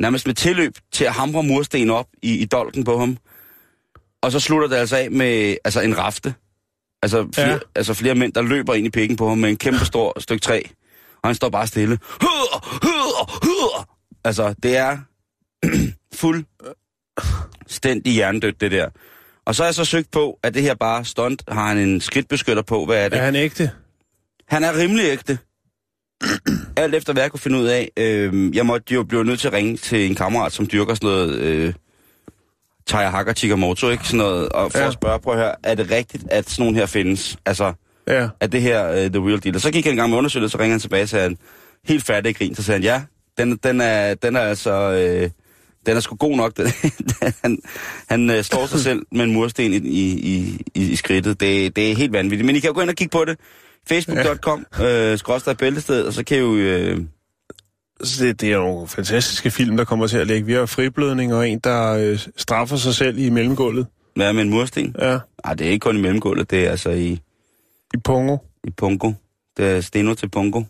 nærmest 0.00 0.26
med 0.26 0.34
tilløb 0.34 0.72
til 0.92 1.04
at 1.04 1.12
hamre 1.12 1.42
mursten 1.42 1.90
op 1.90 2.06
i, 2.22 2.36
i 2.38 2.44
dolken 2.44 2.84
på 2.84 2.98
ham. 2.98 3.16
Og 4.22 4.32
så 4.32 4.40
slutter 4.40 4.68
det 4.68 4.76
altså 4.76 4.96
af 4.96 5.10
med 5.10 5.56
altså 5.64 5.80
en 5.80 5.98
rafte. 5.98 6.34
Altså 7.02 7.28
flere, 7.34 7.46
Ja. 7.46 7.52
ja. 7.52 7.58
altså 7.76 7.94
flere 7.94 8.14
mænd, 8.14 8.32
der 8.32 8.42
løber 8.42 8.74
ind 8.74 8.86
i 8.86 8.90
pikken 8.90 9.16
på 9.16 9.28
ham 9.28 9.38
med 9.38 9.50
en 9.50 9.56
kæmpe 9.56 9.84
stor 9.84 10.20
stykke 10.20 10.40
træ. 10.40 10.60
Og 11.22 11.28
han 11.28 11.34
står 11.34 11.48
bare 11.48 11.66
stille. 11.66 11.98
Altså, 14.24 14.54
det 14.62 14.76
er 14.76 14.98
fuldstændig 16.22 18.12
hjernedødt, 18.12 18.60
det 18.60 18.70
der. 18.70 18.88
Og 19.44 19.54
så 19.54 19.62
har 19.62 19.68
jeg 19.68 19.74
så 19.74 19.84
søgt 19.84 20.10
på, 20.10 20.38
at 20.42 20.54
det 20.54 20.62
her 20.62 20.74
bare 20.74 21.04
stunt, 21.04 21.42
har 21.48 21.68
han 21.68 21.78
en 21.78 22.00
skridtbeskytter 22.00 22.62
på, 22.62 22.84
hvad 22.84 23.04
er 23.04 23.08
det? 23.08 23.18
Er 23.18 23.22
han 23.24 23.36
ægte? 23.36 23.70
Han 24.48 24.64
er 24.64 24.76
rimelig 24.78 25.04
ægte. 25.04 25.38
Alt 26.76 26.94
efter 26.94 27.12
hvad 27.12 27.22
jeg 27.22 27.30
kunne 27.30 27.40
finde 27.40 27.58
ud 27.58 27.66
af. 27.66 27.90
Øh, 27.96 28.56
jeg 28.56 28.66
måtte 28.66 28.94
jo 28.94 29.02
blive 29.04 29.24
nødt 29.24 29.40
til 29.40 29.48
at 29.48 29.54
ringe 29.54 29.76
til 29.76 30.06
en 30.10 30.14
kammerat, 30.14 30.52
som 30.52 30.66
dyrker 30.66 30.94
sådan 30.94 31.06
noget... 31.08 31.34
Øh, 31.34 31.74
Taya 32.86 33.10
Hakker 33.10 33.32
Chikamoto, 33.32 33.88
ikke? 33.90 34.04
Sådan 34.04 34.18
noget, 34.18 34.48
og 34.48 34.72
for 34.72 34.78
Ja. 34.78 34.82
ja. 34.84 34.88
at 34.88 34.94
spørge, 34.94 35.20
prøv 35.20 35.34
at 35.34 35.40
høre, 35.40 35.54
er 35.62 35.74
det 35.74 35.90
rigtigt, 35.90 36.24
at 36.30 36.50
sådan 36.50 36.62
nogle 36.64 36.78
her 36.78 36.86
findes? 36.86 37.36
Altså, 37.46 37.72
Ja. 38.08 38.28
er 38.40 38.46
det 38.46 38.62
her 38.62 38.90
uh, 38.90 39.10
the 39.12 39.28
real 39.28 39.42
deal? 39.44 39.54
Og 39.54 39.60
så 39.60 39.70
gik 39.70 39.84
han 39.84 39.94
i 39.94 39.96
gang 39.96 40.10
med 40.10 40.18
undersøgelsen, 40.18 40.50
så 40.50 40.58
ringede 40.58 40.72
han 40.72 40.80
tilbage 40.80 41.02
og 41.02 41.08
sagde, 41.08 41.22
han, 41.22 41.38
helt 41.84 42.04
færdig 42.04 42.36
grin, 42.36 42.54
så 42.54 42.62
sagde 42.62 42.76
han, 42.80 42.84
ja, 42.84 43.02
den, 43.38 43.56
den, 43.56 43.80
er, 43.80 44.14
den 44.14 44.36
er 44.36 44.40
altså, 44.40 44.72
øh, 44.72 45.30
den 45.86 45.96
er 45.96 46.00
sgu 46.00 46.16
god 46.16 46.36
nok. 46.36 46.56
Den, 46.56 46.66
han 47.42 47.58
han 48.08 48.30
øh, 48.30 48.42
slår 48.42 48.66
sig 48.66 48.80
selv 48.80 49.02
med 49.12 49.24
en 49.24 49.32
mursten 49.32 49.72
i, 49.72 49.76
i, 49.76 50.60
i, 50.74 50.90
i 50.90 50.96
skridtet. 50.96 51.40
Det, 51.40 51.76
det 51.76 51.90
er 51.92 51.96
helt 51.96 52.12
vanvittigt. 52.12 52.46
Men 52.46 52.56
I 52.56 52.60
kan 52.60 52.68
jo 52.68 52.74
gå 52.74 52.80
ind 52.80 52.90
og 52.90 52.96
kigge 52.96 53.10
på 53.18 53.24
det. 53.24 53.38
Facebook.com, 53.88 54.66
øh, 54.82 55.18
skråstrej 55.18 55.54
bæltested, 55.54 56.04
og 56.04 56.12
så 56.12 56.24
kan 56.24 56.36
I 56.36 56.40
jo... 56.40 56.56
Øh, 56.56 56.98
Så 58.04 58.24
det, 58.24 58.40
det 58.40 58.48
er 58.48 58.52
jo 58.56 58.60
nogle 58.62 58.88
fantastiske 58.88 59.50
film, 59.50 59.76
der 59.76 59.84
kommer 59.84 60.06
til 60.06 60.18
at 60.18 60.26
ligge. 60.26 60.46
Vi 60.46 60.52
har 60.52 60.66
friblødning 60.66 61.34
og 61.34 61.48
en, 61.48 61.58
der 61.58 61.92
øh, 61.92 62.18
straffer 62.36 62.76
sig 62.76 62.94
selv 62.94 63.18
i 63.18 63.30
mellemgulvet. 63.30 63.86
hvad 64.16 64.32
med 64.32 64.42
en 64.42 64.50
mursten? 64.50 64.96
Ja, 64.98 65.18
Nej, 65.44 65.54
det 65.54 65.66
er 65.66 65.70
ikke 65.70 65.84
kun 65.84 65.96
i 65.96 66.00
mellemgulvet, 66.00 66.50
det 66.50 66.66
er 66.66 66.70
altså 66.70 66.90
i, 66.90 67.20
i 67.94 67.96
Pongo. 67.96 68.36
i 68.64 68.70
Pungo. 68.70 69.12
Det 69.56 69.76
er 69.76 69.80
Steno 69.80 70.14
til 70.14 70.28
Pungo. 70.30 70.62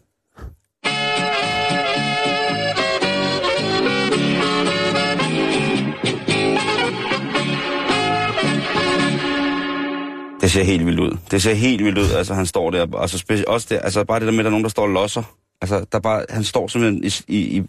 Det 10.40 10.50
ser 10.50 10.62
helt 10.64 10.86
vildt 10.86 11.00
ud. 11.00 11.18
Det 11.30 11.42
ser 11.42 11.54
helt 11.54 11.84
vildt 11.84 11.98
ud, 11.98 12.10
altså 12.10 12.34
han 12.34 12.46
står 12.46 12.70
der, 12.70 12.86
og 12.92 13.10
så 13.10 13.24
speci- 13.28 13.44
også 13.46 13.66
det, 13.70 13.80
altså 13.82 14.04
bare 14.04 14.20
det 14.20 14.26
der 14.26 14.32
med, 14.32 14.38
at 14.38 14.44
der 14.44 14.48
er 14.48 14.50
nogen, 14.50 14.64
der 14.64 14.70
står 14.70 14.82
og 14.82 14.88
losser. 14.88 15.22
Altså, 15.60 15.78
der 15.78 15.98
er 15.98 16.00
bare, 16.00 16.24
han 16.30 16.44
står 16.44 16.68
simpelthen 16.68 17.04
i, 17.04 17.10
i, 17.28 17.56
i 17.56 17.62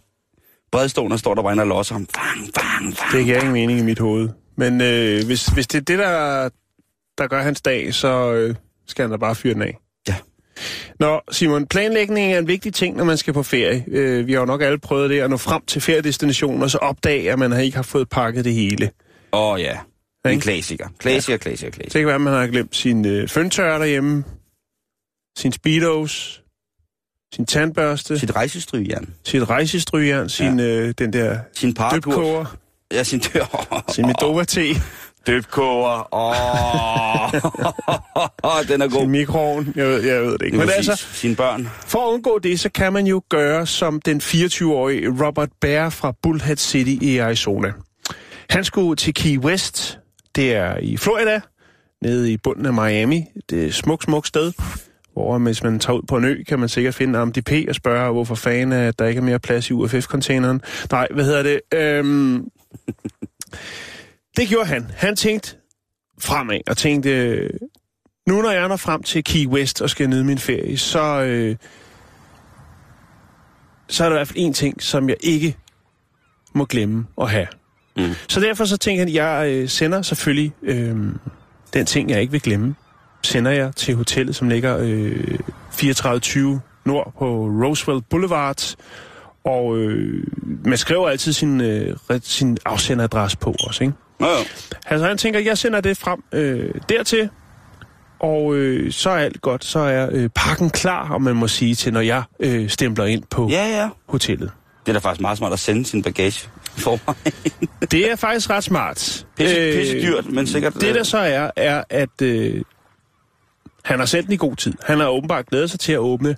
bredstående, 0.72 1.18
står 1.18 1.34
der 1.36 1.42
bare 1.42 1.54
en 1.54 1.60
og 1.60 1.68
losser 1.68 1.96
ham. 1.96 2.06
Bang, 2.06 2.54
bang. 2.54 2.96
Det 3.12 3.26
giver 3.26 3.38
ingen 3.38 3.54
mening 3.54 3.80
i 3.80 3.84
mit 3.84 4.00
hoved. 4.00 4.30
Men 4.56 4.82
øh, 4.82 5.26
hvis, 5.26 5.46
hvis 5.46 5.68
det 5.68 5.78
er 5.78 5.82
det, 5.82 6.00
der, 6.00 6.50
der 7.18 7.28
gør 7.28 7.42
hans 7.42 7.62
dag, 7.62 7.94
så 7.94 8.34
øh, 8.34 8.56
skal 8.88 9.04
han 9.04 9.12
da 9.12 9.18
bare 9.18 9.36
fyre 9.36 9.54
den 9.54 9.62
af. 9.62 9.78
Ja. 10.08 10.16
Nå, 11.00 11.22
Simon, 11.32 11.68
planlægning 11.68 12.34
er 12.34 12.40
en 12.40 12.48
vigtig 12.48 12.74
ting, 12.74 12.98
når 12.98 13.04
man 13.04 13.18
skal 13.18 13.34
på 13.34 13.44
ferie. 13.44 13.84
Øh, 13.88 14.28
vi 14.28 14.34
har 14.34 14.40
jo 14.40 14.46
nok 14.46 14.62
alle 14.62 14.80
prøvet 14.80 15.10
det 15.10 15.20
at 15.20 15.30
nå 15.30 15.38
frem 15.38 15.62
til 15.68 15.82
feriedestinationen, 15.82 16.64
og 16.64 16.70
så 16.72 16.78
opdage, 16.78 17.32
at 17.32 17.40
man 17.40 17.60
ikke 17.60 17.76
har 17.76 17.84
fået 17.84 18.10
pakket 18.10 18.46
det 18.46 18.54
hele. 18.54 18.92
Åh 19.34 19.54
oh, 19.54 19.60
ja, 19.62 19.78
en 20.26 20.32
Ikke? 20.32 20.42
klassiker. 20.42 20.88
Klassiker, 20.98 21.38
klassiker, 21.38 21.72
klassiker. 21.72 21.92
Det 21.94 22.00
kan 22.00 22.06
være, 22.08 22.16
at 22.16 22.22
man 22.22 22.34
har 22.34 22.48
glemt 22.48 22.76
sin 22.76 23.06
øh, 23.06 23.28
føntør 23.30 23.78
derhjemme, 23.78 24.24
sin 25.38 25.52
speedos, 25.52 26.44
sin 27.36 27.46
tandbørste, 27.46 28.20
sit, 28.20 28.36
rejsestrygjern. 28.36 29.14
sit 29.24 29.50
rejsestrygjern, 29.50 30.30
sin, 30.30 30.60
øh, 30.60 30.94
den 30.98 31.14
der 31.14 31.40
Sin 31.54 31.74
døbkoger, 31.74 32.46
Ja, 32.92 33.04
sin 33.04 33.20
dør. 33.20 33.84
sin 33.92 34.06
Medova-te, 34.06 34.62
Døbkoger. 35.28 36.14
Åh, 36.14 37.34
oh. 38.44 38.68
den 38.70 38.82
er 38.82 38.88
god. 38.88 39.00
sin 39.00 39.10
mikroovn. 39.10 39.74
Jeg 39.76 39.86
ved, 39.86 40.04
jeg 40.04 40.22
ved 40.22 40.38
det 40.38 40.46
ikke. 40.46 40.58
Men 40.58 40.70
altså, 40.70 41.06
Sine 41.14 41.36
børn. 41.36 41.70
For 41.88 42.08
at 42.08 42.14
undgå 42.14 42.40
det, 42.40 42.60
så 42.60 42.70
kan 42.70 42.94
man 42.94 43.08
jo 43.08 43.22
gøre 43.30 43.68
som 43.68 44.02
den 44.02 44.22
24-årige 44.22 45.26
Robert 45.26 45.50
Bear 45.62 45.90
fra 45.90 46.14
Bullhead 46.24 46.58
City 46.58 47.04
i 47.04 47.18
Arizona. 47.18 47.72
Han 48.50 48.64
skulle 48.64 48.96
til 48.96 49.14
Key 49.14 49.38
West, 49.38 50.00
det 50.36 50.56
er 50.56 50.78
i 50.78 50.98
Florida, 50.98 51.42
nede 52.02 52.32
i 52.32 52.38
bunden 52.38 52.66
af 52.66 52.74
Miami. 52.74 53.26
Det 53.50 53.64
er 53.64 53.68
et 53.68 53.76
smukt, 53.76 54.04
smukt 54.04 54.28
sted, 54.28 54.54
hvor 55.14 55.38
hvis 55.38 55.64
man 55.64 55.80
tager 55.80 55.98
ud 55.98 56.04
på 56.08 56.18
en 56.18 56.26
ø, 56.26 56.44
kan 56.48 56.60
man 56.60 56.70
sikkert 56.70 56.96
finde 56.96 57.20
AMDP 57.20 57.52
og 57.70 57.76
spørge, 57.76 58.12
hvorfor 58.12 58.36
fanden 58.36 58.72
er, 58.72 58.88
at 58.88 59.00
der 59.00 59.06
ikke 59.06 59.20
er 59.20 59.24
mere 59.24 59.40
plads 59.40 59.70
i 59.70 59.74
UFF-containeren. 59.74 60.62
Nej, 60.92 61.08
hvad 61.12 61.26
hedder 61.26 61.44
det? 61.44 61.62
Øhm, 61.74 62.46
det 64.38 64.48
gjorde 64.48 64.66
han. 64.66 64.92
Han 64.98 65.16
tænkte 65.16 65.56
fremad 66.20 66.60
og 66.68 66.78
tænkte, 66.78 67.50
nu 68.28 68.42
når 68.42 68.52
jeg 68.52 68.68
når 68.68 68.78
frem 68.78 69.04
til 69.04 69.24
Key 69.24 69.48
West 69.48 69.82
og 69.82 69.90
skal 69.90 70.10
nyde 70.10 70.24
min 70.24 70.38
ferie, 70.38 70.78
så, 70.78 71.22
øh, 71.22 71.56
så 73.88 74.06
er 74.06 74.10
der 74.10 74.16
i 74.16 74.18
hvert 74.18 74.28
fald 74.28 74.40
en 74.40 74.54
ting, 74.54 74.84
som 74.84 75.10
jeg 75.10 75.18
ikke 75.20 75.58
må 76.54 76.66
glemme 76.66 77.06
at 77.22 77.30
have. 77.30 77.48
Mm. 77.98 78.14
Så 78.30 78.40
derfor 78.40 78.66
så 78.66 78.78
tænker 78.78 79.04
jeg, 79.04 79.28
at 79.28 79.46
jeg 79.46 79.54
øh, 79.54 79.70
sender 79.70 80.02
selvfølgelig 80.02 80.54
øh, 80.62 80.98
den 81.74 81.86
ting, 81.86 82.10
jeg 82.10 82.22
ikke 82.22 82.32
vil 82.32 82.42
glemme, 82.42 82.76
sender 83.24 83.52
jeg 83.52 83.76
til 83.76 83.96
hotellet, 83.96 84.36
som 84.36 84.50
ligger 84.50 84.78
øh, 84.78 85.40
3420 85.72 86.62
nord 86.86 87.14
på 87.20 87.26
Roosevelt 87.46 88.10
Boulevard. 88.10 88.76
Og 89.44 89.78
øh, 89.78 90.24
man 90.66 90.78
skriver 90.78 91.10
altid 91.10 91.34
sin, 91.34 91.62
øh, 91.62 91.98
sin 92.22 92.58
afsenderadresse 92.66 93.38
på 93.38 93.56
os, 93.70 93.82
ikke? 93.82 93.94
Jo. 94.24 94.46
Altså 94.86 95.08
han 95.08 95.18
tænker, 95.18 95.40
jeg 95.40 95.58
sender 95.58 95.82
det 95.82 95.98
frem 95.98 96.24
øh, 96.32 96.70
dertil, 96.90 97.30
og 98.20 98.56
øh, 98.56 98.92
så 98.92 99.10
er 99.10 99.16
alt 99.18 99.42
godt. 99.42 99.66
Så 99.66 99.80
er 99.80 100.10
øh, 100.12 100.30
pakken 100.36 100.70
klar, 100.70 101.14
om 101.14 101.22
man 101.22 101.36
må 101.36 101.48
sige 101.48 101.76
til, 101.76 101.94
når 101.94 102.02
jeg 102.02 102.24
øh, 102.40 102.70
stempler 102.70 103.06
ind 103.06 103.24
på 103.30 103.48
Ja, 103.52 103.68
ja. 103.68 103.90
hotellet. 104.10 104.52
Det 104.86 104.92
er 104.92 104.94
da 104.94 105.00
faktisk 105.00 105.22
meget 105.22 105.38
smart 105.38 105.54
at 105.54 105.60
sende 105.60 105.86
sin 105.86 106.04
bagage 106.04 106.50
i 106.78 106.80
forvejen. 106.80 107.34
Det 107.92 108.12
er 108.12 108.16
faktisk 108.16 108.50
ret 108.50 108.64
smart. 108.64 109.26
Pisse, 109.38 109.74
pisse 109.78 110.02
dyrt, 110.02 110.26
men 110.32 110.48
sikkert... 110.48 110.74
Det 110.74 110.96
der 110.96 111.04
så 111.04 111.18
er, 111.18 111.52
er 111.56 111.84
at 111.90 112.22
øh, 112.22 112.62
han 113.84 114.00
har 114.00 114.06
sendt 114.06 114.26
den 114.26 114.34
i 114.34 114.38
god 114.38 114.56
tid. 114.56 114.74
Han 114.84 115.00
har 115.00 115.08
åbenbart 115.08 115.46
glædet 115.46 115.70
sig 115.70 115.80
til 115.80 115.94
at 115.94 116.00
åbne 116.00 116.36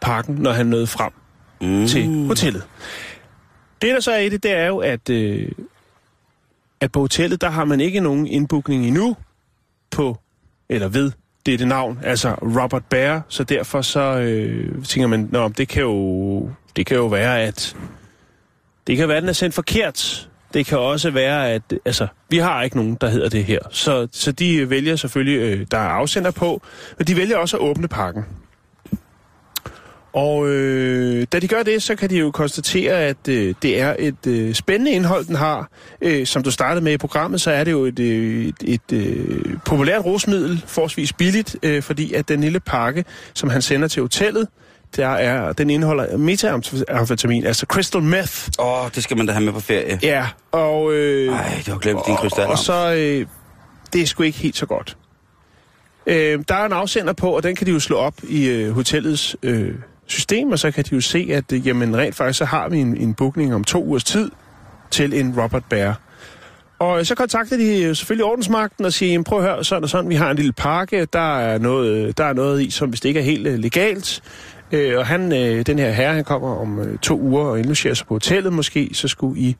pakken, 0.00 0.34
når 0.34 0.52
han 0.52 0.66
nåede 0.66 0.86
frem 0.86 1.12
mm. 1.60 1.86
til 1.86 2.26
hotellet. 2.26 2.62
Det 3.82 3.94
der 3.94 4.00
så 4.00 4.12
er 4.12 4.18
i 4.18 4.28
det, 4.28 4.42
det 4.42 4.50
er 4.52 4.66
jo, 4.66 4.78
at, 4.78 5.10
øh, 5.10 5.48
at 6.80 6.92
på 6.92 7.00
hotellet, 7.00 7.40
der 7.40 7.50
har 7.50 7.64
man 7.64 7.80
ikke 7.80 8.00
nogen 8.00 8.26
indbookning 8.26 8.86
endnu 8.86 9.16
på, 9.90 10.18
eller 10.68 10.88
ved 10.88 11.12
det 11.46 11.54
er 11.54 11.58
det 11.58 11.68
navn, 11.68 11.98
altså 12.02 12.30
Robert 12.30 12.84
Bear, 12.84 13.22
så 13.28 13.44
derfor 13.44 13.82
så 13.82 14.00
øh, 14.00 14.84
tænker 14.84 15.06
man, 15.06 15.28
Nå, 15.32 15.48
det 15.48 15.68
kan 15.68 15.82
jo 15.82 16.50
det 16.76 16.86
kan 16.86 16.96
jo 16.96 17.06
være, 17.06 17.42
at 17.42 17.76
det 18.86 18.96
kan 18.96 19.08
være, 19.08 19.16
at 19.16 19.22
den 19.22 19.28
er 19.28 19.32
sendt 19.32 19.54
forkert. 19.54 20.28
Det 20.54 20.66
kan 20.66 20.78
også 20.78 21.10
være, 21.10 21.50
at 21.50 21.62
altså, 21.84 22.06
vi 22.28 22.38
har 22.38 22.62
ikke 22.62 22.76
nogen, 22.76 22.94
der 23.00 23.08
hedder 23.08 23.28
det 23.28 23.44
her. 23.44 23.58
Så, 23.70 24.08
så 24.12 24.32
de 24.32 24.70
vælger 24.70 24.96
selvfølgelig, 24.96 25.38
øh, 25.38 25.66
der 25.70 25.78
er 25.78 25.88
afsender 25.88 26.30
på, 26.30 26.62
men 26.98 27.06
de 27.06 27.16
vælger 27.16 27.36
også 27.36 27.56
at 27.56 27.62
åbne 27.62 27.88
pakken. 27.88 28.24
Og 30.12 30.48
øh, 30.48 31.26
da 31.32 31.38
de 31.38 31.48
gør 31.48 31.62
det, 31.62 31.82
så 31.82 31.94
kan 31.94 32.10
de 32.10 32.16
jo 32.16 32.30
konstatere, 32.30 32.92
at 32.92 33.28
øh, 33.28 33.54
det 33.62 33.80
er 33.80 33.96
et 33.98 34.26
øh, 34.26 34.54
spændende 34.54 34.90
indhold, 34.90 35.24
den 35.24 35.36
har. 35.36 35.70
Øh, 36.02 36.26
som 36.26 36.42
du 36.42 36.50
startede 36.50 36.84
med 36.84 36.92
i 36.92 36.96
programmet, 36.96 37.40
så 37.40 37.50
er 37.50 37.64
det 37.64 37.72
jo 37.72 37.84
et, 37.84 37.98
øh, 37.98 38.46
et, 38.46 38.54
et 38.64 38.92
øh, 38.92 39.58
populært 39.64 40.04
rusmiddel, 40.04 40.62
forholdsvis 40.66 41.12
billigt, 41.12 41.56
øh, 41.62 41.82
fordi 41.82 42.12
at 42.12 42.28
den 42.28 42.40
lille 42.40 42.60
pakke, 42.60 43.04
som 43.34 43.48
han 43.48 43.62
sender 43.62 43.88
til 43.88 44.02
hotellet, 44.02 44.48
der 44.96 45.08
er, 45.08 45.52
den 45.52 45.70
indeholder 45.70 46.16
metamfetamin, 46.16 47.46
altså 47.46 47.66
crystal 47.66 48.02
meth. 48.02 48.48
Åh, 48.58 48.84
oh, 48.84 48.90
det 48.94 49.02
skal 49.02 49.16
man 49.16 49.26
da 49.26 49.32
have 49.32 49.44
med 49.44 49.52
på 49.52 49.60
ferie. 49.60 49.98
Ja, 50.02 50.26
og... 50.52 50.92
Øh, 50.92 51.32
Ej, 51.32 51.54
det 51.56 51.66
har 51.66 51.78
glemt 51.78 52.06
din 52.06 52.16
krystal. 52.16 52.46
og 52.46 52.58
så, 52.58 52.94
øh, 52.94 53.26
det 53.92 54.02
er 54.02 54.06
sgu 54.06 54.22
ikke 54.22 54.38
helt 54.38 54.56
så 54.56 54.66
godt. 54.66 54.96
Øh, 56.06 56.44
der 56.48 56.54
er 56.54 56.66
en 56.66 56.72
afsender 56.72 57.12
på, 57.12 57.30
og 57.30 57.42
den 57.42 57.56
kan 57.56 57.66
de 57.66 57.72
jo 57.72 57.80
slå 57.80 57.96
op 57.96 58.14
i 58.28 58.48
øh, 58.48 58.72
hotellets 58.72 59.36
øh, 59.42 59.74
system, 60.08 60.52
og 60.52 60.58
så 60.58 60.70
kan 60.70 60.84
de 60.84 60.94
jo 60.94 61.00
se, 61.00 61.28
at 61.32 61.52
øh, 61.52 61.66
jamen, 61.66 61.96
rent 61.96 62.14
faktisk 62.14 62.38
så 62.38 62.44
har 62.44 62.68
vi 62.68 62.78
en, 62.78 62.96
en 62.96 63.14
bookning 63.14 63.54
om 63.54 63.64
to 63.64 63.84
ugers 63.84 64.04
tid 64.04 64.30
til 64.90 65.20
en 65.20 65.40
Robert 65.40 65.64
Bear. 65.70 66.00
Og 66.78 66.98
øh, 66.98 67.04
så 67.04 67.14
kontakter 67.14 67.56
de 67.56 67.82
øh, 67.82 67.96
selvfølgelig 67.96 68.24
ordensmagten 68.24 68.84
og 68.84 68.92
siger, 68.92 69.22
prøv 69.22 69.38
at 69.38 69.44
høre, 69.44 69.64
sådan 69.64 69.84
og 69.84 69.90
sådan, 69.90 70.10
vi 70.10 70.14
har 70.14 70.30
en 70.30 70.36
lille 70.36 70.52
pakke, 70.52 71.04
der 71.12 71.38
er 71.38 71.58
noget, 71.58 72.06
øh, 72.06 72.14
der 72.16 72.24
er 72.24 72.32
noget 72.32 72.62
i, 72.62 72.70
som 72.70 72.88
hvis 72.88 73.00
det 73.00 73.08
ikke 73.08 73.20
er 73.20 73.24
helt 73.24 73.60
legalt. 73.60 74.22
Øh, 74.72 74.98
og 74.98 75.06
han, 75.06 75.32
øh, 75.32 75.66
den 75.66 75.78
her 75.78 75.90
herre, 75.90 76.14
han 76.14 76.24
kommer 76.24 76.56
om 76.56 76.78
øh, 76.78 76.98
to 76.98 77.20
uger 77.20 77.44
og 77.44 77.58
indlogerer 77.58 77.94
sig 77.94 78.06
på 78.06 78.14
hotellet 78.14 78.52
måske, 78.52 78.90
så 78.92 79.08
skulle 79.08 79.40
I 79.40 79.56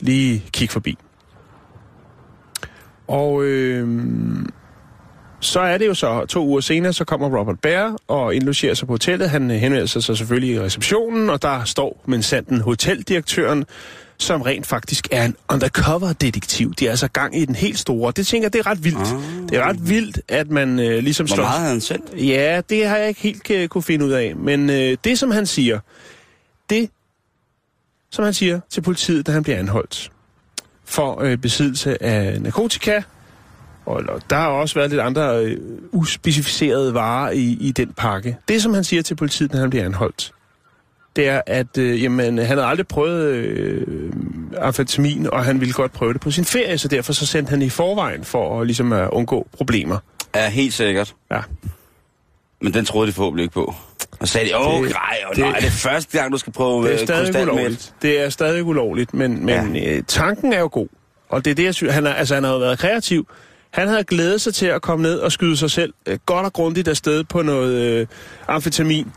lige 0.00 0.44
kigge 0.52 0.72
forbi. 0.72 0.98
Og 3.08 3.44
øh, 3.44 3.88
så 5.44 5.60
er 5.60 5.78
det 5.78 5.86
jo 5.86 5.94
så, 5.94 6.26
to 6.26 6.46
uger 6.46 6.60
senere, 6.60 6.92
så 6.92 7.04
kommer 7.04 7.38
Robert 7.38 7.60
Bear 7.60 7.96
og 8.08 8.34
indlogerer 8.34 8.74
sig 8.74 8.86
på 8.88 8.92
hotellet. 8.92 9.30
Han 9.30 9.50
øh, 9.50 9.56
henvender 9.56 9.86
sig 9.86 10.02
så 10.02 10.14
selvfølgelig 10.14 10.54
i 10.54 10.60
receptionen, 10.60 11.30
og 11.30 11.42
der 11.42 11.64
står 11.64 12.02
men 12.06 12.22
sanden 12.22 12.60
hoteldirektøren, 12.60 13.64
som 14.18 14.42
rent 14.42 14.66
faktisk 14.66 15.08
er 15.10 15.24
en 15.24 15.36
undercover-detektiv. 15.48 16.74
De 16.74 16.86
er 16.86 16.90
altså 16.90 17.08
gang 17.08 17.38
i 17.38 17.44
den 17.44 17.54
helt 17.54 17.78
store. 17.78 18.12
Det 18.16 18.26
tænker 18.26 18.44
jeg, 18.44 18.52
det 18.52 18.58
er 18.58 18.66
ret 18.66 18.84
vildt. 18.84 18.98
Ah. 18.98 19.48
Det 19.48 19.58
er 19.58 19.64
ret 19.64 19.88
vildt, 19.88 20.20
at 20.28 20.50
man 20.50 20.80
øh, 20.80 20.98
ligesom 21.02 21.26
Hvor 21.26 21.34
slår... 21.34 21.44
meget 21.44 21.58
havde 21.58 21.70
han 21.70 21.80
sendt? 21.80 22.28
Ja, 22.28 22.60
det 22.68 22.86
har 22.86 22.96
jeg 22.96 23.08
ikke 23.08 23.20
helt 23.20 23.50
øh, 23.50 23.68
kunne 23.68 23.82
finde 23.82 24.04
ud 24.04 24.10
af. 24.10 24.36
Men 24.36 24.70
øh, 24.70 24.96
det, 25.04 25.18
som 25.18 25.30
han 25.30 25.46
siger, 25.46 25.80
det, 26.70 26.90
som 28.10 28.24
han 28.24 28.34
siger 28.34 28.60
til 28.70 28.80
politiet, 28.80 29.26
da 29.26 29.32
han 29.32 29.42
bliver 29.42 29.58
anholdt 29.58 30.10
for 30.84 31.20
øh, 31.22 31.38
besiddelse 31.38 32.02
af 32.02 32.42
narkotika, 32.42 33.02
og 33.86 34.02
der 34.30 34.36
har 34.36 34.48
også 34.48 34.74
været 34.74 34.90
lidt 34.90 35.00
andre 35.00 35.44
øh, 35.44 35.56
uspecificerede 35.92 36.94
varer 36.94 37.30
i, 37.30 37.56
i 37.60 37.72
den 37.72 37.92
pakke. 37.96 38.36
Det, 38.48 38.62
som 38.62 38.74
han 38.74 38.84
siger 38.84 39.02
til 39.02 39.14
politiet, 39.14 39.52
da 39.52 39.56
han 39.58 39.70
bliver 39.70 39.84
anholdt, 39.84 40.32
det 41.16 41.28
er, 41.28 41.40
at 41.46 41.78
øh, 41.78 42.02
jamen, 42.02 42.38
han 42.38 42.46
havde 42.46 42.64
aldrig 42.64 42.86
prøvet 42.86 43.24
øh, 43.34 43.82
amfetamin, 44.60 45.26
og 45.32 45.44
han 45.44 45.60
ville 45.60 45.72
godt 45.74 45.92
prøve 45.92 46.12
det 46.12 46.20
på 46.20 46.30
sin 46.30 46.44
ferie, 46.44 46.78
så 46.78 46.88
derfor 46.88 47.12
så 47.12 47.26
sendte 47.26 47.50
han 47.50 47.62
i 47.62 47.68
forvejen 47.68 48.24
for 48.24 48.60
at, 48.60 48.66
ligesom, 48.66 48.92
at 48.92 49.08
undgå 49.10 49.46
problemer. 49.56 49.98
Ja, 50.34 50.48
helt 50.50 50.74
sikkert. 50.74 51.14
Ja. 51.30 51.40
Men 52.60 52.74
den 52.74 52.84
troede 52.84 53.08
de 53.08 53.12
forhåbentlig 53.12 53.42
ikke 53.42 53.54
på. 53.54 53.74
Og 54.20 54.28
sagde 54.28 54.48
de, 54.48 54.58
åh, 54.58 54.82
Det- 54.84 54.90
nej, 54.92 55.16
og 55.30 55.36
det- 55.36 55.44
nej, 55.44 55.58
det 55.58 55.66
er 55.66 55.70
første 55.70 56.18
gang, 56.18 56.32
du 56.32 56.38
skal 56.38 56.52
prøve 56.52 56.82
Det 56.82 56.90
er 57.10 57.20
øh, 57.20 57.26
stadig 57.26 57.42
ulovligt. 57.42 57.94
Det 58.02 58.20
er 58.24 58.28
stadig 58.28 58.64
ulovligt, 58.64 59.14
men, 59.14 59.46
men 59.46 59.76
ja. 59.76 59.96
øh, 59.96 60.02
tanken 60.08 60.52
er 60.52 60.60
jo 60.60 60.68
god. 60.72 60.88
Og 61.28 61.44
det 61.44 61.50
er 61.50 61.54
det, 61.54 61.64
jeg 61.64 61.74
synes. 61.74 61.94
Han, 61.94 62.06
er, 62.06 62.12
altså, 62.12 62.34
han 62.34 62.44
har 62.44 62.52
jo 62.52 62.58
været 62.58 62.78
kreativ. 62.78 63.28
Han 63.74 63.88
havde 63.88 64.04
glædet 64.04 64.40
sig 64.40 64.54
til 64.54 64.66
at 64.66 64.82
komme 64.82 65.02
ned 65.02 65.18
og 65.18 65.32
skyde 65.32 65.56
sig 65.56 65.70
selv 65.70 65.94
øh, 66.06 66.18
godt 66.26 66.46
og 66.46 66.52
grundigt 66.52 66.88
afsted 66.88 67.24
på 67.24 67.42
noget 67.42 67.74
øh, 67.82 68.06
amfetamin. 68.48 69.12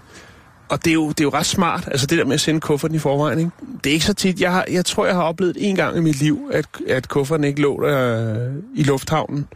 Og 0.69 0.85
det 0.85 0.89
er, 0.91 0.93
jo, 0.93 1.09
det 1.09 1.19
er 1.19 1.23
jo 1.23 1.29
ret 1.29 1.45
smart, 1.45 1.87
altså 1.91 2.07
det 2.07 2.17
der 2.17 2.25
med 2.25 2.33
at 2.33 2.41
sende 2.41 2.59
kufferten 2.61 2.95
i 2.95 2.99
forvejen. 2.99 3.39
Ikke? 3.39 3.51
Det 3.83 3.89
er 3.89 3.93
ikke 3.93 4.05
så 4.05 4.13
tit. 4.13 4.41
Jeg, 4.41 4.51
har, 4.51 4.65
jeg 4.71 4.85
tror, 4.85 5.05
jeg 5.05 5.15
har 5.15 5.23
oplevet 5.23 5.57
en 5.59 5.75
gang 5.75 5.97
i 5.97 5.99
mit 5.99 6.15
liv, 6.19 6.49
at, 6.53 6.65
at 6.87 7.07
kufferten 7.07 7.43
ikke 7.43 7.61
lå 7.61 7.81
der 7.87 8.35
øh, 8.47 8.53
i 8.75 8.83
lufthavnen. 8.83 9.47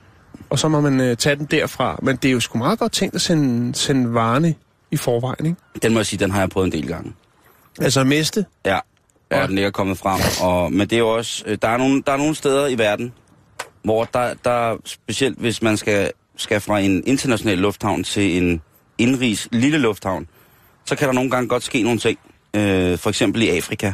Og 0.50 0.60
så 0.60 0.68
må 0.68 0.82
man 0.82 1.00
øh, 1.02 1.18
tage 1.18 1.36
den 1.36 1.46
derfra. 1.46 2.00
Men 2.02 2.16
det 2.16 2.28
er 2.28 2.32
jo 2.34 2.40
sgu 2.40 2.58
meget 2.58 2.80
godt 2.80 2.92
tænkt 2.92 3.16
at 3.16 3.22
sende, 3.22 3.76
sende 3.76 4.14
varerne 4.14 4.56
i 4.92 4.98
forvejen. 4.98 5.46
Ikke? 5.46 5.58
Den 5.84 5.94
må 5.94 6.00
jeg 6.00 6.06
sige, 6.06 6.20
den 6.20 6.32
har 6.32 6.40
jeg 6.40 6.50
prøvet 6.50 6.66
en 6.66 6.72
del 6.72 6.88
gange. 6.88 7.14
Altså 7.82 8.04
miste. 8.04 8.46
Ja, 8.66 8.76
og 8.78 8.82
Ja. 9.32 9.48
den 9.48 9.58
ikke 9.58 9.68
er 9.68 9.72
kommet 9.72 9.98
frem. 9.98 10.22
Og, 10.42 10.72
men 10.74 10.80
det 10.88 10.94
er 10.94 11.00
jo 11.00 11.10
også, 11.10 11.44
øh, 11.48 11.58
der 11.62 11.68
er, 11.68 11.78
nogle, 11.78 12.04
der 12.08 12.12
er 12.14 12.18
nogle 12.18 12.36
steder 12.36 12.68
i 12.68 12.78
verden, 12.78 13.14
hvor 13.84 14.04
der, 14.04 14.34
der 14.46 14.78
specielt 14.86 15.40
hvis 15.40 15.62
man 15.62 15.78
skal, 15.78 16.12
skal 16.38 16.62
fra 16.62 16.80
en 16.80 17.04
international 17.06 17.58
lufthavn 17.58 18.04
til 18.04 18.44
en 18.44 18.62
indrigs 18.98 19.48
lille 19.52 19.78
lufthavn, 19.78 20.28
så 20.86 20.96
kan 20.96 21.08
der 21.08 21.14
nogle 21.14 21.32
gange 21.32 21.50
godt 21.50 21.64
ske 21.64 21.84
nogle 21.84 22.00
ting. 22.00 22.20
Øh, 22.54 22.98
for 22.98 23.10
eksempel 23.10 23.42
i 23.42 23.50
Afrika. 23.50 23.92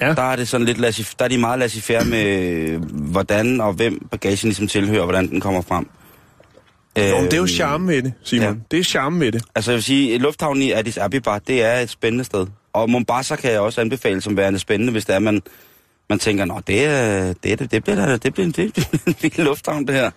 Ja. 0.00 0.14
Der 0.14 0.22
er 0.22 0.36
det 0.36 0.48
sådan 0.48 0.66
lidt 0.66 0.78
laissez, 0.78 1.14
der 1.14 1.24
er 1.24 1.28
de 1.28 1.38
meget 1.38 1.58
laissez 1.58 1.90
med, 2.06 2.24
øh, 2.24 2.82
hvordan 2.90 3.60
og 3.60 3.72
hvem 3.72 4.08
bagagen 4.10 4.48
ligesom 4.48 4.68
tilhører, 4.68 5.00
og 5.00 5.06
hvordan 5.06 5.30
den 5.30 5.40
kommer 5.40 5.60
frem. 5.60 5.88
Jo, 6.98 7.16
men 7.16 7.24
det 7.24 7.32
er 7.32 7.36
jo 7.36 7.42
Øh, 7.42 7.48
charme 7.48 7.88
ved 7.88 8.02
det, 8.02 8.12
Simon. 8.22 8.48
Ja. 8.48 8.54
Det 8.70 8.78
er 8.78 8.84
charme 8.84 9.20
ved 9.20 9.32
det. 9.32 9.42
Altså 9.54 9.70
jeg 9.70 9.76
vil 9.76 9.82
sige, 9.82 10.18
lufthavnen 10.18 10.62
i 10.62 10.72
Addis 10.72 10.98
Abeba, 10.98 11.38
det 11.46 11.62
er 11.62 11.78
et 11.78 11.90
spændende 11.90 12.24
sted. 12.24 12.46
Og 12.72 12.90
Mombasa 12.90 13.36
kan 13.36 13.52
jeg 13.52 13.60
også 13.60 13.80
anbefale 13.80 14.20
som 14.20 14.36
værende 14.36 14.58
spændende, 14.58 14.92
hvis 14.92 15.04
det 15.04 15.14
er, 15.14 15.18
man, 15.18 15.42
man 16.10 16.18
tænker, 16.18 16.44
nå, 16.44 16.54
det, 16.54 16.66
det, 16.66 16.76
er, 16.76 17.34
det, 17.42 17.44
bliver, 17.44 17.66
det 17.66 17.84
bliver, 17.84 18.16
det 18.16 18.34
bliver 18.34 18.46
en 18.46 18.72
lille 19.22 19.44
lufthavn, 19.44 19.86
det 19.86 19.94
her. 19.94 20.10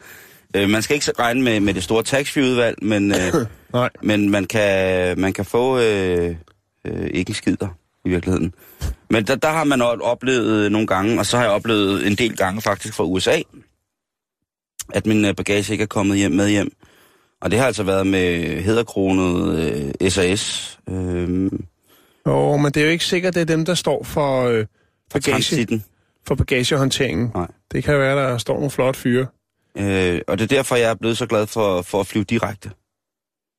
Øh, 0.56 0.70
man 0.70 0.82
skal 0.82 0.96
ikke 0.96 1.12
regne 1.20 1.42
med, 1.42 1.60
med 1.60 1.74
det 1.74 1.84
store 1.84 2.04
taxfree-udvalg, 2.04 2.78
men, 2.82 3.12
øh, 3.12 3.34
Nej. 3.74 3.90
men 4.02 4.30
man, 4.30 4.46
kan, 4.46 5.20
man 5.20 5.34
kan 5.34 5.46
få 5.46 5.80
øh, 5.80 6.36
øh, 6.86 7.10
ikke 7.14 7.30
en 7.30 7.36
skider 7.36 7.78
i 8.06 8.10
virkeligheden. 8.10 8.54
Men 9.10 9.28
der, 9.28 9.36
der 9.36 9.50
har 9.50 9.64
man 9.64 9.82
også 9.82 10.02
oplevet 10.02 10.72
nogle 10.72 10.88
gange, 10.88 11.20
og 11.20 11.26
så 11.26 11.38
har 11.38 11.44
jeg 11.44 11.54
oplevet 11.54 12.08
en 12.08 12.16
del 12.16 12.38
gange 12.38 12.62
faktisk 12.62 12.94
fra 12.94 13.04
USA, 13.04 13.42
at 14.94 15.06
min 15.06 15.26
øh, 15.26 15.36
bagage 15.36 15.74
ikke 15.74 15.82
er 15.82 15.88
kommet 15.88 16.18
hjem 16.18 16.32
med 16.32 16.50
hjem. 16.50 16.72
Og 17.42 17.52
det 17.52 17.60
har 17.60 17.66
altså 17.66 17.84
været 17.84 18.08
med 18.08 18.62
hedderkronet 18.62 19.60
øh, 20.02 20.12
SAS, 20.12 20.80
øh, 20.90 21.52
Jo, 22.28 22.58
men 22.58 22.72
det 22.72 22.78
er 22.78 22.86
jo 22.86 22.92
ikke 22.92 23.06
sikkert, 23.06 23.34
det 23.34 23.42
er 23.42 23.46
dem, 23.46 23.66
der 23.66 23.74
står 23.74 24.04
for, 24.04 24.46
øh, 24.48 24.60
for 24.60 24.68
bagage, 25.14 25.82
for 26.28 26.36
bagagehåndteringen. 26.36 27.32
Nej. 27.36 27.48
Det 27.72 27.84
kan 27.84 28.00
være, 28.00 28.16
der 28.18 28.38
står 28.38 28.54
nogle 28.56 28.70
flotte 28.72 29.00
fyre. 29.00 29.28
Øh, 29.78 30.22
og 30.28 30.40
det 30.40 30.44
er 30.52 30.56
derfor, 30.56 30.76
jeg 30.76 30.90
er 30.90 30.96
blevet 30.96 31.18
så 31.18 31.26
glad 31.26 31.48
for, 31.48 31.82
for 31.82 32.00
at 32.00 32.08
flyve 32.08 32.24
direkte. 32.24 32.72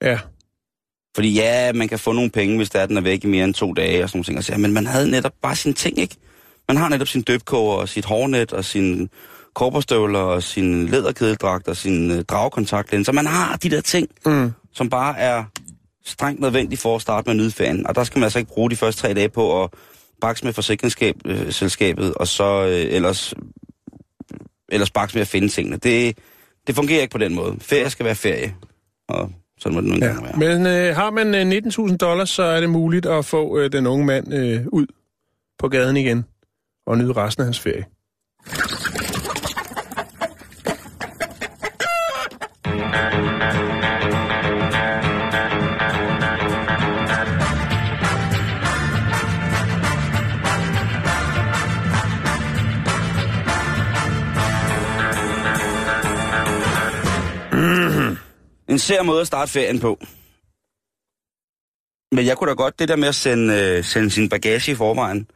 Ja. 0.03 0.19
Fordi 1.15 1.33
ja, 1.35 1.73
man 1.73 1.89
kan 1.89 1.99
få 1.99 2.13
nogle 2.13 2.31
penge, 2.31 2.57
hvis 2.57 2.71
der 2.71 2.81
er, 2.81 2.87
den 2.87 2.97
er 2.97 3.01
væk 3.01 3.25
i 3.25 3.27
mere 3.27 3.45
end 3.45 3.55
to 3.55 3.73
dage 3.73 4.03
og 4.03 4.09
sådan 4.09 4.19
nogle 4.19 4.25
ting. 4.25 4.45
Så, 4.45 4.53
ja, 4.53 4.59
men 4.59 4.73
man 4.73 4.87
havde 4.87 5.11
netop 5.11 5.33
bare 5.43 5.57
sine 5.57 5.75
ting, 5.75 5.99
ikke? 5.99 6.17
Man 6.69 6.77
har 6.77 6.89
netop 6.89 7.09
sin 7.09 7.23
døbkoger 7.23 7.77
og 7.77 7.89
sit 7.89 8.05
hårnet 8.05 8.53
og 8.53 8.65
sin 8.65 9.11
korporstøvler 9.55 10.19
og 10.19 10.43
sin 10.43 10.87
læderkedeldragt 10.87 11.69
og 11.69 11.77
sin 11.77 12.11
øh, 12.11 12.25
dragkontaktlinser. 12.25 13.13
Man 13.13 13.27
har 13.27 13.57
de 13.57 13.71
der 13.71 13.81
ting, 13.81 14.09
Mm. 14.27 14.53
som 14.73 14.91
bare 14.91 15.19
er 15.19 15.45
strengt 16.05 16.41
nødvendigt 16.41 16.81
for 16.81 16.97
at 16.97 17.03
starte 17.03 17.27
med 17.27 17.31
at 17.33 17.37
nyde 17.37 17.51
ferien. 17.51 17.87
Og 17.87 17.95
der 17.95 18.05
skal 18.05 18.19
man 18.19 18.25
altså 18.25 18.39
ikke 18.39 18.53
bruge 18.53 18.71
de 18.71 18.77
første 18.77 19.01
tre 19.03 19.15
dage 19.15 19.29
på 19.29 19.65
at 19.65 19.71
bakse 20.21 20.45
med 20.45 20.53
forsikringsselskabet, 20.53 22.15
og 22.15 22.29
så 22.29 22.65
øh, 22.67 22.95
ellers, 22.95 23.35
ellers 24.69 24.91
bakse 24.91 25.17
med 25.17 25.21
at 25.23 25.29
finde 25.29 25.49
tingene. 25.49 25.77
Det, 25.77 26.19
det 26.67 26.75
fungerer 26.75 27.01
ikke 27.03 27.13
på 27.13 27.19
den 27.19 27.35
måde. 27.35 27.57
Ferie 27.61 27.91
skal 27.91 28.07
være 28.07 28.15
ferie. 28.15 28.55
Og 29.09 29.31
Sådan 29.59 29.75
må 29.75 29.81
det 29.81 29.89
nu 29.91 29.97
Ja. 29.97 30.11
engang 30.11 30.25
være. 30.25 30.57
Men 30.59 30.67
øh, 30.67 30.97
har 30.97 31.11
man 31.11 31.35
øh, 31.35 31.59
19.000 31.91 31.97
dollars, 31.97 32.31
så 32.31 32.43
er 32.43 32.61
det 32.61 32.71
muligt 32.71 33.07
at 33.07 33.25
få 33.25 33.59
øh, 33.59 33.73
den 33.73 33.87
unge 33.87 34.07
mand 34.07 34.35
øh, 34.35 34.67
ud 34.73 34.87
på 35.59 35.69
gaden 35.69 35.97
igen 35.97 36.25
og 36.87 36.99
nyde 36.99 37.13
resten 37.13 37.41
af 37.43 37.47
hans 37.47 37.61
ferie. 37.61 37.85
En 58.79 58.83
sær 58.83 59.03
måde 59.03 59.21
at 59.21 59.27
starte 59.27 59.53
ferien 59.53 59.81
på. 59.81 59.99
Men 62.13 62.27
jeg 62.27 62.37
kunne 62.37 62.51
da 62.51 62.55
godt, 62.55 62.79
det 62.79 62.89
der 62.89 62.97
med 62.97 63.09
at 63.09 63.15
sende, 63.15 63.55
øh, 63.55 63.85
sende 63.85 64.11
sin 64.11 64.29
bagage 64.29 64.73
i 64.73 64.75
forvejen, 64.75 65.31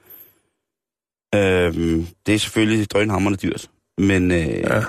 øh, 1.34 1.74
det 2.26 2.34
er 2.34 2.38
selvfølgelig 2.38 2.90
drønhammerende 2.90 3.38
dyrt. 3.38 3.70
Men, 3.98 4.30
øh, 4.30 4.48
ja. 4.48 4.82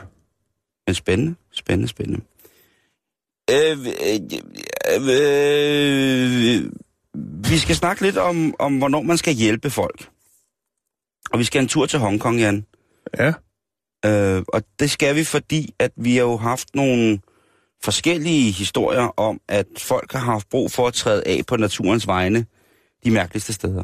Men 0.87 0.95
spændende, 0.95 1.35
spændende, 1.51 1.87
spændende. 1.87 2.21
Øh, 3.51 3.77
øh, 4.09 4.21
øh, 4.95 6.71
vi 7.51 7.57
skal 7.57 7.75
snakke 7.75 8.01
lidt 8.01 8.17
om, 8.17 8.55
om, 8.59 8.77
hvornår 8.77 9.01
man 9.01 9.17
skal 9.17 9.33
hjælpe 9.33 9.69
folk. 9.69 10.09
Og 11.31 11.39
vi 11.39 11.43
skal 11.43 11.61
en 11.61 11.67
tur 11.67 11.85
til 11.85 11.99
Hongkong, 11.99 12.39
Jan. 12.39 12.65
Ja. 13.17 13.33
Øh, 14.05 14.43
og 14.47 14.63
det 14.79 14.91
skal 14.91 15.15
vi, 15.15 15.23
fordi 15.23 15.73
at 15.79 15.91
vi 15.95 16.15
har 16.15 16.23
jo 16.23 16.37
haft 16.37 16.75
nogle 16.75 17.19
forskellige 17.83 18.51
historier 18.51 19.19
om, 19.19 19.41
at 19.47 19.67
folk 19.77 20.11
har 20.11 20.19
haft 20.19 20.49
brug 20.49 20.71
for 20.71 20.87
at 20.87 20.93
træde 20.93 21.23
af 21.25 21.41
på 21.47 21.57
naturens 21.57 22.07
vegne 22.07 22.45
de 23.05 23.11
mærkeligste 23.11 23.53
steder. 23.53 23.83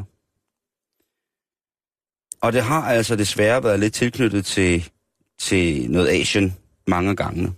Og 2.42 2.52
det 2.52 2.62
har 2.62 2.82
altså 2.82 3.16
desværre 3.16 3.64
været 3.64 3.80
lidt 3.80 3.94
tilknyttet 3.94 4.46
til, 4.46 4.90
til 5.38 5.90
noget 5.90 6.08
Asien 6.08 6.56
mange 6.86 7.16
gange. 7.16 7.52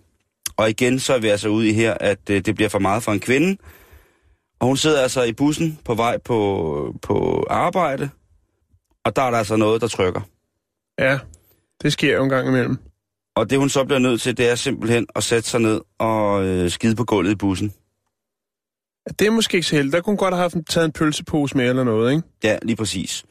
Og 0.56 0.70
igen 0.70 0.98
så 0.98 1.14
er 1.14 1.18
vi 1.18 1.28
altså 1.28 1.48
ude 1.48 1.68
i 1.68 1.72
her, 1.72 1.94
at 2.00 2.30
øh, 2.30 2.40
det 2.40 2.54
bliver 2.54 2.68
for 2.68 2.78
meget 2.78 3.02
for 3.02 3.12
en 3.12 3.20
kvinde. 3.20 3.56
Og 4.60 4.66
hun 4.66 4.76
sidder 4.76 5.02
altså 5.02 5.22
i 5.22 5.32
bussen 5.32 5.78
på 5.84 5.94
vej 5.94 6.18
på, 6.18 6.94
på 7.02 7.46
arbejde, 7.50 8.10
og 9.04 9.16
der 9.16 9.22
er 9.22 9.30
der 9.30 9.38
altså 9.38 9.56
noget, 9.56 9.80
der 9.80 9.88
trykker. 9.88 10.20
Ja, 10.98 11.18
det 11.82 11.92
sker 11.92 12.16
jo 12.16 12.22
en 12.22 12.28
gang 12.28 12.48
imellem. 12.48 12.91
Og 13.36 13.50
det 13.50 13.58
hun 13.58 13.68
så 13.68 13.84
bliver 13.84 13.98
nødt 13.98 14.20
til, 14.20 14.36
det 14.36 14.50
er 14.50 14.54
simpelthen 14.54 15.06
at 15.16 15.24
sætte 15.24 15.48
sig 15.48 15.60
ned 15.60 15.80
og 15.98 16.44
øh, 16.44 16.70
skide 16.70 16.96
på 16.96 17.04
gulvet 17.04 17.32
i 17.32 17.34
bussen. 17.34 17.72
Det 19.18 19.26
er 19.26 19.30
måske 19.30 19.54
ikke 19.54 19.66
så 19.66 19.76
heldigt. 19.76 19.92
Der 19.92 20.00
kunne 20.00 20.12
hun 20.12 20.16
godt 20.16 20.34
have 20.34 20.42
haft 20.42 20.56
taget 20.68 20.84
en 20.84 20.92
pølsepose 20.92 21.56
med 21.56 21.68
eller 21.68 21.84
noget, 21.84 22.12
ikke? 22.12 22.28
Ja, 22.44 22.58
lige 22.62 22.76
præcis. 22.76 23.24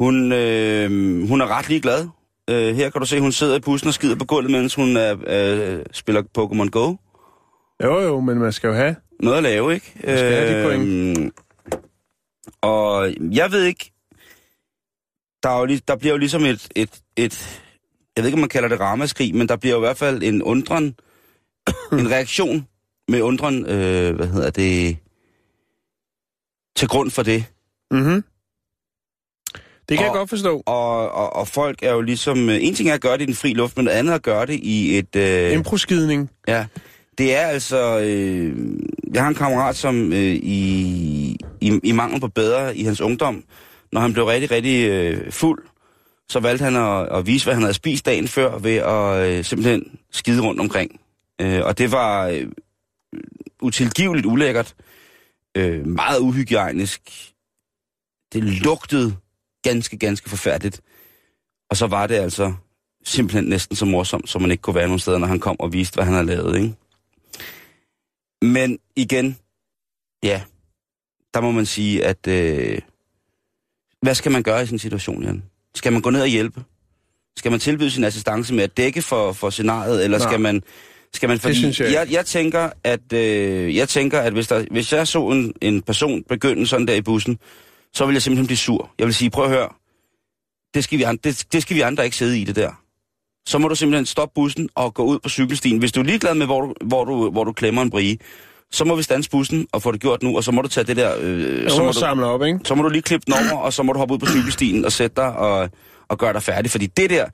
Hun, 0.00 0.32
øh, 0.32 1.28
hun 1.28 1.40
er 1.40 1.46
ret 1.58 1.68
ligeglad. 1.68 2.08
Øh, 2.50 2.74
her 2.74 2.90
kan 2.90 3.00
du 3.00 3.06
se, 3.06 3.20
hun 3.20 3.32
sidder 3.32 3.56
i 3.56 3.60
bussen 3.60 3.88
og 3.88 3.94
skider 3.94 4.16
på 4.16 4.24
gulvet, 4.24 4.50
mens 4.50 4.74
hun 4.74 4.96
øh, 4.96 5.18
øh, 5.26 5.84
spiller 5.92 6.22
Pokémon 6.38 6.70
Go. 6.70 6.94
Jo, 7.82 8.00
jo, 8.00 8.20
men 8.20 8.38
man 8.38 8.52
skal 8.52 8.68
jo 8.68 8.74
have. 8.74 8.96
Noget 9.20 9.36
at 9.36 9.42
lave, 9.42 9.74
ikke? 9.74 9.92
skal 10.00 10.32
have 10.32 10.68
de 10.68 10.74
Øhm, 10.74 11.32
og 12.60 13.14
jeg 13.20 13.52
ved 13.52 13.64
ikke, 13.64 13.92
der, 15.42 15.48
er 15.48 15.60
jo, 15.60 15.78
der 15.88 15.96
bliver 15.96 16.12
jo 16.12 16.18
ligesom 16.18 16.44
et, 16.44 16.68
et, 16.76 17.00
et, 17.16 17.61
jeg 18.16 18.22
ved 18.22 18.26
ikke, 18.28 18.36
om 18.36 18.40
man 18.40 18.48
kalder 18.48 18.68
det 18.68 18.80
ramaskrig, 18.80 19.34
men 19.34 19.48
der 19.48 19.56
bliver 19.56 19.74
jo 19.74 19.78
i 19.80 19.86
hvert 19.86 19.96
fald 19.96 20.22
en 20.22 20.42
undren, 20.42 20.84
en 21.92 22.10
reaktion 22.10 22.66
med 23.08 23.22
undren, 23.22 23.66
øh, 23.66 24.16
hvad 24.16 24.26
hedder 24.26 24.50
det, 24.50 24.96
til 26.76 26.88
grund 26.88 27.10
for 27.10 27.22
det. 27.22 27.44
Mhm. 27.90 28.24
Det 29.88 29.98
kan 29.98 29.98
Og- 29.98 30.04
jeg 30.04 30.12
godt 30.12 30.28
forstå. 30.30 30.62
Og, 30.66 31.10
og, 31.12 31.36
og 31.36 31.48
folk 31.48 31.82
er 31.82 31.92
jo 31.92 32.00
ligesom, 32.00 32.48
øh, 32.50 32.58
en 32.60 32.74
ting 32.74 32.88
er 32.90 32.94
at 32.94 33.00
gøre 33.00 33.12
det 33.16 33.22
i 33.22 33.26
den 33.26 33.34
fri 33.34 33.52
luft, 33.52 33.76
men 33.76 33.84
noget 33.84 33.96
andet 33.98 34.10
er 34.12 34.14
at 34.14 34.22
gøre 34.22 34.46
det 34.46 34.54
i 34.62 34.98
et... 34.98 35.16
Øh, 35.16 35.52
Improskidning. 35.52 36.30
Ja, 36.48 36.66
det 37.18 37.34
er 37.36 37.46
altså... 37.46 37.98
Øh, 38.00 38.56
jeg 39.14 39.22
har 39.22 39.28
en 39.28 39.34
kammerat, 39.34 39.76
som 39.76 40.12
øh, 40.12 40.18
i, 40.18 41.36
i, 41.60 41.80
i 41.84 41.92
mangel 41.92 42.20
på 42.20 42.28
bedre 42.28 42.76
i 42.76 42.82
hans 42.82 43.00
ungdom, 43.00 43.44
når 43.92 44.00
han 44.00 44.12
blev 44.12 44.24
rigtig, 44.24 44.50
rigtig 44.50 44.88
øh, 44.88 45.32
fuld, 45.32 45.64
så 46.32 46.40
valgte 46.40 46.64
han 46.64 46.76
at, 46.76 47.18
at 47.18 47.26
vise, 47.26 47.46
hvad 47.46 47.54
han 47.54 47.62
havde 47.62 47.74
spist 47.74 48.06
dagen 48.06 48.28
før, 48.28 48.58
ved 48.58 48.76
at 48.76 49.30
øh, 49.30 49.44
simpelthen 49.44 49.98
skide 50.10 50.42
rundt 50.42 50.60
omkring. 50.60 51.00
Øh, 51.40 51.60
og 51.64 51.78
det 51.78 51.92
var 51.92 52.26
øh, 52.26 52.46
utilgiveligt 53.62 54.26
ulækkert, 54.26 54.74
øh, 55.56 55.86
meget 55.86 56.18
uhygiejnisk. 56.20 57.00
Det 58.32 58.44
lugtede 58.44 59.16
ganske, 59.62 59.98
ganske 59.98 60.30
forfærdeligt. 60.30 60.80
Og 61.70 61.76
så 61.76 61.86
var 61.86 62.06
det 62.06 62.14
altså 62.14 62.54
simpelthen 63.04 63.44
næsten 63.44 63.76
så 63.76 63.84
morsomt, 63.84 64.28
som 64.28 64.42
man 64.42 64.50
ikke 64.50 64.62
kunne 64.62 64.74
være 64.74 64.86
nogen 64.86 64.98
steder, 64.98 65.18
når 65.18 65.26
han 65.26 65.40
kom 65.40 65.60
og 65.60 65.72
viste, 65.72 65.94
hvad 65.94 66.04
han 66.04 66.14
havde 66.14 66.26
lavet, 66.26 66.56
ikke? 66.56 66.74
Men 68.42 68.78
igen, 68.96 69.36
ja, 70.22 70.42
der 71.34 71.40
må 71.40 71.50
man 71.50 71.66
sige, 71.66 72.04
at 72.04 72.26
øh, 72.26 72.78
hvad 74.02 74.14
skal 74.14 74.32
man 74.32 74.42
gøre 74.42 74.62
i 74.62 74.66
sådan 74.66 74.74
en 74.74 74.78
situation, 74.78 75.22
Jan? 75.22 75.42
Skal 75.74 75.92
man 75.92 76.02
gå 76.02 76.10
ned 76.10 76.20
og 76.20 76.28
hjælpe? 76.28 76.64
Skal 77.36 77.50
man 77.50 77.60
tilbyde 77.60 77.90
sin 77.90 78.04
assistance 78.04 78.54
med 78.54 78.64
at 78.64 78.76
dække 78.76 79.02
for, 79.02 79.32
for 79.32 79.50
scenariet, 79.50 80.04
eller 80.04 80.18
Nej. 80.18 80.28
skal 80.28 80.40
man... 80.40 80.62
Skal 81.14 81.28
man 81.28 81.38
fordi, 81.38 81.54
synes 81.54 81.80
jeg 81.80 81.92
jeg, 81.92 82.12
jeg, 82.12 82.26
tænker, 82.26 82.70
at, 82.84 83.12
øh, 83.12 83.76
jeg 83.76 83.88
tænker, 83.88 84.20
at 84.20 84.32
hvis, 84.32 84.48
der, 84.48 84.64
hvis 84.70 84.92
jeg 84.92 85.08
så 85.08 85.28
en, 85.28 85.52
en 85.60 85.82
person 85.82 86.22
begynde 86.28 86.66
sådan 86.66 86.86
der 86.86 86.94
i 86.94 87.02
bussen, 87.02 87.38
så 87.94 88.06
vil 88.06 88.12
jeg 88.12 88.22
simpelthen 88.22 88.46
blive 88.46 88.56
sur. 88.56 88.90
Jeg 88.98 89.06
vil 89.06 89.14
sige, 89.14 89.30
prøv 89.30 89.44
at 89.44 89.50
høre, 89.50 89.68
det 90.74 90.84
skal 90.84 90.98
vi 90.98 91.02
andre, 91.02 91.20
det, 91.24 91.46
det 91.52 91.62
skal 91.62 91.76
vi 91.76 91.80
andre 91.80 92.04
ikke 92.04 92.16
sidde 92.16 92.40
i 92.40 92.44
det 92.44 92.56
der. 92.56 92.70
Så 93.46 93.58
må 93.58 93.68
du 93.68 93.74
simpelthen 93.74 94.06
stoppe 94.06 94.34
bussen 94.34 94.68
og 94.74 94.94
gå 94.94 95.02
ud 95.04 95.18
på 95.18 95.28
cykelstien. 95.28 95.78
Hvis 95.78 95.92
du 95.92 96.00
er 96.00 96.04
ligeglad 96.04 96.34
med, 96.34 96.46
hvor 96.46 96.60
du, 96.60 96.74
hvor 96.80 97.04
du, 97.04 97.30
hvor 97.30 97.44
du 97.44 97.52
klemmer 97.52 97.82
en 97.82 97.90
brie, 97.90 98.18
så 98.72 98.84
må 98.84 98.96
vi 98.96 99.02
standse 99.02 99.30
bussen 99.30 99.66
og 99.72 99.82
få 99.82 99.92
det 99.92 100.00
gjort 100.00 100.22
nu, 100.22 100.36
og 100.36 100.44
så 100.44 100.52
må 100.52 100.62
du 100.62 100.68
tage 100.68 100.84
det 100.84 100.96
der... 100.96 101.16
Øh, 101.20 101.70
Så 101.70 101.82
må 101.82 101.86
du, 101.86 101.92
samle 101.92 102.26
op, 102.26 102.42
ikke? 102.42 102.60
så 102.64 102.74
må 102.74 102.82
du 102.82 102.88
lige 102.88 103.02
klippe 103.02 103.24
den 103.26 103.34
over, 103.34 103.62
og 103.62 103.72
så 103.72 103.82
må 103.82 103.92
du 103.92 103.98
hoppe 103.98 104.14
ud 104.14 104.18
på 104.18 104.26
cykelstien 104.26 104.84
og 104.84 104.92
sætte 104.92 105.16
dig 105.16 105.36
og, 105.36 105.70
og 106.08 106.18
gøre 106.18 106.32
dig 106.32 106.42
færdig. 106.42 106.70
Fordi 106.70 106.86
det 106.86 107.10
der, 107.10 107.26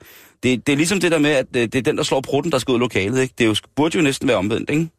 det, 0.43 0.67
det 0.67 0.73
er 0.73 0.77
ligesom 0.77 0.99
det 0.99 1.11
der 1.11 1.19
med, 1.19 1.29
at 1.31 1.45
øh, 1.55 1.61
det 1.61 1.75
er 1.75 1.81
den, 1.81 1.97
der 1.97 2.03
slår 2.03 2.21
prutten, 2.21 2.51
der 2.51 2.57
skal 2.57 2.71
ud 2.71 2.77
i 2.77 2.79
lokalet. 2.79 3.21
Ikke? 3.21 3.33
Det 3.37 3.43
er 3.43 3.47
jo, 3.47 3.55
burde 3.75 3.97
jo 3.97 4.03
næsten 4.03 4.27
være 4.27 4.37
omvendt, 4.37 4.69
ikke? 4.69 4.89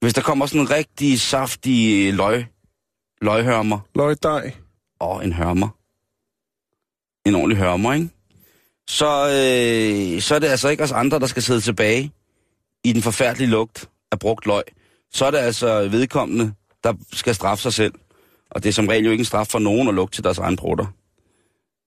Hvis 0.00 0.14
der 0.14 0.20
kommer 0.22 0.46
sådan 0.46 0.60
en 0.60 0.70
rigtig 0.70 1.20
saftig 1.20 2.14
løg, 2.14 2.44
løghørmer, 3.22 3.78
Løgdej. 3.94 4.52
og 5.00 5.24
en 5.24 5.32
hørmer. 5.32 5.68
En 7.28 7.34
ordentlig 7.34 7.58
hørmer, 7.58 7.92
ikke? 7.94 8.08
Så, 8.88 9.06
øh, 9.26 10.20
så 10.22 10.34
er 10.34 10.38
det 10.38 10.46
altså 10.48 10.68
ikke 10.68 10.82
os 10.82 10.92
andre, 10.92 11.18
der 11.18 11.26
skal 11.26 11.42
sidde 11.42 11.60
tilbage 11.60 12.12
i 12.84 12.92
den 12.92 13.02
forfærdelige 13.02 13.48
lugt 13.50 13.88
af 14.12 14.18
brugt 14.18 14.46
løg. 14.46 14.62
Så 15.12 15.24
er 15.24 15.30
det 15.30 15.38
altså 15.38 15.88
vedkommende, 15.88 16.52
der 16.84 16.94
skal 17.12 17.34
straffe 17.34 17.62
sig 17.62 17.72
selv. 17.72 17.94
Og 18.50 18.62
det 18.62 18.68
er 18.68 18.72
som 18.72 18.88
regel 18.88 19.04
jo 19.04 19.10
ikke 19.10 19.22
en 19.22 19.24
straf 19.24 19.46
for 19.46 19.58
nogen 19.58 19.88
at 19.88 19.94
lukke 19.94 20.12
til 20.12 20.24
deres 20.24 20.38
egen 20.38 20.56
brutter. 20.56 20.86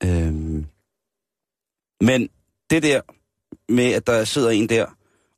Øhm. 0.04 0.66
Men 2.02 2.30
det 2.70 2.84
der 2.84 3.02
med, 3.70 3.92
at 3.92 4.08
der 4.08 4.24
sidder 4.24 4.50
en 4.50 4.70
der 4.70 4.86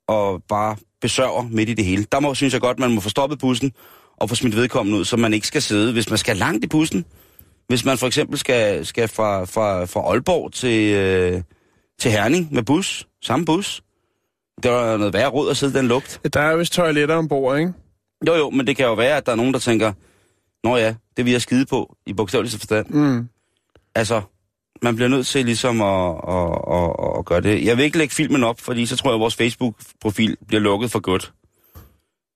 og 0.07 0.43
bare 0.43 0.77
besørger 1.01 1.43
midt 1.51 1.69
i 1.69 1.73
det 1.73 1.86
hele, 1.86 2.05
der 2.11 2.19
må, 2.19 2.33
synes 2.33 2.53
jeg 2.53 2.61
godt, 2.61 2.79
man 2.79 2.91
må 2.91 3.01
få 3.01 3.09
stoppet 3.09 3.39
bussen 3.39 3.73
og 4.17 4.29
få 4.29 4.36
smidt 4.36 4.55
vedkommende 4.55 4.99
ud, 4.99 5.05
så 5.05 5.17
man 5.17 5.33
ikke 5.33 5.47
skal 5.47 5.61
sidde, 5.61 5.93
hvis 5.93 6.09
man 6.09 6.17
skal 6.17 6.38
langt 6.38 6.63
i 6.63 6.67
bussen. 6.67 7.05
Hvis 7.67 7.86
man 7.86 7.97
for 7.97 8.07
eksempel 8.07 8.39
skal, 8.39 8.86
skal 8.86 9.07
fra, 9.07 9.45
fra, 9.45 9.86
fra 9.86 9.99
Aalborg 9.99 10.53
til, 10.53 10.93
øh, 10.93 11.41
til 11.99 12.11
Herning 12.11 12.53
med 12.53 12.63
bus, 12.63 13.07
samme 13.23 13.45
bus. 13.45 13.83
Det 14.66 14.74
var 14.74 14.97
noget 14.97 15.13
værre 15.13 15.28
råd 15.28 15.49
at 15.49 15.57
sidde 15.57 15.78
den 15.78 15.88
lugt. 15.88 16.22
Der 16.34 16.39
er 16.39 16.55
vist 16.55 16.74
toiletter 16.74 17.16
ombord, 17.16 17.57
ikke? 17.59 17.74
Jo 18.28 18.36
jo, 18.36 18.49
men 18.49 18.68
det 18.68 18.76
kan 18.78 18.86
jo 18.86 18.93
være, 18.93 19.18
at 19.18 19.26
der 19.26 19.32
er 19.32 19.36
nogen, 19.36 19.53
der 19.53 19.59
tænker, 19.59 19.93
Nå 20.63 20.78
ja, 20.78 20.95
det 21.18 21.26
vil 21.26 21.32
jeg 21.32 21.41
skide 21.41 21.66
på, 21.66 21.95
i 22.05 22.13
bogstaveligste 22.13 22.59
forstand. 22.59 22.89
Mm. 22.89 23.30
Altså, 23.95 24.22
man 24.82 24.95
bliver 24.95 25.09
nødt 25.09 25.28
til 25.28 25.45
ligesom 25.45 25.82
at, 25.82 26.16
at, 26.28 26.51
at, 26.78 27.20
at 27.20 27.26
gøre 27.26 27.41
det. 27.41 27.66
Jeg 27.66 27.78
vil 27.78 27.86
ikke 27.86 27.97
lægge 27.97 28.16
filmen 28.16 28.43
op, 28.43 28.59
fordi 28.59 28.86
så 28.86 28.95
tror 28.95 29.09
jeg, 29.09 29.16
at 29.16 29.20
vores 29.20 29.36
Facebook-profil 29.36 30.38
bliver 30.47 30.61
lukket 30.61 30.91
for 30.91 30.99
godt. 30.99 31.34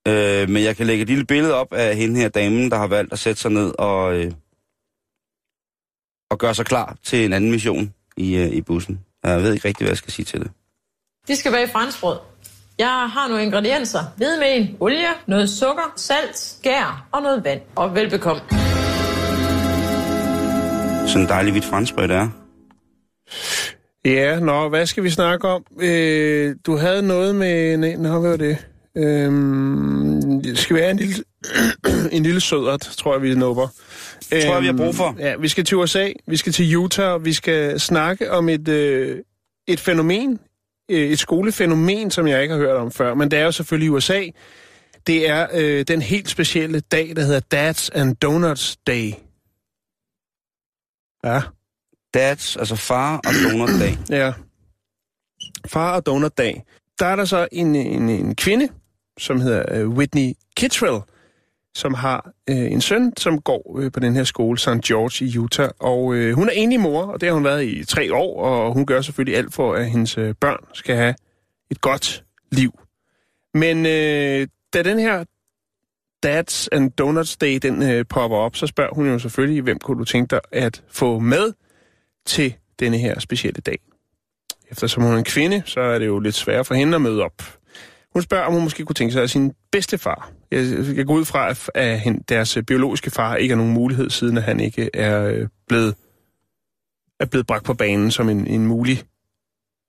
Øh, 0.08 0.48
men 0.48 0.62
jeg 0.62 0.76
kan 0.76 0.86
lægge 0.86 1.02
et 1.02 1.08
lille 1.08 1.26
billede 1.26 1.54
op 1.54 1.72
af 1.72 1.96
hende 1.96 2.20
her 2.20 2.28
damen, 2.28 2.70
der 2.70 2.76
har 2.76 2.86
valgt 2.86 3.12
at 3.12 3.18
sætte 3.18 3.40
sig 3.40 3.50
ned 3.50 3.72
og, 3.78 4.16
øh, 4.16 4.32
og 6.30 6.38
gøre 6.38 6.54
sig 6.54 6.66
klar 6.66 6.96
til 7.02 7.24
en 7.24 7.32
anden 7.32 7.50
mission 7.50 7.94
i, 8.16 8.36
øh, 8.36 8.48
i 8.48 8.60
bussen. 8.60 9.00
Jeg 9.24 9.42
ved 9.42 9.54
ikke 9.54 9.68
rigtig, 9.68 9.84
hvad 9.84 9.90
jeg 9.90 9.98
skal 9.98 10.12
sige 10.12 10.24
til 10.24 10.40
det. 10.40 10.50
De 11.28 11.36
skal 11.36 11.52
bage 11.52 11.68
franskbrød. 11.68 12.16
Jeg 12.78 12.88
har 12.88 13.28
nogle 13.28 13.42
ingredienser. 13.44 14.00
Hvidemel, 14.16 14.76
olie, 14.80 15.06
noget 15.26 15.50
sukker, 15.50 15.92
salt, 15.96 16.38
skær 16.38 17.08
og 17.12 17.22
noget 17.22 17.44
vand. 17.44 17.60
Og 17.76 17.94
velbekomme. 17.94 18.42
Sådan 21.08 21.22
en 21.22 21.28
dejlig 21.28 21.52
hvidt 21.52 21.64
franskbrød, 21.64 22.08
der 22.08 22.16
er. 22.16 22.28
Ja, 24.04 24.40
nå, 24.40 24.68
hvad 24.68 24.86
skal 24.86 25.02
vi 25.04 25.10
snakke 25.10 25.48
om? 25.48 25.64
Øh, 25.80 26.56
du 26.66 26.76
havde 26.76 27.02
noget 27.02 27.34
med... 27.34 27.76
Nej, 27.76 27.94
nå, 27.96 28.20
hvad 28.20 28.30
var 28.30 28.36
det? 28.36 28.58
Øhm, 28.96 30.42
det 30.42 30.58
skal 30.58 30.76
være 30.76 30.90
en 30.90 30.96
lille, 30.96 31.24
en 32.16 32.22
lille 32.22 32.40
sødret, 32.40 32.80
tror 32.80 33.12
jeg, 33.14 33.22
vi 33.22 33.34
nupper. 33.34 33.66
Tror 34.30 34.52
jeg, 34.54 34.62
vi 34.62 34.66
har 34.66 34.76
brug 34.76 34.94
for. 34.94 35.08
Øhm, 35.08 35.18
Ja, 35.18 35.36
vi 35.36 35.48
skal 35.48 35.64
til 35.64 35.76
USA, 35.76 36.08
vi 36.26 36.36
skal 36.36 36.52
til 36.52 36.76
Utah, 36.76 37.12
og 37.12 37.24
vi 37.24 37.32
skal 37.32 37.80
snakke 37.80 38.30
om 38.32 38.48
et, 38.48 38.68
øh, 38.68 39.18
et 39.68 39.80
fænomen, 39.80 40.38
et 40.90 41.18
skolefænomen, 41.18 42.10
som 42.10 42.26
jeg 42.26 42.42
ikke 42.42 42.54
har 42.54 42.60
hørt 42.60 42.76
om 42.76 42.90
før, 42.92 43.14
men 43.14 43.30
det 43.30 43.38
er 43.38 43.44
jo 43.44 43.52
selvfølgelig 43.52 43.90
USA. 43.90 44.26
Det 45.06 45.28
er 45.28 45.46
øh, 45.52 45.84
den 45.88 46.02
helt 46.02 46.28
specielle 46.28 46.80
dag, 46.80 47.16
der 47.16 47.22
hedder 47.22 47.40
Dads 47.40 47.90
and 47.90 48.16
Donuts 48.16 48.76
Day. 48.86 49.12
Ja, 51.24 51.42
Dads, 52.14 52.56
altså 52.56 52.76
far 52.76 53.16
og 53.16 53.32
donutdag. 53.44 53.98
ja. 54.20 54.32
Far 55.66 55.96
og 55.96 56.06
Donut 56.06 56.38
Dag. 56.38 56.64
Der 56.98 57.06
er 57.06 57.16
der 57.16 57.24
så 57.24 57.48
en, 57.52 57.74
en, 57.74 58.08
en 58.08 58.34
kvinde, 58.34 58.68
som 59.18 59.40
hedder 59.40 59.64
øh, 59.70 59.88
Whitney 59.88 60.32
Kittrell, 60.56 61.00
som 61.74 61.94
har 61.94 62.30
øh, 62.50 62.72
en 62.72 62.80
søn, 62.80 63.12
som 63.16 63.40
går 63.40 63.78
øh, 63.80 63.92
på 63.92 64.00
den 64.00 64.14
her 64.14 64.24
skole, 64.24 64.58
St. 64.58 64.68
George 64.68 65.24
i 65.24 65.38
Utah. 65.38 65.70
Og 65.78 66.14
øh, 66.14 66.34
hun 66.34 66.48
er 66.48 66.52
enlig 66.52 66.80
mor, 66.80 67.02
og 67.02 67.20
det 67.20 67.28
har 67.28 67.34
hun 67.34 67.44
været 67.44 67.64
i 67.64 67.84
tre 67.84 68.14
år, 68.14 68.44
og 68.44 68.72
hun 68.72 68.86
gør 68.86 69.00
selvfølgelig 69.00 69.36
alt 69.36 69.54
for, 69.54 69.74
at 69.74 69.90
hendes 69.90 70.18
øh, 70.18 70.34
børn 70.40 70.64
skal 70.72 70.96
have 70.96 71.14
et 71.70 71.80
godt 71.80 72.24
liv. 72.52 72.80
Men 73.54 73.86
øh, 73.86 74.48
da 74.72 74.82
den 74.82 74.98
her 74.98 75.24
Dads 76.22 76.68
and 76.72 76.90
Donuts 76.90 77.36
Day, 77.36 77.58
den 77.62 77.82
øh, 77.82 78.04
popper 78.08 78.36
op, 78.36 78.56
så 78.56 78.66
spørger 78.66 78.94
hun 78.94 79.08
jo 79.08 79.18
selvfølgelig, 79.18 79.62
hvem 79.62 79.78
kunne 79.78 79.98
du 79.98 80.04
tænke 80.04 80.30
dig 80.30 80.40
at 80.52 80.82
få 80.88 81.18
med 81.18 81.52
til 82.26 82.54
denne 82.80 82.98
her 82.98 83.20
specielle 83.20 83.60
dag. 83.60 83.78
Eftersom 84.70 85.02
hun 85.02 85.12
er 85.12 85.18
en 85.18 85.24
kvinde, 85.24 85.62
så 85.64 85.80
er 85.80 85.98
det 85.98 86.06
jo 86.06 86.18
lidt 86.18 86.34
svært 86.34 86.66
for 86.66 86.74
hende 86.74 86.94
at 86.94 87.00
møde 87.00 87.22
op. 87.22 87.59
Hun 88.12 88.22
spørger, 88.22 88.44
om 88.44 88.52
hun 88.52 88.62
måske 88.62 88.84
kunne 88.84 88.94
tænke 88.94 89.12
sig 89.12 89.22
at 89.22 89.30
sin 89.30 89.52
bedstefar. 89.72 90.30
Jeg, 90.50 90.66
jeg 90.96 91.06
går 91.06 91.14
ud 91.14 91.24
fra, 91.24 91.48
at- 91.74 92.28
deres 92.28 92.56
øh, 92.56 92.62
biologiske 92.62 93.10
far 93.10 93.36
ikke 93.36 93.52
er 93.52 93.56
nogen 93.56 93.72
mulighed, 93.72 94.10
siden 94.10 94.36
at 94.36 94.42
han 94.42 94.60
ikke 94.60 94.90
er 94.94 95.22
øh, 95.24 95.48
blevet, 95.68 95.94
er 97.20 97.26
blevet 97.26 97.46
bragt 97.46 97.64
på 97.64 97.74
banen 97.74 98.10
som 98.10 98.28
en, 98.28 98.46
en 98.46 98.66
mulig 98.66 99.02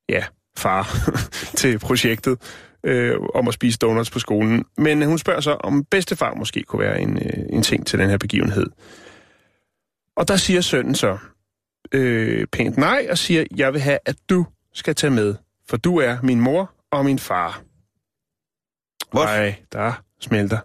ja, 0.09 0.23
far 0.57 0.87
til 1.59 1.79
projektet 1.79 2.37
øh, 2.83 3.15
om 3.35 3.47
at 3.47 3.53
spise 3.53 3.77
donuts 3.77 4.09
på 4.09 4.19
skolen. 4.19 4.65
Men 4.77 5.03
hun 5.05 5.17
spørger 5.17 5.41
så, 5.41 5.51
om 5.51 5.83
bedstefar 5.91 6.33
måske 6.33 6.63
kunne 6.63 6.79
være 6.79 7.01
en, 7.01 7.17
øh, 7.17 7.43
en 7.49 7.63
ting 7.63 7.87
til 7.87 7.99
den 7.99 8.09
her 8.09 8.17
begivenhed. 8.17 8.65
Og 10.15 10.27
der 10.27 10.35
siger 10.35 10.61
sønnen 10.61 10.95
så 10.95 11.17
øh, 11.91 12.47
pænt 12.47 12.77
nej, 12.77 13.07
og 13.09 13.17
siger, 13.17 13.43
jeg 13.55 13.73
vil 13.73 13.81
have, 13.81 13.97
at 14.05 14.15
du 14.29 14.45
skal 14.73 14.95
tage 14.95 15.11
med, 15.11 15.35
for 15.69 15.77
du 15.77 15.97
er 15.97 16.17
min 16.23 16.39
mor 16.39 16.71
og 16.91 17.05
min 17.05 17.19
far. 17.19 17.61
Hvor? 19.11 19.23
Nej, 19.23 19.55
der 19.71 19.93
smelter 20.21 20.57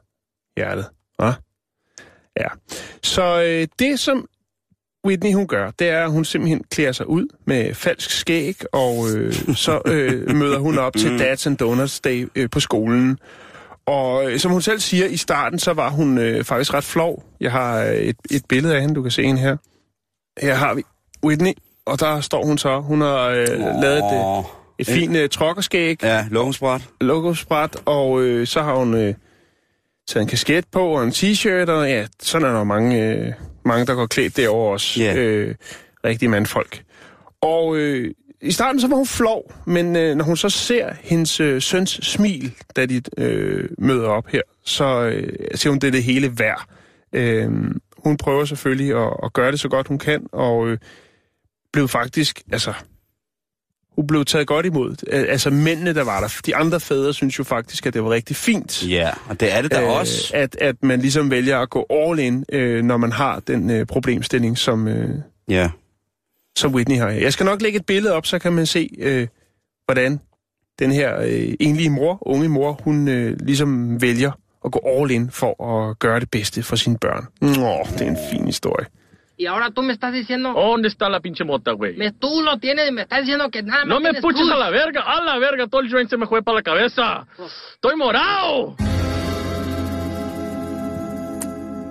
hjertet. 0.56 0.86
Hva? 1.16 1.32
Ja. 2.40 2.48
Så 3.02 3.42
øh, 3.42 3.68
det, 3.78 4.00
som 4.00 4.26
Whitney 5.06 5.32
hun 5.32 5.46
gør, 5.46 5.70
det 5.70 5.88
er, 5.88 6.04
at 6.04 6.10
hun 6.10 6.24
simpelthen 6.24 6.64
klæder 6.70 6.92
sig 6.92 7.08
ud 7.08 7.26
med 7.44 7.74
falsk 7.74 8.10
skæg, 8.10 8.56
og 8.72 9.10
øh, 9.10 9.32
så 9.54 9.80
øh, 9.86 10.30
møder 10.40 10.58
hun 10.58 10.78
op 10.78 10.96
til 10.96 11.18
Dads 11.18 11.46
and 11.46 11.56
Donuts 11.56 12.00
Day 12.00 12.28
øh, 12.34 12.50
på 12.50 12.60
skolen. 12.60 13.18
Og 13.86 14.32
øh, 14.32 14.38
som 14.38 14.52
hun 14.52 14.62
selv 14.62 14.80
siger 14.80 15.06
i 15.06 15.16
starten, 15.16 15.58
så 15.58 15.72
var 15.72 15.90
hun 15.90 16.18
øh, 16.18 16.44
faktisk 16.44 16.74
ret 16.74 16.84
flov. 16.84 17.24
Jeg 17.40 17.52
har 17.52 17.82
øh, 17.82 17.94
et, 17.94 18.16
et 18.30 18.42
billede 18.48 18.74
af 18.74 18.80
hende, 18.80 18.94
du 18.94 19.02
kan 19.02 19.10
se 19.10 19.22
hende 19.22 19.40
her. 19.40 19.56
Her 20.42 20.54
har 20.54 20.74
vi 20.74 20.82
Whitney, 21.24 21.52
og 21.86 22.00
der 22.00 22.20
står 22.20 22.44
hun 22.44 22.58
så. 22.58 22.80
Hun 22.80 23.00
har 23.00 23.26
øh, 23.28 23.46
lavet 23.82 23.98
et, 23.98 24.38
øh. 24.38 24.44
Et 24.78 24.86
fint 24.86 25.16
øh, 25.16 25.28
trokkerskæg, 25.28 26.02
Ja, 26.02 26.26
lovensbræt. 26.30 26.88
logosprat, 27.00 27.76
og 27.84 28.22
øh, 28.22 28.46
så 28.46 28.62
har 28.62 28.74
hun 28.74 28.94
øh, 28.94 29.14
taget 30.08 30.22
en 30.22 30.28
kasket 30.28 30.64
på 30.72 30.80
og 30.80 31.04
en 31.04 31.10
t-shirt, 31.10 31.70
og 31.70 31.88
ja, 31.88 32.06
sådan 32.22 32.48
er 32.48 32.52
der 32.52 32.64
mange, 32.64 33.04
øh, 33.04 33.32
mange 33.64 33.86
der 33.86 33.94
går 33.94 34.06
klædt 34.06 34.36
derovre 34.36 34.72
også. 34.72 35.00
Ja. 35.02 35.16
Øh, 35.16 35.54
rigtige 36.04 36.28
mandfolk. 36.28 36.82
Og 37.40 37.76
øh, 37.76 38.14
i 38.42 38.52
starten 38.52 38.80
så 38.80 38.88
var 38.88 38.96
hun 38.96 39.06
flov, 39.06 39.52
men 39.66 39.96
øh, 39.96 40.14
når 40.16 40.24
hun 40.24 40.36
så 40.36 40.48
ser 40.48 40.94
hendes 41.02 41.40
øh, 41.40 41.62
søns 41.62 41.90
smil, 41.90 42.54
da 42.76 42.86
de 42.86 43.02
øh, 43.18 43.68
møder 43.78 44.08
op 44.08 44.26
her, 44.28 44.42
så 44.64 45.02
øh, 45.02 45.32
siger 45.54 45.70
hun, 45.70 45.78
det 45.78 45.92
det 45.92 46.02
hele 46.02 46.38
værd. 46.38 46.64
Øh, 47.12 47.50
hun 47.98 48.16
prøver 48.16 48.44
selvfølgelig 48.44 48.96
at, 49.06 49.12
at 49.24 49.32
gøre 49.32 49.52
det 49.52 49.60
så 49.60 49.68
godt 49.68 49.88
hun 49.88 49.98
kan, 49.98 50.26
og 50.32 50.68
øh, 50.68 50.78
blev 51.72 51.88
faktisk, 51.88 52.42
altså, 52.52 52.72
hun 53.96 54.06
blev 54.06 54.24
taget 54.24 54.46
godt 54.46 54.66
imod. 54.66 54.94
Altså 55.12 55.50
mændene, 55.50 55.94
der 55.94 56.04
var 56.04 56.20
der, 56.20 56.40
de 56.46 56.56
andre 56.56 56.80
fædre 56.80 57.14
synes 57.14 57.38
jo 57.38 57.44
faktisk, 57.44 57.86
at 57.86 57.94
det 57.94 58.04
var 58.04 58.10
rigtig 58.10 58.36
fint. 58.36 58.88
Ja, 58.90 59.10
og 59.28 59.40
det 59.40 59.54
er 59.54 59.62
det 59.62 59.70
da 59.70 59.82
Øh, 59.82 59.88
også. 59.88 60.30
At, 60.34 60.56
at 60.60 60.76
man 60.82 61.00
ligesom 61.00 61.30
vælger 61.30 61.58
at 61.58 61.70
gå 61.70 61.86
all 61.90 62.18
in, 62.18 62.44
øh, 62.52 62.84
når 62.84 62.96
man 62.96 63.12
har 63.12 63.40
den 63.40 63.70
øh, 63.70 63.86
problemstilling, 63.86 64.58
som, 64.58 64.88
øh, 64.88 65.10
Ja. 65.48 65.70
som 66.58 66.74
Whitney 66.74 66.96
har. 66.96 67.08
Jeg 67.08 67.32
skal 67.32 67.46
nok 67.46 67.62
lægge 67.62 67.78
et 67.78 67.86
billede 67.86 68.14
op, 68.14 68.26
så 68.26 68.38
kan 68.38 68.52
man 68.52 68.66
se, 68.66 68.90
øh, 68.98 69.26
hvordan 69.84 70.20
den 70.78 70.92
her 70.92 71.20
øh, 71.20 71.54
enlige 71.60 71.90
mor, 71.90 72.18
unge 72.28 72.48
mor, 72.48 72.80
hun 72.84 73.08
øh, 73.08 73.36
ligesom 73.40 74.02
vælger 74.02 74.30
at 74.64 74.72
gå 74.72 74.80
all 74.86 75.10
in 75.10 75.30
for 75.30 75.64
at 75.88 75.98
gøre 75.98 76.20
det 76.20 76.30
bedste 76.30 76.62
for 76.62 76.76
sine 76.76 76.98
børn. 76.98 77.26
Nå, 77.40 77.86
det 77.98 78.06
er 78.06 78.10
en 78.10 78.18
fin 78.30 78.44
historie. 78.46 78.86
Y 79.38 79.46
ahora 79.46 79.70
tú 79.70 79.82
me 79.82 79.92
estás 79.92 80.12
diciendo... 80.14 80.52
¿Dónde 80.54 80.88
está 80.88 81.08
la 81.10 81.20
pinche 81.20 81.44
mota, 81.44 81.72
güey? 81.72 81.94
Me, 81.96 82.10
tú 82.12 82.40
lo 82.42 82.58
tienes, 82.58 82.90
me 82.92 83.02
estás 83.02 83.20
diciendo 83.20 83.50
que 83.50 83.62
nada 83.62 83.84
más 83.84 83.88
No 83.88 84.00
me 84.00 84.14
puches 84.14 84.46
tú. 84.46 84.52
a 84.52 84.56
la 84.56 84.70
verga, 84.70 85.02
a 85.02 85.22
la 85.22 85.38
verga, 85.38 85.66
todo 85.66 85.82
el 85.82 85.90
joint 85.92 86.08
se 86.08 86.16
me 86.16 86.26
fue 86.26 86.42
para 86.42 86.56
la 86.56 86.62
cabeza. 86.62 87.26
Estoy 87.74 87.96
morado. 87.96 88.76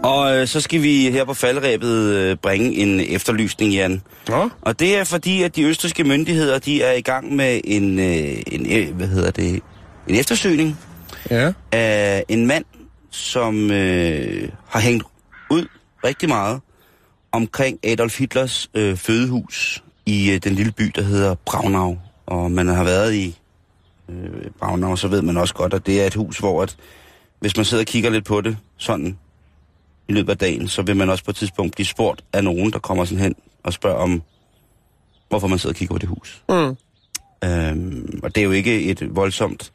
Og 0.03 0.37
øh, 0.37 0.47
så 0.47 0.61
skal 0.61 0.81
vi 0.81 1.11
her 1.11 1.25
på 1.25 1.33
faldrebet 1.33 2.13
øh, 2.15 2.37
bringe 2.37 2.75
en 2.75 2.99
efterlysning, 3.15 3.73
Jan. 3.73 4.01
Nå, 4.27 4.49
Og 4.61 4.79
det 4.79 4.97
er 4.97 5.03
fordi, 5.03 5.43
at 5.43 5.55
de 5.55 5.63
østriske 5.63 6.03
myndigheder, 6.03 6.59
de 6.59 6.81
er 6.83 6.91
i 6.91 7.01
gang 7.01 7.35
med 7.35 7.61
en, 7.63 7.99
øh, 7.99 8.41
en 8.51 8.81
øh, 8.81 8.95
hvad 8.95 9.07
hedder 9.07 9.31
det, 9.31 9.61
en 10.07 10.15
eftersøgning 10.15 10.79
ja. 11.31 11.53
af 11.71 12.25
en 12.29 12.45
mand, 12.47 12.65
som 13.11 13.71
øh, 13.71 14.49
har 14.69 14.79
hængt 14.79 15.03
ud 15.49 15.65
rigtig 16.03 16.29
meget 16.29 16.61
omkring 17.35 17.79
Adolf 17.83 18.19
Hitlers 18.19 18.69
øh, 18.73 18.97
fødehus 18.97 19.83
i 20.05 20.31
øh, 20.31 20.37
den 20.37 20.53
lille 20.53 20.71
by, 20.71 20.91
der 20.95 21.01
hedder 21.01 21.35
Braunau. 21.45 21.97
Og 22.25 22.51
man 22.51 22.67
har 22.67 22.83
været 22.83 23.13
i 23.13 23.37
øh, 24.09 24.51
Braunau, 24.59 24.95
så 24.95 25.07
ved 25.07 25.21
man 25.21 25.37
også 25.37 25.53
godt, 25.53 25.73
at 25.73 25.85
det 25.85 26.01
er 26.01 26.07
et 26.07 26.15
hus, 26.15 26.37
hvor 26.37 26.63
at, 26.63 26.77
hvis 27.39 27.57
man 27.57 27.65
sidder 27.65 27.83
og 27.83 27.87
kigger 27.87 28.09
lidt 28.09 28.25
på 28.25 28.41
det, 28.41 28.57
sådan 28.77 29.17
i 30.07 30.13
løbet 30.13 30.29
af 30.29 30.37
dagen, 30.37 30.67
så 30.67 30.81
vil 30.81 30.95
man 30.95 31.09
også 31.09 31.23
på 31.23 31.31
et 31.31 31.35
tidspunkt 31.35 31.75
blive 31.75 31.85
spurgt 31.85 32.23
af 32.33 32.43
nogen, 32.43 32.71
der 32.71 32.79
kommer 32.79 33.05
sådan 33.05 33.23
hen 33.23 33.35
og 33.63 33.73
spørger 33.73 33.97
om, 33.97 34.21
hvorfor 35.29 35.47
man 35.47 35.59
sidder 35.59 35.73
og 35.73 35.77
kigger 35.77 35.95
på 35.95 35.99
det 35.99 36.09
hus. 36.09 36.43
Mm. 36.49 36.75
Øhm, 37.43 38.19
og 38.23 38.35
det 38.35 38.41
er 38.41 38.45
jo 38.45 38.51
ikke 38.51 38.83
et 38.83 39.15
voldsomt 39.15 39.71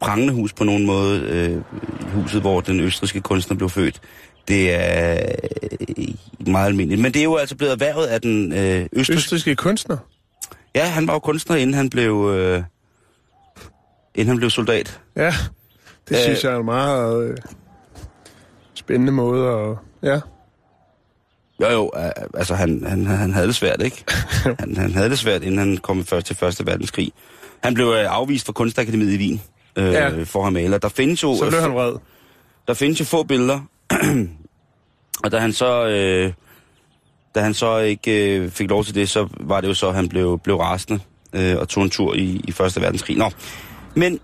prangende 0.00 0.32
hus 0.32 0.52
på 0.52 0.64
nogen 0.64 0.86
måde, 0.86 1.20
øh, 1.20 1.62
huset, 2.12 2.40
hvor 2.40 2.60
den 2.60 2.80
østriske 2.80 3.20
kunstner 3.20 3.56
blev 3.56 3.70
født. 3.70 4.00
Det 4.48 4.74
er 4.74 5.22
øh, 5.98 6.08
meget 6.46 6.66
almindeligt. 6.66 7.02
Men 7.02 7.14
det 7.14 7.20
er 7.20 7.24
jo 7.24 7.36
altså 7.36 7.56
blevet 7.56 7.72
erhvervet 7.72 8.06
af 8.06 8.20
den 8.20 8.52
øh, 8.52 8.86
østriske... 8.92 9.12
Østriske 9.14 9.56
kunstner. 9.56 9.96
Ja, 10.74 10.84
han 10.84 11.06
var 11.06 11.12
jo 11.12 11.18
kunstner, 11.18 11.56
inden 11.56 11.74
han 11.74 11.90
blev, 11.90 12.32
øh, 12.36 12.62
inden 14.14 14.28
han 14.28 14.36
blev 14.36 14.50
soldat. 14.50 15.00
Ja, 15.16 15.34
det 16.08 16.16
Øh. 16.16 16.22
synes 16.22 16.44
jeg 16.44 16.52
er 16.52 16.58
en 16.58 16.64
meget 16.64 17.28
øh, 17.28 17.36
spændende 18.74 19.12
måde 19.12 19.48
at... 19.48 19.76
Ja. 20.02 20.20
Jo, 21.60 21.68
jo, 21.70 21.90
altså 22.34 22.54
han, 22.54 22.84
han, 22.86 23.06
han 23.06 23.32
havde 23.32 23.46
det 23.46 23.54
svært, 23.54 23.82
ikke? 23.82 24.04
han, 24.60 24.76
han 24.76 24.94
havde 24.94 25.10
det 25.10 25.18
svært, 25.18 25.42
inden 25.42 25.58
han 25.58 25.76
kom 25.76 26.04
først 26.04 26.26
til 26.26 26.36
Første 26.36 26.66
Verdenskrig. 26.66 27.12
Han 27.62 27.74
blev 27.74 27.86
øh, 27.86 28.04
afvist 28.08 28.46
fra 28.46 28.52
Kunstakademiet 28.52 29.12
i 29.12 29.16
Wien 29.16 29.42
øh, 29.76 29.92
ja. 29.92 30.22
for 30.22 30.46
at 30.46 30.52
male. 30.52 30.78
Der 30.78 30.88
findes 30.88 31.22
jo... 31.22 31.36
Så 31.36 31.48
blev 31.48 31.60
han 31.60 31.74
vred. 31.74 31.94
Der 32.68 32.74
findes 32.74 33.00
jo 33.00 33.04
få 33.04 33.22
billeder, 33.22 33.60
og 35.24 35.32
da 35.32 35.38
han 35.38 35.52
så, 35.52 35.86
øh, 35.86 36.32
da 37.34 37.40
han 37.40 37.54
så 37.54 37.78
ikke 37.78 38.36
øh, 38.36 38.50
fik 38.50 38.70
lov 38.70 38.84
til 38.84 38.94
det, 38.94 39.08
så 39.08 39.28
var 39.40 39.60
det 39.60 39.68
jo 39.68 39.74
så, 39.74 39.88
at 39.88 39.94
han 39.94 40.08
blev, 40.08 40.38
blev 40.38 40.56
rasende 40.56 41.00
øh, 41.32 41.56
og 41.58 41.68
tog 41.68 41.84
en 41.84 41.90
tur 41.90 42.14
i, 42.14 42.40
i 42.44 42.52
Første 42.52 42.80
Verdenskrig. 42.80 43.16
Nå, 43.16 43.30
men 43.94 44.20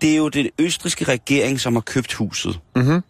det 0.00 0.12
er 0.12 0.16
jo 0.16 0.28
den 0.28 0.48
østriske 0.58 1.04
regering, 1.04 1.60
som 1.60 1.74
har 1.74 1.80
købt 1.80 2.12
huset. 2.12 2.60
Mhm. 2.76 3.00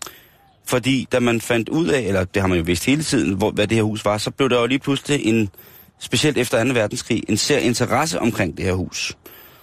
Fordi 0.66 1.08
da 1.12 1.20
man 1.20 1.40
fandt 1.40 1.68
ud 1.68 1.86
af, 1.86 2.00
eller 2.00 2.24
det 2.24 2.42
har 2.42 2.48
man 2.48 2.58
jo 2.58 2.64
vidst 2.64 2.86
hele 2.86 3.02
tiden, 3.02 3.34
hvor, 3.34 3.50
hvad 3.50 3.66
det 3.66 3.76
her 3.76 3.82
hus 3.82 4.04
var, 4.04 4.18
så 4.18 4.30
blev 4.30 4.50
der 4.50 4.60
jo 4.60 4.66
lige 4.66 4.78
pludselig 4.78 5.26
en, 5.26 5.50
specielt 5.98 6.38
efter 6.38 6.64
2. 6.64 6.70
verdenskrig, 6.70 7.22
en 7.28 7.36
sær 7.36 7.58
interesse 7.58 8.20
omkring 8.20 8.56
det 8.56 8.64
her 8.64 8.72
hus. 8.72 9.16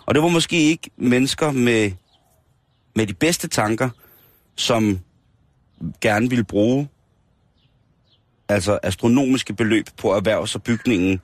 Og 0.05 0.15
det 0.15 0.23
var 0.23 0.29
måske 0.29 0.57
ikke 0.57 0.89
mennesker 0.97 1.51
med, 1.51 1.91
med 2.95 3.07
de 3.07 3.13
bedste 3.13 3.47
tanker, 3.47 3.89
som 4.55 4.99
gerne 6.01 6.29
ville 6.29 6.43
bruge 6.43 6.87
altså 8.49 8.79
astronomiske 8.83 9.53
beløb 9.53 9.87
på 9.97 10.11
at 10.11 10.17
erhverve 10.17 10.47
sig 10.47 10.63
bygningen, 10.63 11.21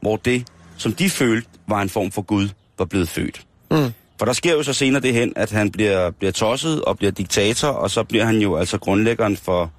hvor 0.00 0.16
det, 0.16 0.46
som 0.76 0.92
de 0.92 1.10
følte, 1.10 1.48
var 1.68 1.82
en 1.82 1.88
form 1.88 2.10
for 2.10 2.22
Gud, 2.22 2.48
var 2.78 2.84
blevet 2.84 3.08
født. 3.08 3.46
Mm. 3.70 3.92
For 4.18 4.26
der 4.26 4.32
sker 4.32 4.52
jo 4.52 4.62
så 4.62 4.72
senere 4.72 5.02
det 5.02 5.12
hen, 5.14 5.32
at 5.36 5.50
han 5.50 5.70
bliver, 5.70 6.10
bliver 6.10 6.32
tosset 6.32 6.82
og 6.82 6.98
bliver 6.98 7.10
diktator, 7.10 7.68
og 7.68 7.90
så 7.90 8.04
bliver 8.04 8.24
han 8.24 8.38
jo 8.38 8.56
altså 8.56 8.78
grundlæggeren 8.78 9.36
for, 9.36 9.70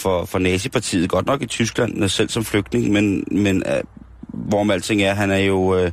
for, 0.00 0.24
for 0.24 0.38
nazipartiet, 0.38 1.10
godt 1.10 1.26
nok 1.26 1.42
i 1.42 1.46
Tyskland, 1.46 2.08
selv 2.08 2.28
som 2.28 2.44
flygtning, 2.44 2.90
men, 2.90 3.24
men 3.30 3.62
uh, 3.66 3.80
hvorom 4.28 4.70
alting 4.70 5.02
er, 5.02 5.14
han 5.14 5.30
er 5.30 5.38
jo... 5.38 5.84
Uh, 5.84 5.90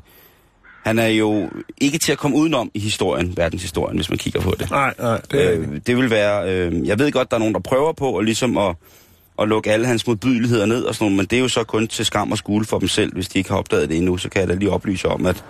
han 0.88 1.00
er 1.00 1.08
jo 1.08 1.50
ikke 1.82 1.98
til 1.98 2.12
at 2.12 2.18
komme 2.18 2.38
udenom 2.38 2.72
i 2.74 2.80
historien, 2.80 3.38
verdenshistorien, 3.38 3.98
hvis 3.98 4.10
man 4.10 4.18
kigger 4.18 4.42
på 4.42 4.56
det. 4.60 4.72
Nej, 4.72 4.94
nej, 5.00 5.22
det 5.32 5.46
er 5.46 5.52
Øh, 5.52 5.82
det 5.88 5.98
vil 5.98 6.10
være... 6.10 6.52
Øh, 6.52 6.88
jeg 6.88 7.00
ved 7.00 7.12
godt, 7.12 7.32
der 7.32 7.38
er 7.38 7.40
nogen, 7.40 7.54
der 7.54 7.60
prøver 7.60 7.94
på 7.94 8.18
at, 8.18 8.26
ligesom 8.26 8.58
at, 8.58 8.76
at 9.40 9.48
lukke 9.48 9.72
alle 9.72 9.86
hans 9.86 10.08
modbydeligheder 10.08 10.66
ned 10.66 10.84
og 10.84 10.96
sådan 10.96 11.06
noget, 11.06 11.18
men 11.18 11.26
det 11.26 11.38
er 11.38 11.42
jo 11.42 11.48
så 11.48 11.64
kun 11.64 11.88
til 11.88 12.06
skam 12.06 12.32
og 12.32 12.38
skule 12.38 12.66
for 12.66 12.80
dem 12.80 12.88
selv, 12.88 13.14
hvis 13.14 13.28
de 13.28 13.38
ikke 13.38 13.50
har 13.50 13.58
opdaget 13.58 13.90
det 13.90 13.98
endnu. 13.98 14.18
Så 14.18 14.30
kan 14.30 14.42
jeg 14.42 14.50
da 14.50 14.54
lige 14.54 14.72
oplyse 14.72 15.08
om, 15.08 15.26
at, 15.26 15.44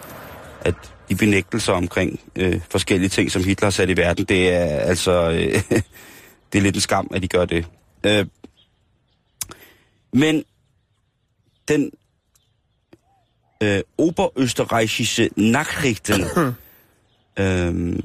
at 0.61 0.75
de 1.09 1.15
benægtelser 1.15 1.73
omkring 1.73 2.19
øh, 2.35 2.61
forskellige 2.69 3.09
ting, 3.09 3.31
som 3.31 3.43
Hitler 3.43 3.65
har 3.65 3.71
sat 3.71 3.89
i 3.89 3.97
verden, 3.97 4.25
det 4.25 4.53
er 4.53 4.65
altså... 4.65 5.29
Øh, 5.29 5.61
det 6.53 6.59
er 6.59 6.61
lidt 6.61 6.75
en 6.75 6.81
skam, 6.81 7.07
at 7.13 7.21
de 7.21 7.27
gør 7.27 7.45
det. 7.45 7.65
Øh, 8.03 8.25
men 10.13 10.43
den 11.67 11.91
øh, 13.63 13.81
oberösterreichische 13.97 15.29
Nachrichten, 15.35 16.23
øh, 17.39 17.99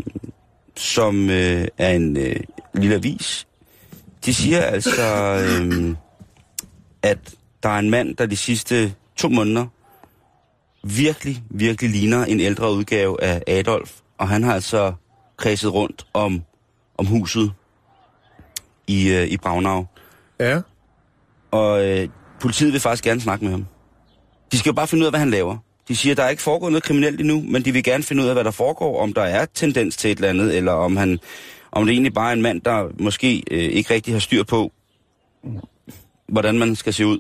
som 0.77 1.31
øh, 1.31 1.69
er 1.79 1.91
en 1.91 2.17
øh, 2.17 2.37
lille 2.75 2.95
avis, 2.95 3.47
de 4.25 4.35
siger 4.35 4.61
altså, 4.61 5.03
øh, 5.03 5.95
at 7.03 7.35
der 7.63 7.69
er 7.69 7.79
en 7.79 7.91
mand, 7.91 8.17
der 8.17 8.27
de 8.27 8.37
sidste 8.37 8.95
to 9.17 9.29
måneder 9.29 9.67
virkelig, 10.85 11.43
virkelig 11.51 11.91
ligner 11.91 12.25
en 12.25 12.41
ældre 12.41 12.73
udgave 12.73 13.23
af 13.23 13.43
Adolf, 13.47 13.93
og 14.19 14.29
han 14.29 14.43
har 14.43 14.55
altså 14.55 14.93
kredset 15.37 15.75
rundt 15.75 16.07
om, 16.15 16.43
om 16.99 17.07
huset 17.07 17.53
i, 18.87 19.11
øh, 19.11 19.27
i 19.27 19.37
Braunau. 19.37 19.87
Ja. 20.41 20.61
Og 21.51 21.89
øh, 21.89 22.09
politiet 22.41 22.73
vil 22.73 22.81
faktisk 22.81 23.05
gerne 23.05 23.21
snakke 23.21 23.45
med 23.45 23.53
ham. 23.53 23.67
De 24.53 24.59
skal 24.59 24.71
jo 24.71 24.75
bare 24.75 24.87
finde 24.87 25.03
ud 25.03 25.07
af, 25.07 25.13
hvad 25.13 25.21
han 25.21 25.31
laver. 25.31 25.57
De 25.89 25.97
siger, 25.97 26.15
der 26.15 26.23
er 26.23 26.29
ikke 26.29 26.43
foregået 26.43 26.73
noget 26.73 26.85
kriminelt 26.85 27.21
endnu, 27.21 27.43
men 27.49 27.65
de 27.65 27.73
vil 27.73 27.85
gerne 27.85 28.03
finde 28.03 28.23
ud 28.23 28.29
af, 28.29 28.35
hvad 28.35 28.45
der 28.45 28.51
foregår, 28.51 29.03
om 29.03 29.13
der 29.13 29.23
er 29.23 29.47
tendens 29.55 29.97
til 29.97 30.11
et 30.11 30.17
eller 30.17 30.29
andet, 30.29 30.57
eller 30.57 30.73
om, 30.73 30.97
han, 30.97 31.19
om 31.73 31.85
det 31.87 31.93
egentlig 31.93 32.15
bare 32.15 32.29
er 32.29 32.33
en 32.33 32.43
mand, 32.43 32.61
der 32.61 32.89
måske 32.99 33.43
øh, 33.51 33.59
ikke 33.59 33.95
rigtig 33.95 34.15
har 34.15 34.19
styr 34.21 34.43
på, 34.43 34.73
hvordan 36.29 36.59
man 36.59 36.77
skal 36.77 36.95
se 36.95 37.07
ud, 37.07 37.19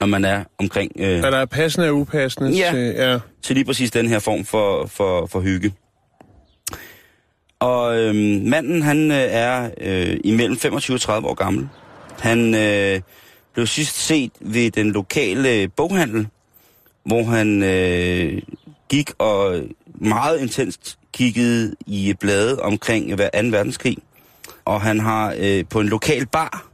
når 0.00 0.06
man 0.06 0.24
er 0.24 0.44
omkring 0.58 0.92
øh, 0.98 1.08
Er 1.18 1.30
der 1.30 1.46
passende 1.46 1.88
og 1.88 1.96
upassende 1.96 2.50
Ja. 2.50 2.70
til... 2.70 2.80
Ja. 2.96 3.18
til 3.42 3.54
lige 3.56 3.64
præcis 3.64 3.90
den 3.90 4.08
her 4.08 4.18
form 4.18 4.44
for, 4.44 4.86
for, 4.86 5.26
for 5.26 5.40
hygge. 5.40 5.72
Og 7.60 7.98
øhm, 7.98 8.42
manden, 8.48 8.82
han 8.82 9.10
øh, 9.10 9.16
er 9.18 9.70
øh, 9.80 10.16
imellem 10.24 10.56
25 10.58 10.94
og 10.96 11.00
30 11.00 11.28
år 11.28 11.34
gammel. 11.34 11.68
Han 12.20 12.54
øh, 12.54 13.00
blev 13.54 13.66
sidst 13.66 13.96
set 13.96 14.32
ved 14.40 14.70
den 14.70 14.92
lokale 14.92 15.68
boghandel, 15.68 16.28
hvor 17.04 17.24
han 17.24 17.62
øh, 17.62 18.42
gik 18.88 19.10
og 19.18 19.62
meget 19.94 20.40
intenst 20.40 20.98
kiggede 21.12 21.74
i 21.86 22.14
blade 22.20 22.62
omkring 22.62 23.14
hver 23.14 23.30
2. 23.42 23.48
verdenskrig. 23.48 23.98
Og 24.64 24.80
han 24.80 25.00
har 25.00 25.34
øh, 25.38 25.64
på 25.70 25.80
en 25.80 25.88
lokal 25.88 26.26
bar, 26.26 26.66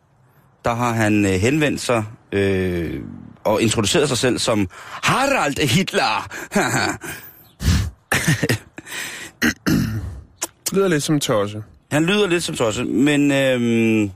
der 0.65 0.75
har 0.75 0.93
han 0.93 1.25
øh, 1.25 1.33
henvendt 1.33 1.81
sig 1.81 2.05
øh, 2.33 3.01
og 3.45 3.63
introduceret 3.63 4.09
sig 4.09 4.19
selv 4.19 4.39
som 4.39 4.69
Harald 5.03 5.69
Hitler. 5.69 6.29
Lyder 10.73 10.89
lidt 10.89 11.03
som 11.03 11.21
tosse. 11.21 11.63
Han 11.91 12.05
lyder 12.05 12.27
lidt 12.27 12.45
som 12.45 12.57
tosse, 12.57 12.85
men, 12.85 13.33
øhm, 13.33 14.11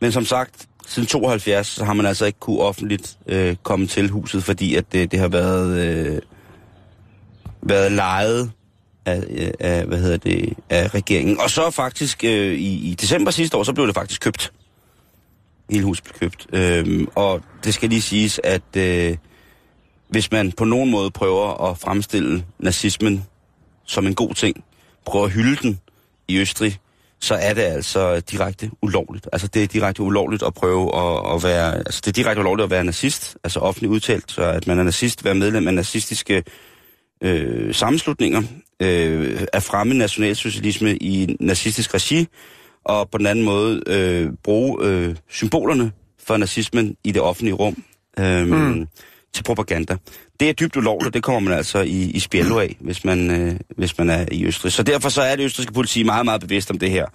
men 0.00 0.12
som 0.12 0.24
sagt, 0.24 0.68
siden 0.92 1.06
72 1.06 1.66
så 1.66 1.84
har 1.84 1.92
man 1.92 2.06
altså 2.06 2.24
ikke 2.24 2.38
kunne 2.38 2.58
offentligt 2.60 3.18
øh, 3.26 3.56
komme 3.62 3.86
til 3.86 4.08
huset, 4.08 4.44
fordi 4.44 4.74
at 4.74 4.92
det, 4.92 5.12
det 5.12 5.20
har 5.20 5.28
været, 5.28 5.78
øh, 5.78 6.22
været 7.62 7.92
lejet 7.92 8.52
af, 9.06 9.24
øh, 9.30 9.50
af, 9.60 9.84
hvad 9.86 9.98
hedder 9.98 10.16
det, 10.16 10.54
af 10.70 10.94
regeringen. 10.94 11.40
Og 11.40 11.50
så 11.50 11.70
faktisk 11.70 12.24
øh, 12.24 12.54
i, 12.54 12.90
i 12.90 12.94
december 12.94 13.30
sidste 13.30 13.56
år, 13.56 13.62
så 13.62 13.72
blev 13.72 13.86
det 13.86 13.94
faktisk 13.94 14.20
købt. 14.20 14.52
Hele 15.70 15.84
huset 15.84 16.04
blev 16.04 16.18
købt. 16.18 16.46
Øh, 16.52 17.06
og 17.14 17.40
det 17.64 17.74
skal 17.74 17.88
lige 17.88 18.02
siges, 18.02 18.40
at 18.44 18.76
øh, 18.76 19.16
hvis 20.08 20.30
man 20.30 20.52
på 20.52 20.64
nogen 20.64 20.90
måde 20.90 21.10
prøver 21.10 21.70
at 21.70 21.78
fremstille 21.78 22.44
nazismen 22.58 23.24
som 23.84 24.06
en 24.06 24.14
god 24.14 24.34
ting, 24.34 24.64
prøver 25.06 25.24
at 25.24 25.32
hylde 25.32 25.56
den 25.62 25.80
i 26.28 26.38
Østrig, 26.38 26.78
så 27.22 27.34
er 27.34 27.54
det 27.54 27.62
altså 27.62 28.20
direkte 28.20 28.70
ulovligt. 28.82 29.28
Altså 29.32 29.48
det 29.48 29.62
er 29.62 29.66
direkte 29.66 30.02
ulovligt 30.02 30.42
at 30.42 30.54
prøve 30.54 30.96
at, 30.96 31.34
at 31.34 31.44
være... 31.44 31.74
Altså 31.74 32.00
det 32.04 32.08
er 32.08 32.12
direkte 32.12 32.40
ulovligt 32.40 32.64
at 32.64 32.70
være 32.70 32.84
nazist, 32.84 33.36
altså 33.44 33.60
offentligt 33.60 33.90
udtalt, 33.90 34.30
så 34.30 34.42
at 34.42 34.66
man 34.66 34.78
er 34.78 34.82
nazist, 34.82 35.24
være 35.24 35.34
medlem 35.34 35.68
af 35.68 35.74
nazistiske 35.74 36.44
øh, 37.22 37.74
sammenslutninger, 37.74 38.42
øh, 38.82 39.40
at 39.52 39.62
fremme 39.62 39.94
nationalsocialisme 39.94 40.96
i 40.96 41.36
nazistisk 41.40 41.94
regi, 41.94 42.26
og 42.84 43.10
på 43.10 43.18
den 43.18 43.26
anden 43.26 43.44
måde 43.44 43.82
øh, 43.86 44.30
bruge 44.44 44.86
øh, 44.86 45.16
symbolerne 45.30 45.92
for 46.26 46.36
nazismen 46.36 46.96
i 47.04 47.12
det 47.12 47.22
offentlige 47.22 47.54
rum 47.54 47.84
øh, 48.18 48.46
mm 48.46 48.88
til 49.34 49.42
propaganda. 49.42 49.96
Det 50.40 50.48
er 50.48 50.52
dybt 50.52 50.76
ulovligt, 50.76 51.14
det 51.14 51.22
kommer 51.22 51.40
man 51.40 51.58
altså 51.58 51.78
i, 51.78 52.10
i 52.10 52.18
spjællo 52.18 52.58
af, 52.58 52.76
hvis 52.80 53.04
man, 53.04 53.30
øh, 53.30 53.60
hvis 53.76 53.98
man 53.98 54.10
er 54.10 54.26
i 54.32 54.46
Østrig. 54.46 54.72
Så 54.72 54.82
derfor 54.82 55.08
så 55.08 55.22
er 55.22 55.36
det 55.36 55.44
østrigske 55.44 55.72
politi 55.72 56.02
meget, 56.02 56.24
meget 56.24 56.40
bevidst 56.40 56.70
om 56.70 56.78
det 56.78 56.90
her. 56.90 57.06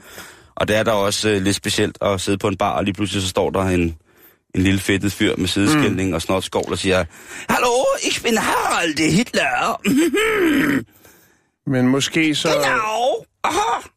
Og 0.56 0.68
det 0.68 0.76
er 0.76 0.84
der 0.84 0.92
også 0.92 1.30
øh, 1.30 1.42
lidt 1.42 1.56
specielt 1.56 1.98
at 2.02 2.22
sidde 2.22 2.38
på 2.38 2.48
en 2.48 2.58
bar, 2.58 2.78
og 2.78 2.84
lige 2.84 2.94
pludselig 2.94 3.22
så 3.22 3.30
står 3.30 3.50
der 3.50 3.62
en, 3.62 3.98
en 4.56 4.62
lille 4.62 4.80
fedtet 4.80 5.12
fyr 5.12 5.36
med 5.38 5.48
sideskældning 5.48 6.10
mm. 6.10 6.14
og 6.16 6.22
snot 6.22 6.44
skål 6.44 6.72
og 6.72 6.78
siger, 6.78 7.06
Hallo, 7.50 7.84
ich 8.04 8.24
bin 8.24 8.38
Harald 8.38 9.12
Hitler. 9.12 9.82
Men 11.72 11.88
måske 11.88 12.36
så... 12.36 12.50
Genau. 12.50 13.26
Aha. 13.44 13.88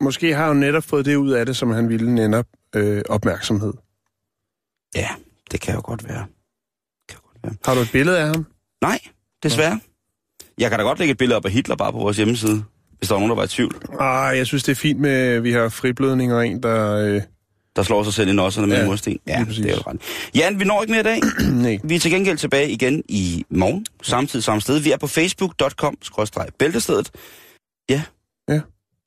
Måske 0.00 0.34
har 0.34 0.46
han 0.46 0.56
netop 0.56 0.84
fået 0.84 1.04
det 1.04 1.16
ud 1.16 1.30
af 1.30 1.46
det, 1.46 1.56
som 1.56 1.70
han 1.70 1.88
ville 1.88 2.14
netop 2.14 2.46
øh, 2.74 3.02
opmærksomhed. 3.08 3.72
Ja, 4.94 5.08
det 5.52 5.60
kan 5.60 5.74
jo 5.74 5.80
godt 5.84 6.08
være. 6.08 6.26
Har 7.64 7.74
du 7.74 7.80
et 7.80 7.88
billede 7.92 8.18
af 8.18 8.26
ham? 8.26 8.46
Nej, 8.82 8.98
desværre. 9.42 9.80
Jeg 10.58 10.70
kan 10.70 10.78
da 10.78 10.84
godt 10.84 10.98
lægge 10.98 11.12
et 11.12 11.18
billede 11.18 11.36
op 11.36 11.44
af 11.44 11.50
Hitler 11.52 11.76
bare 11.76 11.92
på 11.92 11.98
vores 11.98 12.16
hjemmeside, 12.16 12.64
hvis 12.98 13.08
der 13.08 13.14
var 13.14 13.20
nogen, 13.20 13.30
der 13.30 13.36
var 13.36 13.44
i 13.44 13.48
tvivl. 13.48 13.74
Ah, 14.00 14.36
jeg 14.38 14.46
synes, 14.46 14.62
det 14.62 14.72
er 14.72 14.76
fint 14.76 15.00
med, 15.00 15.10
at 15.10 15.44
vi 15.44 15.52
har 15.52 15.68
friblødning 15.68 16.34
og 16.34 16.46
en, 16.46 16.62
der... 16.62 16.94
Øh, 16.96 17.22
Der 17.76 17.82
slår 17.82 18.02
sig 18.04 18.12
selv 18.12 18.28
i 18.28 18.32
nosserne 18.32 18.66
med 18.66 18.76
Ja, 18.76 18.82
en 18.82 18.88
mursten. 18.88 19.18
Ja, 19.26 19.44
det 19.48 19.70
er 19.70 19.74
jo 19.76 19.82
ret. 19.86 20.00
Jan, 20.34 20.60
vi 20.60 20.64
når 20.64 20.82
ikke 20.82 20.90
mere 20.92 21.00
i 21.00 21.04
dag. 21.04 21.20
nej. 21.62 21.78
Vi 21.84 21.94
er 21.94 21.98
til 22.00 22.10
gengæld 22.10 22.38
tilbage 22.38 22.70
igen 22.70 23.02
i 23.08 23.44
morgen, 23.50 23.86
samtidig 24.02 24.44
samme 24.44 24.60
sted. 24.60 24.78
Vi 24.78 24.90
er 24.90 24.96
på 24.96 25.06
facebook.com-bæltestedet. 25.06 27.10
Ja. 27.90 28.02
Ja. 28.48 28.60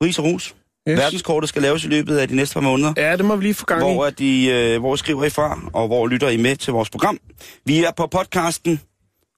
Ris 0.03 0.19
og 0.19 0.25
ros. 0.25 0.55
Yes. 0.89 0.99
Verdenskortet 0.99 1.49
skal 1.49 1.61
laves 1.61 1.85
i 1.85 1.87
løbet 1.87 2.17
af 2.17 2.27
de 2.27 2.35
næste 2.35 2.53
par 2.53 2.61
måneder. 2.61 2.93
Ja, 2.97 3.17
det 3.17 3.25
må 3.25 3.35
vi 3.35 3.43
lige 3.43 3.53
få 3.53 3.65
gang 3.65 3.81
i. 3.81 3.93
hvor, 3.93 4.05
er 4.05 4.09
de, 4.09 4.45
øh, 4.45 4.79
hvor 4.79 4.95
skriver 4.95 5.25
I 5.25 5.29
fra, 5.29 5.59
og 5.73 5.87
hvor 5.87 6.07
lytter 6.07 6.29
I 6.29 6.37
med 6.37 6.55
til 6.55 6.73
vores 6.73 6.89
program. 6.89 7.17
Vi 7.65 7.83
er 7.83 7.91
på 7.91 8.07
podcasten 8.07 8.81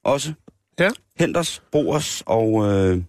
også. 0.04 0.32
Ja. 0.80 0.88
Hent 1.18 1.36
os, 1.36 1.62
brug 1.72 1.94
os, 1.94 2.22
og 2.26 2.72
øh, 2.72 3.02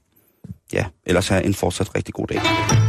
ja, 0.73 0.85
ellers 1.05 1.27
have 1.27 1.43
en 1.43 1.53
fortsat 1.53 1.95
rigtig 1.95 2.13
god 2.13 2.27
dag. 2.27 2.88